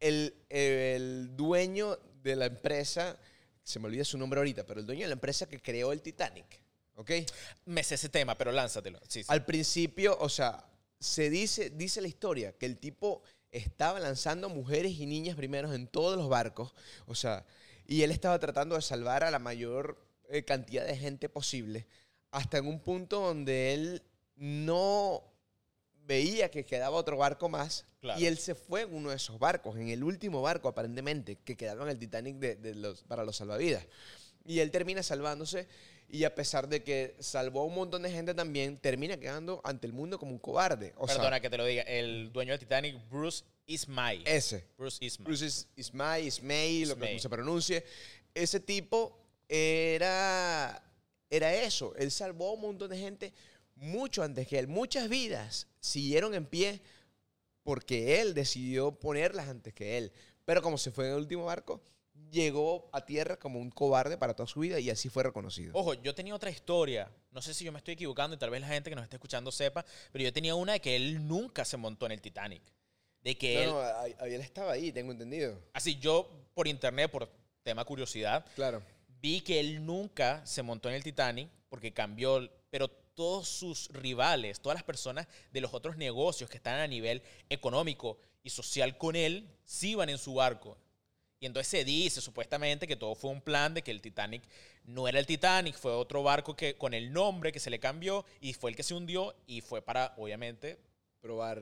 el, 0.00 0.34
el 0.48 1.36
dueño 1.36 1.98
de 2.22 2.36
la 2.36 2.46
empresa, 2.46 3.18
se 3.62 3.78
me 3.78 3.86
olvida 3.86 4.04
su 4.04 4.18
nombre 4.18 4.40
ahorita, 4.40 4.64
pero 4.64 4.80
el 4.80 4.86
dueño 4.86 5.02
de 5.02 5.08
la 5.08 5.14
empresa 5.14 5.46
que 5.46 5.60
creó 5.60 5.92
el 5.92 6.02
Titanic, 6.02 6.60
¿ok? 6.96 7.10
Me 7.66 7.82
sé 7.82 7.96
ese 7.96 8.08
tema, 8.08 8.36
pero 8.36 8.52
lánzatelo. 8.52 8.98
Sí, 9.08 9.22
sí. 9.22 9.26
Al 9.28 9.44
principio, 9.44 10.16
o 10.18 10.28
sea, 10.28 10.66
se 10.98 11.30
dice, 11.30 11.70
dice 11.70 12.00
la 12.00 12.08
historia 12.08 12.52
que 12.52 12.66
el 12.66 12.78
tipo 12.78 13.22
estaba 13.50 14.00
lanzando 14.00 14.48
mujeres 14.48 14.92
y 14.92 15.06
niñas 15.06 15.36
primero 15.36 15.72
en 15.72 15.86
todos 15.86 16.16
los 16.16 16.28
barcos, 16.28 16.74
o 17.06 17.14
sea, 17.14 17.46
y 17.86 18.02
él 18.02 18.10
estaba 18.10 18.38
tratando 18.38 18.74
de 18.74 18.82
salvar 18.82 19.22
a 19.24 19.30
la 19.30 19.38
mayor 19.38 19.98
eh, 20.28 20.44
cantidad 20.44 20.86
de 20.86 20.96
gente 20.96 21.28
posible, 21.28 21.86
hasta 22.30 22.58
en 22.58 22.66
un 22.66 22.80
punto 22.80 23.20
donde 23.20 23.74
él 23.74 24.02
no 24.36 25.22
veía 26.06 26.50
que 26.50 26.64
quedaba 26.64 26.96
otro 26.96 27.16
barco 27.16 27.48
más, 27.48 27.84
Claro. 28.00 28.20
y 28.20 28.26
él 28.26 28.36
se 28.38 28.54
fue 28.54 28.82
en 28.82 28.94
uno 28.94 29.10
de 29.10 29.16
esos 29.16 29.38
barcos, 29.38 29.76
en 29.76 29.88
el 29.88 30.04
último 30.04 30.42
barco 30.42 30.68
aparentemente, 30.68 31.36
que 31.44 31.56
quedaba 31.56 31.84
en 31.84 31.90
el 31.90 31.98
Titanic 31.98 32.36
de, 32.36 32.56
de 32.56 32.74
los, 32.74 33.02
para 33.04 33.24
los 33.24 33.36
salvavidas. 33.36 33.84
Y 34.46 34.58
él 34.60 34.70
termina 34.70 35.02
salvándose 35.02 35.66
y 36.10 36.24
a 36.24 36.34
pesar 36.34 36.68
de 36.68 36.82
que 36.82 37.16
salvó 37.18 37.62
a 37.62 37.64
un 37.64 37.74
montón 37.74 38.02
de 38.02 38.10
gente 38.10 38.34
también, 38.34 38.76
termina 38.76 39.16
quedando 39.16 39.62
ante 39.64 39.86
el 39.86 39.94
mundo 39.94 40.18
como 40.18 40.32
un 40.32 40.38
cobarde. 40.38 40.92
O 40.98 41.06
sea, 41.08 41.16
Perdona 41.16 41.40
que 41.40 41.48
te 41.48 41.56
lo 41.56 41.64
diga, 41.64 41.82
el 41.84 42.30
dueño 42.32 42.52
del 42.52 42.60
Titanic, 42.60 42.96
Bruce 43.08 43.42
Ismay. 43.66 44.22
ese. 44.26 44.66
Bruce 44.76 45.02
Ismay. 45.02 45.24
Bruce 45.24 45.46
Is- 45.46 45.68
Ismay, 45.76 46.26
Ismay, 46.26 46.84
lo 46.84 46.96
que 46.96 47.04
Ismay. 47.06 47.18
se 47.20 47.28
pronuncie. 47.30 47.84
Ese 48.34 48.60
tipo 48.60 49.18
era, 49.48 50.82
era 51.30 51.54
eso. 51.54 51.94
Él 51.96 52.10
salvó 52.10 52.50
a 52.50 52.52
un 52.52 52.60
montón 52.60 52.90
de 52.90 52.98
gente 52.98 53.32
mucho 53.76 54.22
antes 54.22 54.46
que 54.46 54.58
él. 54.58 54.68
Muchas 54.68 55.08
vidas 55.08 55.66
siguieron 55.84 56.34
en 56.34 56.46
pie 56.46 56.80
porque 57.62 58.20
él 58.20 58.34
decidió 58.34 58.92
ponerlas 58.92 59.48
antes 59.48 59.72
que 59.74 59.98
él. 59.98 60.12
Pero 60.44 60.62
como 60.62 60.78
se 60.78 60.90
fue 60.90 61.06
en 61.06 61.12
el 61.12 61.18
último 61.18 61.44
barco, 61.46 61.82
llegó 62.30 62.88
a 62.92 63.04
tierra 63.04 63.38
como 63.38 63.58
un 63.58 63.70
cobarde 63.70 64.16
para 64.18 64.34
toda 64.34 64.46
su 64.46 64.60
vida 64.60 64.78
y 64.80 64.90
así 64.90 65.08
fue 65.08 65.22
reconocido. 65.22 65.72
Ojo, 65.74 65.94
yo 65.94 66.14
tenía 66.14 66.34
otra 66.34 66.50
historia. 66.50 67.10
No 67.30 67.40
sé 67.42 67.54
si 67.54 67.64
yo 67.64 67.72
me 67.72 67.78
estoy 67.78 67.94
equivocando 67.94 68.36
y 68.36 68.38
tal 68.38 68.50
vez 68.50 68.60
la 68.60 68.68
gente 68.68 68.90
que 68.90 68.96
nos 68.96 69.04
esté 69.04 69.16
escuchando 69.16 69.50
sepa, 69.50 69.84
pero 70.12 70.24
yo 70.24 70.32
tenía 70.32 70.54
una 70.54 70.72
de 70.74 70.80
que 70.80 70.96
él 70.96 71.26
nunca 71.26 71.64
se 71.64 71.76
montó 71.76 72.06
en 72.06 72.12
el 72.12 72.20
Titanic. 72.20 72.62
De 73.22 73.36
que 73.38 73.64
él. 73.64 73.70
No, 73.70 73.82
no, 73.82 73.98
ahí- 73.98 74.14
ahí 74.20 74.34
él 74.34 74.40
estaba 74.42 74.72
ahí, 74.72 74.92
tengo 74.92 75.10
entendido. 75.12 75.58
Así, 75.72 75.98
yo 75.98 76.30
por 76.52 76.68
internet, 76.68 77.10
por 77.10 77.28
tema 77.62 77.84
curiosidad, 77.84 78.44
Claro. 78.54 78.82
vi 79.22 79.40
que 79.40 79.58
él 79.60 79.84
nunca 79.84 80.44
se 80.44 80.62
montó 80.62 80.88
en 80.90 80.96
el 80.96 81.02
Titanic 81.02 81.48
porque 81.70 81.92
cambió, 81.92 82.46
pero 82.70 82.90
todos 83.14 83.48
sus 83.48 83.88
rivales, 83.88 84.60
todas 84.60 84.76
las 84.76 84.84
personas 84.84 85.26
de 85.52 85.60
los 85.60 85.72
otros 85.72 85.96
negocios 85.96 86.50
que 86.50 86.56
están 86.56 86.80
a 86.80 86.86
nivel 86.86 87.22
económico 87.48 88.18
y 88.42 88.50
social 88.50 88.98
con 88.98 89.16
él, 89.16 89.48
sí 89.64 89.90
iban 89.90 90.08
en 90.08 90.18
su 90.18 90.34
barco. 90.34 90.76
Y 91.40 91.46
entonces 91.46 91.68
se 91.68 91.84
dice 91.84 92.20
supuestamente 92.20 92.86
que 92.86 92.96
todo 92.96 93.14
fue 93.14 93.30
un 93.30 93.42
plan 93.42 93.74
de 93.74 93.82
que 93.82 93.90
el 93.90 94.00
Titanic 94.00 94.42
no 94.84 95.08
era 95.08 95.18
el 95.18 95.26
Titanic, 95.26 95.76
fue 95.76 95.92
otro 95.92 96.22
barco 96.22 96.56
que 96.56 96.76
con 96.76 96.94
el 96.94 97.12
nombre 97.12 97.52
que 97.52 97.60
se 97.60 97.70
le 97.70 97.78
cambió 97.78 98.24
y 98.40 98.54
fue 98.54 98.70
el 98.70 98.76
que 98.76 98.82
se 98.82 98.94
hundió 98.94 99.34
y 99.46 99.60
fue 99.60 99.82
para, 99.82 100.14
obviamente, 100.16 100.78
Probar. 101.20 101.60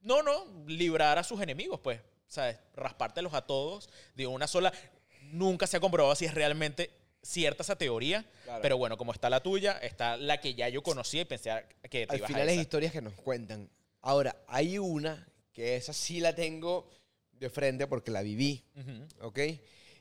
no, 0.00 0.22
no, 0.22 0.66
librar 0.66 1.18
a 1.18 1.24
sus 1.24 1.40
enemigos, 1.40 1.80
pues, 1.80 2.00
¿sabes? 2.26 2.58
Raspártelos 2.74 3.34
a 3.34 3.42
todos 3.42 3.88
de 4.14 4.26
una 4.26 4.46
sola. 4.46 4.72
Nunca 5.22 5.66
se 5.66 5.76
ha 5.76 5.80
comprobado 5.80 6.14
si 6.14 6.24
es 6.24 6.34
realmente 6.34 6.90
cierta 7.22 7.62
esa 7.62 7.76
teoría, 7.76 8.24
Claro. 8.44 8.62
pero 8.62 8.78
bueno, 8.78 8.96
como 8.96 9.12
está 9.12 9.28
la 9.30 9.40
tuya, 9.42 9.78
está 9.78 10.16
la 10.16 10.40
que 10.40 10.54
ya 10.54 10.68
yo 10.68 10.82
conocía 10.82 11.22
y 11.22 11.24
pensé 11.26 11.50
que 11.90 12.06
te 12.06 12.12
Al 12.12 12.18
ibas 12.18 12.28
final 12.28 12.48
a 12.48 12.52
es 12.52 12.58
historias 12.60 12.92
que 12.92 13.02
nos 13.02 13.14
cuentan. 13.14 13.68
Ahora, 14.00 14.36
hay 14.46 14.78
una 14.78 15.26
que 15.52 15.76
esa 15.76 15.92
sí 15.92 16.20
la 16.20 16.34
tengo 16.34 16.88
de 17.32 17.50
frente 17.50 17.86
porque 17.86 18.10
la 18.10 18.22
viví, 18.22 18.64
Ujú. 18.76 19.26
¿ok? 19.28 19.38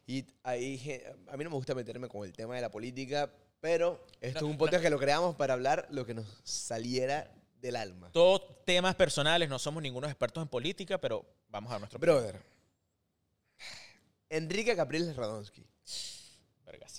Y 0.07 0.26
ahí, 0.43 1.01
a 1.30 1.38
mí 1.38 1.43
no 1.43 1.49
me 1.51 1.55
gusta 1.55 1.76
meterme 1.76 2.07
con 2.07 2.26
el 2.26 2.34
tema 2.34 2.55
de 2.55 2.61
la 2.61 2.72
política, 2.72 3.30
pero 3.59 4.05
esto 4.22 4.41
No, 4.41 4.47
es 4.47 4.51
un 4.51 4.57
podcast 4.57 4.82
que 4.84 4.89
lo 4.89 4.97
creamos 4.97 5.36
para 5.36 5.53
hablar 5.53 5.88
lo 5.91 6.05
que 6.05 6.13
nos 6.13 6.26
saliera 6.43 7.30
del 7.61 7.76
alma. 7.76 8.09
Todos 8.13 8.63
temas 8.65 8.95
personales, 8.95 9.49
no 9.49 9.59
somos 9.59 9.84
ningunos 9.84 10.09
expertos 10.09 10.41
en 10.41 10.47
política, 10.47 10.97
pero 10.97 11.26
vamos 11.49 11.72
a 11.74 11.78
nuestro... 11.80 11.99
Brother, 11.99 12.39
Enrique 14.30 14.76
Capriles 14.76 15.15
Radonsky. 15.15 15.65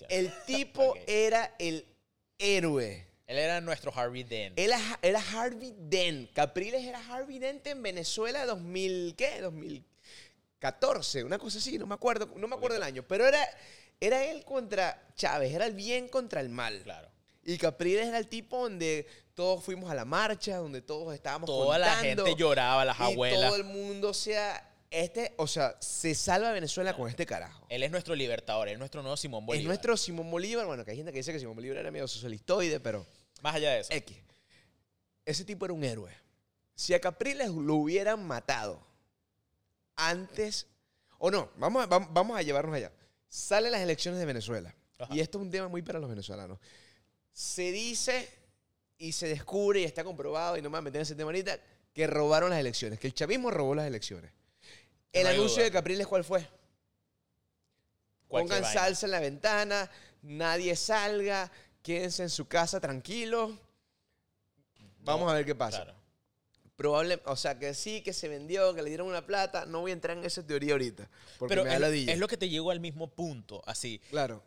El 0.08 0.32
tipo 0.46 0.94
era 1.06 1.54
el 1.58 1.86
héroe. 2.38 3.06
Él 3.26 3.38
era 3.38 3.60
nuestro 3.60 3.92
Harvey 3.94 4.24
Dent. 4.24 4.58
Él 4.58 4.72
era, 4.72 4.98
era 5.02 5.22
Harvey 5.32 5.72
Dent. 5.78 6.32
Capriles 6.32 6.84
era 6.84 6.98
Harvey 7.08 7.38
Dent 7.38 7.64
en 7.68 7.80
Venezuela 7.82 8.44
2000, 8.44 9.14
¿qué? 9.16 9.40
2014, 9.40 11.22
una 11.22 11.38
cosa 11.38 11.58
así, 11.58 11.78
no 11.78 11.86
me 11.86 11.94
acuerdo, 11.94 12.28
no 12.36 12.48
me 12.48 12.56
acuerdo 12.56 12.76
el 12.76 12.82
año, 12.82 13.04
pero 13.06 13.28
era, 13.28 13.38
era 14.00 14.24
él 14.24 14.44
contra 14.44 15.00
Chávez, 15.14 15.54
era 15.54 15.66
el 15.66 15.74
bien 15.74 16.08
contra 16.08 16.40
el 16.40 16.48
mal. 16.48 16.82
Claro. 16.82 17.08
Y 17.44 17.56
Capriles 17.56 18.08
era 18.08 18.18
el 18.18 18.26
tipo 18.26 18.62
donde 18.62 19.06
todos 19.34 19.64
fuimos 19.64 19.90
a 19.90 19.94
la 19.94 20.04
marcha, 20.04 20.56
donde 20.56 20.82
todos 20.82 21.14
estábamos 21.14 21.46
Toda 21.46 21.78
la 21.78 21.96
gente 21.96 22.34
lloraba, 22.36 22.84
las 22.84 22.98
y 22.98 23.02
abuelas. 23.02 23.48
todo 23.48 23.56
el 23.56 23.64
mundo, 23.64 24.10
o 24.10 24.14
sea, 24.14 24.69
este, 24.90 25.34
o 25.36 25.46
sea, 25.46 25.76
se 25.80 26.14
salva 26.14 26.52
Venezuela 26.52 26.96
con 26.96 27.08
este 27.08 27.24
carajo. 27.24 27.64
Él 27.68 27.82
es 27.82 27.90
nuestro 27.90 28.14
libertador, 28.14 28.68
él 28.68 28.74
es 28.74 28.78
nuestro 28.78 29.02
nuevo 29.02 29.16
Simón 29.16 29.46
Bolívar. 29.46 29.62
Es 29.62 29.66
nuestro 29.66 29.96
Simón 29.96 30.30
Bolívar, 30.30 30.66
bueno, 30.66 30.84
que 30.84 30.90
hay 30.90 30.96
gente 30.96 31.12
que 31.12 31.18
dice 31.18 31.32
que 31.32 31.38
Simón 31.38 31.54
Bolívar 31.54 31.78
era 31.78 31.90
medio 31.90 32.08
socialistoide, 32.08 32.80
pero... 32.80 33.06
Más 33.42 33.54
allá 33.54 33.70
de 33.70 33.80
eso. 33.80 33.92
X. 33.92 34.16
Ese 35.24 35.44
tipo 35.44 35.64
era 35.64 35.72
un 35.72 35.84
héroe. 35.84 36.12
Si 36.74 36.92
a 36.92 37.00
Capriles 37.00 37.48
lo 37.50 37.74
hubieran 37.74 38.26
matado 38.26 38.84
antes, 39.96 40.66
o 41.18 41.30
no, 41.30 41.50
vamos 41.56 41.84
a, 41.84 41.88
vam- 41.88 42.08
vamos 42.10 42.36
a 42.36 42.42
llevarnos 42.42 42.74
allá. 42.74 42.92
Salen 43.28 43.72
las 43.72 43.82
elecciones 43.82 44.18
de 44.18 44.26
Venezuela. 44.26 44.74
Ajá. 44.98 45.14
Y 45.14 45.20
esto 45.20 45.38
es 45.38 45.44
un 45.44 45.50
tema 45.50 45.68
muy 45.68 45.82
para 45.82 45.98
los 45.98 46.10
venezolanos. 46.10 46.58
Se 47.32 47.70
dice 47.70 48.28
y 48.98 49.12
se 49.12 49.28
descubre 49.28 49.80
y 49.80 49.84
está 49.84 50.04
comprobado, 50.04 50.56
y 50.56 50.62
no 50.62 50.68
me 50.68 50.74
voy 50.74 50.78
a 50.78 50.82
meter 50.82 50.98
en 50.98 51.02
ese 51.02 51.14
tema 51.14 51.28
ahorita, 51.28 51.58
que 51.94 52.06
robaron 52.06 52.50
las 52.50 52.58
elecciones, 52.58 52.98
que 52.98 53.06
el 53.06 53.14
chavismo 53.14 53.50
robó 53.50 53.74
las 53.74 53.86
elecciones. 53.86 54.32
El 55.12 55.24
No 55.24 55.30
anuncio 55.30 55.62
de 55.62 55.70
Capriles, 55.70 56.06
¿cuál 56.06 56.24
fue? 56.24 56.46
Cualquier 58.28 58.58
Pongan 58.58 58.62
vaina. 58.62 58.80
salsa 58.80 59.06
en 59.06 59.12
la 59.12 59.20
ventana, 59.20 59.90
nadie 60.22 60.76
salga, 60.76 61.50
quédense 61.82 62.22
en 62.22 62.30
su 62.30 62.46
casa 62.46 62.80
tranquilos. 62.80 63.50
Vamos 65.00 65.26
No, 65.26 65.30
a 65.30 65.34
ver 65.34 65.44
qué 65.44 65.54
pasa. 65.54 65.82
Claro. 65.84 65.98
Probable, 66.76 67.20
o 67.26 67.36
sea, 67.36 67.58
que 67.58 67.74
sí, 67.74 68.02
que 68.02 68.12
se 68.12 68.28
vendió, 68.28 68.74
que 68.74 68.82
le 68.82 68.88
dieron 68.88 69.06
una 69.08 69.26
plata. 69.26 69.66
No 69.66 69.80
voy 69.80 69.90
a 69.90 69.94
entrar 69.94 70.16
en 70.16 70.24
esa 70.24 70.46
teoría 70.46 70.72
ahorita. 70.72 71.10
Porque 71.38 71.50
Pero 71.52 71.64
me 71.64 71.68
da 71.70 71.74
es, 71.74 71.80
ladilla. 71.80 72.12
es 72.12 72.18
lo 72.18 72.26
que 72.28 72.36
te 72.38 72.48
llegó 72.48 72.70
al 72.70 72.80
mismo 72.80 73.08
punto, 73.10 73.62
así. 73.66 74.00
Claro. 74.10 74.42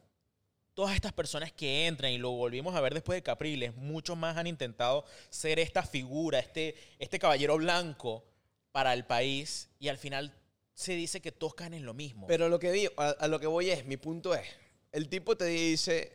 Todas 0.74 0.95
estas 0.95 1.14
personas 1.14 1.51
que 1.51 1.86
entran, 1.86 2.11
y 2.11 2.18
lo 2.18 2.32
volvimos 2.32 2.74
a 2.74 2.82
ver 2.82 2.95
después 2.95 3.18
de 3.18 3.22
Capriles, 3.22 3.76
muchos 3.76 4.18
más 4.18 4.38
han 4.38 4.47
intentado 4.47 5.05
ser 5.30 5.59
esta 5.59 5.84
figura, 5.84 6.39
este, 6.39 6.74
este 6.97 7.20
caballero 7.20 7.57
blanco 7.57 8.24
para 8.72 8.93
el 8.93 9.05
país, 9.05 9.70
y 9.78 9.89
al 9.89 9.99
final 9.99 10.34
se 10.74 10.93
dice 10.93 11.21
que 11.21 11.32
todos 11.32 11.55
caen 11.55 11.74
en 11.74 11.86
lo 11.86 11.93
mismo. 11.93 12.28
Pero 12.28 12.49
lo 12.49 12.59
que 12.59 12.71
digo, 12.71 12.93
a, 12.97 13.09
a 13.09 13.28
lo 13.28 13.39
que 13.39 13.47
voy 13.47 13.69
es, 13.69 13.86
mi 13.86 13.97
punto 13.97 14.34
es, 14.34 14.47
el 14.91 15.09
tipo 15.09 15.38
te 15.38 15.45
dice, 15.45 16.11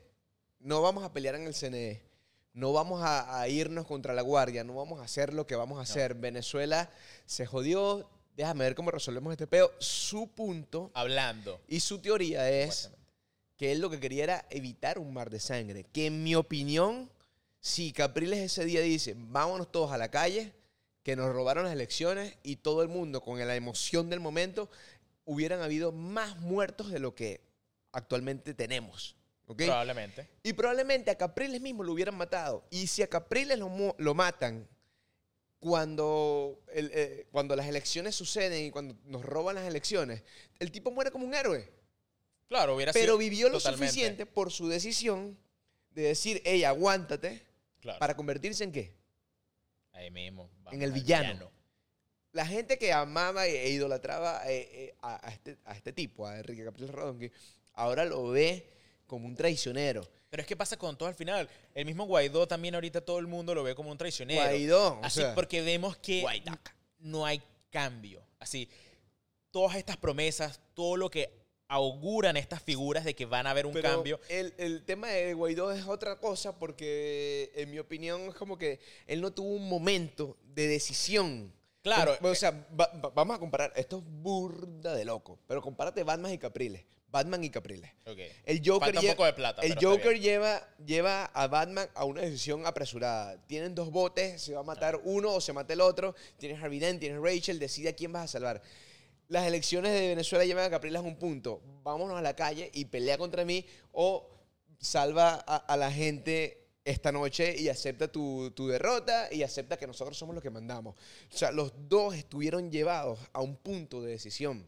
no 0.61 0.83
vamos 0.83 1.05
a 1.05 1.13
pelear 1.13 1.35
en 1.35 1.47
el 1.47 1.55
CNE, 1.55 2.03
no 2.55 2.73
vamos 2.73 3.03
a, 3.03 3.41
a 3.41 3.49
irnos 3.49 3.87
contra 3.87 4.15
la 4.15 4.23
guardia, 4.23 4.65
no 4.65 4.75
vamos 4.75 5.01
a 5.01 5.05
hacer 5.05 5.33
lo 5.33 5.47
que 5.47 5.57
vamos 5.57 5.79
a 5.79 5.83
hacer. 5.83 6.15
Venezuela 6.15 6.91
se 7.25 7.47
jodió, 7.47 8.09
déjame 8.37 8.65
ver 8.65 8.75
cómo 8.75 8.91
resolvemos 8.91 9.33
este 9.33 9.47
peo. 9.47 9.71
Su 9.79 10.29
punto 10.29 10.91
Hablando. 10.95 11.61
y 11.69 11.81
su 11.81 12.01
teoría 12.01 12.51
es, 12.51 12.91
que 13.59 13.73
él 13.73 13.81
lo 13.81 13.91
que 13.91 14.01
quería 14.01 14.25
era 14.25 14.47
evitar 14.51 14.99
un 14.99 15.13
mar 15.13 15.29
de 15.29 15.41
sangre. 15.41 15.85
Que 15.93 16.07
en 16.07 16.23
mi 16.23 16.37
opinión, 16.37 17.11
si 17.61 17.93
Capriles 17.93 18.39
ese 18.39 18.65
día 18.65 18.81
dice, 18.81 19.15
vámonos 19.17 19.71
todos 19.71 19.91
a 19.91 19.99
la 19.99 20.11
calle, 20.11 20.53
que 21.09 21.17
nos 21.17 21.33
robaron 21.33 21.65
las 21.65 21.73
elecciones 21.73 22.35
y 22.43 22.57
todo 22.57 22.83
el 22.83 22.89
mundo 22.89 23.23
con 23.23 23.39
la 23.39 23.57
emoción 23.57 24.11
del 24.11 24.21
momento, 24.21 24.69
hubieran 25.25 25.63
habido 25.63 25.91
más 25.91 26.37
muertos 26.37 26.91
de 26.91 26.99
lo 26.99 27.15
que 27.15 27.41
actualmente 27.93 28.53
tenemos. 28.53 29.17
Probablemente. 29.47 30.29
Y 30.43 30.53
probablemente 30.53 31.11
a 31.11 31.15
Capriles 31.17 31.63
mismo 31.63 31.83
lo 31.83 31.95
hubieran 31.95 32.15
matado. 32.15 32.63
Y 32.69 32.89
si 32.89 33.01
a 33.01 33.07
Capriles 33.07 33.59
lo, 33.59 33.95
lo 33.97 34.15
matan 34.15 34.69
cuando, 35.61 36.61
el- 36.75 36.91
eh, 36.93 37.27
cuando 37.33 37.57
las 37.57 37.67
elecciones 37.69 38.15
suceden 38.15 38.67
y 38.67 38.71
cuando 38.71 38.95
nos 39.07 39.25
roban 39.25 39.55
las 39.55 39.67
elecciones, 39.67 40.23
el 40.59 40.71
tipo 40.71 40.91
muere 40.91 41.11
como 41.11 41.25
un 41.25 41.33
héroe. 41.33 41.73
Claro, 42.49 42.77
hubiera 42.77 42.93
Pero 42.93 43.05
sido 43.07 43.17
vivió 43.17 43.49
lo 43.49 43.57
totalmente. 43.57 43.87
suficiente 43.89 44.27
por 44.27 44.53
su 44.53 44.69
decisión 44.69 45.39
de 45.89 46.03
decir, 46.03 46.43
hey, 46.45 46.65
aguántate, 46.65 47.47
Claro. 47.81 47.99
para 47.99 48.15
convertirse 48.15 48.63
en 48.65 48.73
qué? 48.73 48.98
Ahí 49.99 50.11
mismo. 50.11 50.49
vamos 50.59 50.73
En 50.75 50.83
el 50.83 50.93
al 50.93 50.95
villano. 50.95 51.51
La 52.33 52.47
gente 52.47 52.79
que 52.79 52.93
amaba 52.93 53.47
e 53.47 53.71
idolatraba 53.71 54.43
eh, 54.47 54.69
eh, 54.73 54.95
a, 55.03 55.27
a 55.27 55.31
este, 55.31 55.57
a 55.65 55.75
este 55.75 55.93
tipo, 55.93 56.27
a 56.27 56.39
Enrique 56.39 56.65
Capriles 56.65 56.91
Rodonqui, 56.91 57.33
ahora 57.73 58.05
lo 58.05 58.29
ve 58.29 58.65
como 59.07 59.27
un 59.27 59.35
traicionero. 59.35 60.07
Pero 60.31 60.43
es 60.43 60.47
que 60.47 60.57
pasa 60.57 60.77
con 60.77 60.97
todo 60.97 61.09
al 61.09 61.15
final. 61.15 61.49
El 61.75 61.87
mismo 61.87 62.05
Guaidó 62.05 62.47
también 62.47 62.75
ahorita 62.75 63.01
todo 63.01 63.19
el 63.19 63.27
mundo 63.27 63.55
lo 63.55 63.63
ve 63.65 63.75
como 63.75 63.91
un 63.91 63.99
traicionero. 63.99 64.41
Guaidó, 64.43 64.99
o 65.01 65.05
Así 65.05 65.21
sea, 65.21 65.35
porque 65.35 65.63
vemos 65.63 65.97
que 65.97 66.21
Guaidaca. 66.21 66.77
no 67.01 67.25
hay 67.25 67.43
cambio. 67.71 68.23
Así, 68.39 68.69
todas 69.51 69.77
estas 69.77 69.97
promesas, 69.97 70.61
todo 70.75 70.97
lo 70.97 71.11
que 71.11 71.31
auguran 71.69 72.37
estas 72.37 72.63
figuras 72.63 73.05
de 73.05 73.15
que 73.15 73.27
van 73.27 73.47
a 73.47 73.51
haber 73.51 73.67
un 73.67 73.73
Pero 73.75 73.89
cambio. 73.91 74.21
El, 74.29 74.55
el 74.59 74.85
tema 74.85 75.09
de 75.09 75.35
Guaidó 75.35 75.71
es 75.71 75.87
otra 75.87 76.17
cosa 76.19 76.59
porque, 76.59 77.53
en 77.55 77.71
mi 77.71 77.79
opinión, 77.79 78.23
es 78.29 78.35
como 78.35 78.57
que 78.57 78.81
él 79.07 79.21
no 79.21 79.33
tuvo 79.33 79.51
un 79.55 79.69
momento 79.69 80.37
de 80.55 80.67
decisión. 80.67 81.53
Claro. 81.83 82.17
Como- 82.19 82.31
o 82.33 82.35
sea, 82.35 82.51
va- 82.79 82.91
va- 83.05 83.11
vamos 83.11 83.37
a 83.37 83.39
comparar. 83.39 83.73
Esto 83.77 83.99
es 83.99 84.05
burda 84.07 84.95
de 84.95 85.05
loco. 85.05 85.39
Pero 85.47 85.61
compárate 85.63 86.03
Batman 86.03 86.33
y 86.33 86.39
Capriles. 86.39 86.85
Batman 87.11 87.43
y 87.45 87.49
Capriles. 87.49 87.91
Ok. 88.07 88.19
El 88.45 88.59
Joker, 88.65 88.93
Falta 88.93 89.01
un 89.01 89.07
poco 89.13 89.25
de 89.25 89.33
plata, 89.33 89.63
el 89.63 89.75
Joker 89.83 90.21
lleva, 90.21 90.69
lleva 90.85 91.25
a 91.25 91.47
Batman 91.47 91.89
a 91.95 92.05
una 92.05 92.21
decisión 92.21 92.67
apresurada. 92.67 93.43
Tienen 93.47 93.75
dos 93.75 93.91
botes, 93.91 94.43
se 94.43 94.53
va 94.53 94.61
a 94.61 94.63
matar 94.65 95.01
uno 95.05 95.33
o 95.35 95.41
se 95.41 95.55
mata 95.55 95.73
el 95.73 95.81
otro. 95.81 96.15
Tienes 96.37 96.63
Harvey 96.63 96.79
Dent, 96.79 97.01
tienes 97.01 97.19
Rachel, 97.23 97.59
decide 97.59 97.89
a 97.91 97.97
quién 97.97 98.13
vas 98.13 98.25
a 98.25 98.29
salvar. 98.29 98.61
Las 99.29 99.47
elecciones 99.47 99.93
de 99.93 100.09
Venezuela 100.09 100.45
llevan 100.45 100.65
a 100.65 100.71
Capriles 100.71 100.99
a 101.01 101.03
un 101.03 101.17
punto. 101.17 101.61
Vámonos 101.83 102.19
a 102.19 102.23
la 102.23 102.35
calle 102.35 102.71
y 102.73 102.87
pelea 102.87 103.19
contra 103.19 103.45
mí 103.45 103.65
o 103.93 104.27
salva 104.81 105.45
a, 105.47 105.57
a 105.57 105.77
la 105.77 105.93
gente 105.93 106.67
esta 106.85 107.13
noche 107.13 107.55
y 107.59 107.69
acepta 107.69 108.09
tu, 108.11 108.51
tu 108.53 108.69
derrota 108.69 109.29
y 109.31 109.43
acepta 109.43 109.77
que 109.77 109.87
nosotros 109.87 110.17
somos 110.17 110.35
los 110.35 110.43
que 110.43 110.49
mandamos. 110.51 110.95
O 111.33 111.37
sea, 111.37 111.51
los 111.51 111.73
dos 111.89 112.15
estuvieron 112.15 112.71
llevados 112.71 113.19
a 113.35 113.43
un 113.43 113.57
punto 113.57 114.01
de 114.01 114.13
decisión. 114.13 114.67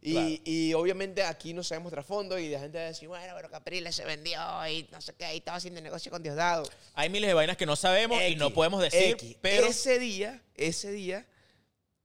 Y, 0.00 0.12
Claro. 0.12 0.28
y 0.44 0.74
obviamente 0.74 1.24
aquí 1.24 1.52
no 1.52 1.64
sabemos 1.64 1.90
trasfondo 1.90 2.38
y 2.38 2.50
la 2.50 2.60
gente 2.60 2.78
va 2.78 2.84
a 2.84 2.88
decir, 2.88 3.08
bueno, 3.08 3.32
pero 3.34 3.50
Capriles 3.50 3.96
se 3.96 4.04
vendió 4.04 4.38
y 4.70 4.86
no 4.92 5.00
sé 5.00 5.14
qué, 5.14 5.34
y 5.34 5.38
estaba 5.38 5.56
haciendo 5.56 5.80
negocio 5.80 6.12
con 6.12 6.22
Diosdado. 6.22 6.62
Hay 6.94 7.10
miles 7.10 7.26
de 7.26 7.34
vainas 7.34 7.56
que 7.56 7.66
no 7.66 7.74
sabemos 7.74 8.22
y 8.22 8.36
no 8.36 8.46
X, 8.46 8.54
podemos 8.54 8.80
decir, 8.82 9.14
X. 9.14 9.36
pero 9.40 9.66
Ese 9.66 9.98
día, 9.98 10.40
ese 10.54 10.92
día, 10.92 11.26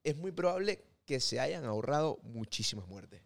es 0.04 0.18
muy 0.18 0.32
probable 0.32 0.80
que 1.12 1.20
se 1.20 1.40
hayan 1.40 1.66
ahorrado 1.66 2.20
muchísimas 2.24 2.88
muertes. 2.88 3.22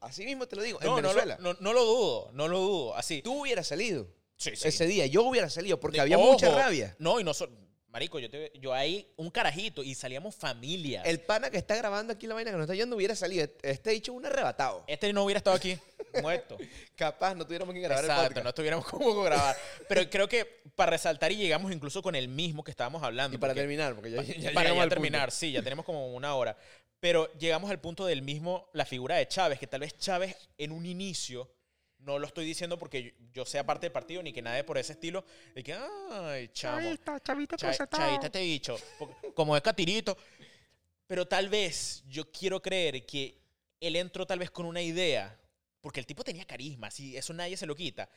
Así 0.00 0.24
mismo 0.24 0.46
te 0.46 0.56
lo 0.56 0.62
digo, 0.62 0.80
en 0.80 0.86
no, 0.86 0.96
lo, 0.96 1.02
Venezuela. 1.08 1.38
no, 1.40 1.54
no 1.60 1.72
lo 1.72 1.84
dudo, 1.84 2.30
no 2.32 2.46
lo 2.48 2.58
dudo. 2.60 2.96
Así. 2.96 3.22
Tú 3.22 3.40
hubieras 3.42 3.66
salido 3.66 4.06
Sí, 4.36 4.54
sí. 4.54 4.68
ese 4.68 4.86
día, 4.86 5.06
yo 5.06 5.22
hubiera 5.24 5.50
salido 5.50 5.80
porque 5.80 5.96
De- 5.96 6.02
había 6.02 6.18
mucha 6.18 6.50
rabia. 6.54 6.94
No, 6.98 7.18
y 7.18 7.24
no 7.24 7.34
so- 7.34 7.48
Marico, 7.88 8.18
yo, 8.18 8.28
te, 8.30 8.52
yo 8.60 8.74
ahí 8.74 9.10
un 9.16 9.30
carajito 9.30 9.82
y 9.82 9.94
salíamos 9.94 10.34
familia. 10.36 11.00
El 11.02 11.20
pana 11.20 11.48
que 11.50 11.56
está 11.56 11.74
grabando 11.74 12.12
aquí 12.12 12.26
la 12.26 12.34
vaina 12.34 12.50
que 12.50 12.56
nos 12.58 12.64
está 12.66 12.74
yendo 12.74 12.94
hubiera 12.96 13.16
salido. 13.16 13.48
Este 13.62 13.90
dicho 13.90 14.12
un 14.12 14.26
arrebatado. 14.26 14.84
Este 14.86 15.10
no 15.14 15.24
hubiera 15.24 15.38
estado 15.38 15.56
aquí, 15.56 15.76
muerto. 16.22 16.58
Capaz 16.94 17.34
no 17.34 17.46
tuviéramos 17.46 17.74
que 17.74 17.80
grabar 17.80 18.04
el 18.04 18.10
Exacto, 18.10 18.28
podcast. 18.28 18.44
no 18.44 18.48
estuviéramos 18.50 18.84
como 18.86 19.22
grabar. 19.22 19.56
Pero 19.88 20.08
creo 20.10 20.28
que 20.28 20.60
para 20.76 20.90
resaltar 20.90 21.32
y 21.32 21.36
llegamos 21.36 21.72
incluso 21.72 22.02
con 22.02 22.14
el 22.14 22.28
mismo 22.28 22.62
que 22.62 22.70
estábamos 22.70 23.02
hablando. 23.02 23.34
Y 23.34 23.38
para 23.38 23.52
porque- 23.52 23.60
terminar, 23.62 23.94
porque 23.94 24.10
ya, 24.10 24.18
Pa- 24.18 24.22
ya 24.38 24.52
para 24.52 24.74
ya 24.74 24.88
terminar, 24.88 25.28
punto. 25.30 25.36
sí, 25.36 25.52
ya 25.52 25.62
tenemos 25.62 25.86
como 25.86 26.14
una 26.14 26.34
hora. 26.36 26.56
Pero 27.00 27.32
llegamos 27.34 27.70
al 27.70 27.80
punto 27.80 28.06
del 28.06 28.22
mismo, 28.22 28.68
la 28.72 28.84
figura 28.84 29.16
de 29.16 29.28
Chávez, 29.28 29.58
que 29.58 29.66
tal 29.66 29.80
vez 29.80 29.96
Chávez 29.96 30.36
en 30.58 30.72
un 30.72 30.84
inicio, 30.84 31.50
no 31.98 32.18
lo 32.18 32.26
estoy 32.26 32.44
diciendo 32.44 32.78
porque 32.78 33.14
yo, 33.32 33.44
sea 33.44 33.64
parte 33.64 33.86
del 33.86 33.92
partido 33.92 34.22
ni 34.22 34.32
que 34.32 34.42
nadie 34.42 34.64
por 34.64 34.78
ese 34.78 34.92
estilo, 34.92 35.24
de 35.54 35.62
que, 35.62 35.74
ay, 35.74 36.48
chamo. 36.48 36.78
Chavita, 36.78 37.20
chavita 37.20 37.56
Cha-. 37.56 37.86
Chavita 37.86 38.26
este 38.26 38.42
bicho, 38.42 38.76
como 39.34 39.56
es 39.56 39.62
catirito. 39.62 40.16
Pero 41.06 41.26
tal 41.26 41.48
vez 41.48 42.04
yo 42.06 42.30
quiero 42.30 42.60
creer 42.60 43.06
que 43.06 43.38
él 43.80 43.96
entró 43.96 44.26
tal 44.26 44.40
vez 44.40 44.50
con 44.50 44.66
una 44.66 44.82
idea, 44.82 45.38
porque 45.80 46.00
el 46.00 46.06
tipo 46.06 46.22
tenía 46.22 46.44
carisma, 46.44 46.90
sí, 46.90 47.16
eso 47.16 47.32
nadie 47.32 47.56
se 47.56 47.66
lo 47.66 47.74
quita. 47.74 48.08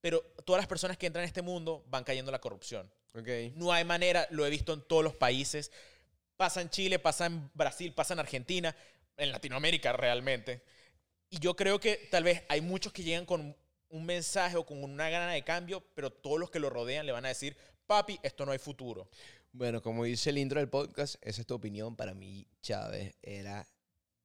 Pero 0.00 0.20
todas 0.44 0.60
las 0.60 0.68
personas 0.68 0.98
que 0.98 1.06
entran 1.06 1.22
en 1.22 1.28
este 1.28 1.42
mundo 1.42 1.84
van 1.88 2.04
cayendo 2.04 2.30
en 2.30 2.34
la 2.34 2.40
corrupción. 2.40 2.90
Ok. 3.14 3.28
No 3.54 3.72
hay 3.72 3.84
manera, 3.84 4.26
lo 4.30 4.44
he 4.44 4.50
visto 4.50 4.72
en 4.74 4.82
todos 4.82 5.02
los 5.02 5.16
países. 5.16 5.72
Pasa 6.36 6.60
en 6.60 6.70
Chile, 6.70 6.98
pasa 6.98 7.26
en 7.26 7.50
Brasil, 7.54 7.92
pasa 7.92 8.14
en 8.14 8.20
Argentina, 8.20 8.74
en 9.16 9.30
Latinoamérica 9.30 9.92
realmente. 9.92 10.62
Y 11.30 11.38
yo 11.38 11.54
creo 11.56 11.80
que 11.80 12.08
tal 12.10 12.24
vez 12.24 12.42
hay 12.48 12.60
muchos 12.60 12.92
que 12.92 13.02
llegan 13.02 13.26
con 13.26 13.56
un 13.88 14.06
mensaje 14.06 14.56
o 14.56 14.66
con 14.66 14.82
una 14.82 15.08
gana 15.08 15.32
de 15.32 15.44
cambio, 15.44 15.84
pero 15.94 16.10
todos 16.10 16.38
los 16.40 16.50
que 16.50 16.58
lo 16.58 16.70
rodean 16.70 17.06
le 17.06 17.12
van 17.12 17.24
a 17.24 17.28
decir, 17.28 17.56
papi, 17.86 18.18
esto 18.22 18.44
no 18.44 18.52
hay 18.52 18.58
futuro. 18.58 19.08
Bueno, 19.52 19.80
como 19.80 20.04
dice 20.04 20.30
el 20.30 20.38
intro 20.38 20.58
del 20.58 20.68
podcast, 20.68 21.14
esa 21.20 21.40
es 21.40 21.46
tu 21.46 21.54
opinión. 21.54 21.94
Para 21.94 22.12
mí, 22.12 22.46
Chávez 22.60 23.14
era 23.22 23.66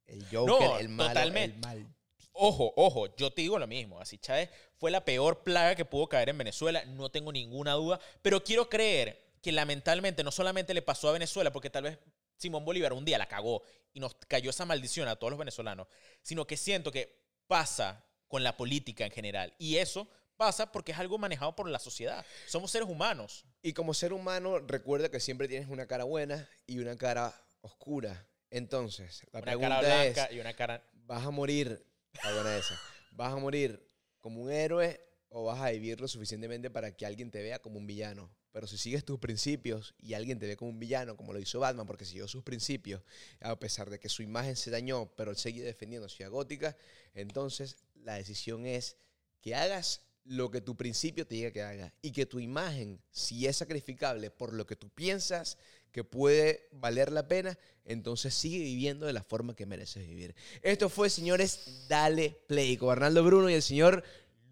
el 0.07 0.26
Joker, 0.32 0.68
No, 0.68 0.80
el 0.80 0.89
malo, 0.89 1.10
totalmente. 1.10 1.55
el 1.55 1.62
mal. 1.62 1.95
Ojo, 2.34 2.74
ojo, 2.78 3.16
yo 3.16 3.32
te 3.32 3.41
digo 3.43 3.60
lo 3.60 3.68
mismo. 3.68 3.99
Así 3.99 4.18
Chávez 4.18 4.49
fue 4.78 4.89
la 4.89 5.05
peor 5.05 5.43
plaga 5.43 5.76
que 5.76 5.86
pudo 5.86 6.07
caer 6.10 6.30
en 6.30 6.38
Venezuela, 6.38 6.84
no 6.86 7.10
tengo 7.10 7.32
ninguna 7.32 7.74
duda. 7.74 7.99
Pero 8.24 8.43
quiero 8.43 8.70
creer 8.70 9.29
que 9.42 9.52
lamentablemente 9.52 10.24
no 10.24 10.32
solamente 10.32 10.74
le 10.74 10.82
pasó 10.82 11.10
a 11.10 11.14
Venezuela, 11.14 11.52
porque 11.52 11.70
tal 11.70 11.84
vez 11.84 12.00
Simón 12.38 12.66
Bolívar 12.66 12.94
un 12.94 13.06
día 13.06 13.18
la 13.18 13.28
cagó 13.28 13.64
y 13.94 14.00
nos 14.00 14.16
cayó 14.28 14.50
esa 14.50 14.66
maldición 14.66 15.08
a 15.08 15.16
todos 15.16 15.32
los 15.32 15.40
venezolanos, 15.40 15.88
sino 16.22 16.48
que 16.48 16.58
siento 16.58 16.92
que 16.92 17.20
pasa 17.48 18.06
con 18.28 18.44
la 18.44 18.56
política 18.56 19.06
en 19.06 19.12
general. 19.12 19.54
Y 19.58 19.78
eso 19.78 20.08
pasa 20.38 20.72
porque 20.72 20.94
es 20.94 21.00
algo 21.00 21.18
manejado 21.18 21.56
por 21.56 21.70
la 21.70 21.80
sociedad. 21.80 22.26
Somos 22.48 22.72
seres 22.72 22.88
humanos. 22.88 23.46
Y 23.62 23.74
como 23.74 23.94
ser 23.94 24.14
humano, 24.14 24.60
recuerda 24.60 25.10
que 25.10 25.20
siempre 25.20 25.48
tienes 25.48 25.68
una 25.68 25.86
cara 25.86 26.06
buena 26.06 26.48
y 26.66 26.80
una 26.80 26.96
cara 26.96 27.34
oscura. 27.62 28.26
Entonces, 28.50 29.24
la 29.32 29.40
Una 29.40 29.46
pregunta 29.46 29.70
cara 29.70 29.82
blanca 29.82 30.26
es, 30.26 30.36
y 30.36 30.40
una 30.40 30.54
cara... 30.54 30.84
¿vas 30.94 31.26
a 31.26 31.32
morir, 31.32 31.84
la 32.24 32.34
buena 32.34 32.56
esa, 32.56 32.80
¿vas 33.12 33.34
a 33.34 33.38
morir 33.38 33.84
como 34.20 34.44
un 34.44 34.52
héroe 34.52 35.04
o 35.30 35.46
vas 35.46 35.60
a 35.60 35.72
vivir 35.72 36.00
lo 36.00 36.08
suficientemente 36.08 36.70
para 36.70 36.96
que 36.96 37.06
alguien 37.06 37.32
te 37.32 37.42
vea 37.42 37.60
como 37.60 37.80
un 37.80 37.88
villano? 37.88 38.32
Pero 38.60 38.68
si 38.68 38.78
sigues 38.78 39.05
tus 39.05 39.18
principios 39.20 39.95
y 40.01 40.16
alguien 40.16 40.38
te 40.38 40.45
ve 40.45 40.57
como 40.57 40.70
un 40.70 40.80
villano, 40.80 41.16
como 41.16 41.32
lo 41.32 41.39
hizo 41.39 41.62
Batman, 41.62 41.88
porque 41.88 42.03
siguió 42.03 42.28
sus 42.28 42.43
principios, 42.43 43.01
a 43.39 43.57
pesar 43.57 43.89
de 43.89 44.01
que 44.01 44.10
su 44.10 44.22
imagen 44.22 44.57
se 44.57 44.70
dañó, 44.70 45.10
pero 45.16 45.32
él 45.32 45.38
seguía 45.38 45.64
defendiendo 45.64 46.10
Ciudad 46.10 46.30
Gótica, 46.30 46.76
entonces 47.14 47.78
la 48.03 48.16
decisión 48.16 48.66
es 48.66 48.97
que 49.39 49.55
hagas 49.55 50.01
lo 50.26 50.51
que 50.51 50.60
tu 50.60 50.76
principio 50.76 51.26
te 51.26 51.36
diga 51.36 51.51
que 51.51 51.62
hagas 51.62 51.93
y 52.01 52.12
que 52.12 52.26
tu 52.26 52.41
imagen, 52.41 53.01
si 53.12 53.47
es 53.47 53.55
sacrificable 53.55 54.30
por 54.30 54.51
lo 54.51 54.66
que 54.66 54.76
tú 54.76 54.89
piensas 54.89 55.57
que 55.93 56.03
puede 56.03 56.68
valer 56.74 57.14
la 57.14 57.30
pena, 57.30 57.57
entonces 57.86 58.34
sigue 58.34 58.60
viviendo 58.60 59.05
de 59.05 59.14
la 59.14 59.24
forma 59.24 59.55
que 59.55 59.66
mereces 59.68 60.05
vivir. 60.05 60.36
Esto 60.64 60.89
fue, 60.89 61.10
señores, 61.10 61.86
Dale 61.88 62.38
Play 62.45 62.76
con 62.76 62.91
Arnaldo 62.91 63.24
Bruno 63.24 63.49
y 63.49 63.53
el 63.53 63.62
señor, 63.62 64.03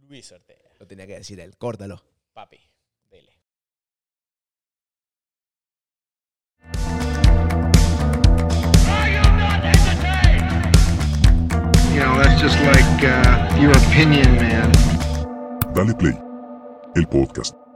Luis 0.08 0.32
Ortega, 0.32 0.72
lo 0.80 0.88
tenía 0.88 1.06
que 1.08 1.18
decir 1.18 1.42
él, 1.42 1.58
córtalo. 1.58 2.02
papi, 2.32 2.62
You 11.94 12.04
know, 12.04 12.18
that's 12.18 12.40
just 12.42 12.60
like 12.62 13.04
uh, 13.04 13.60
your 13.60 13.72
opinion, 13.72 14.36
man. 14.36 14.72
Dale 15.74 15.94
Play, 15.96 16.20
el 16.96 17.08
podcast. 17.08 17.67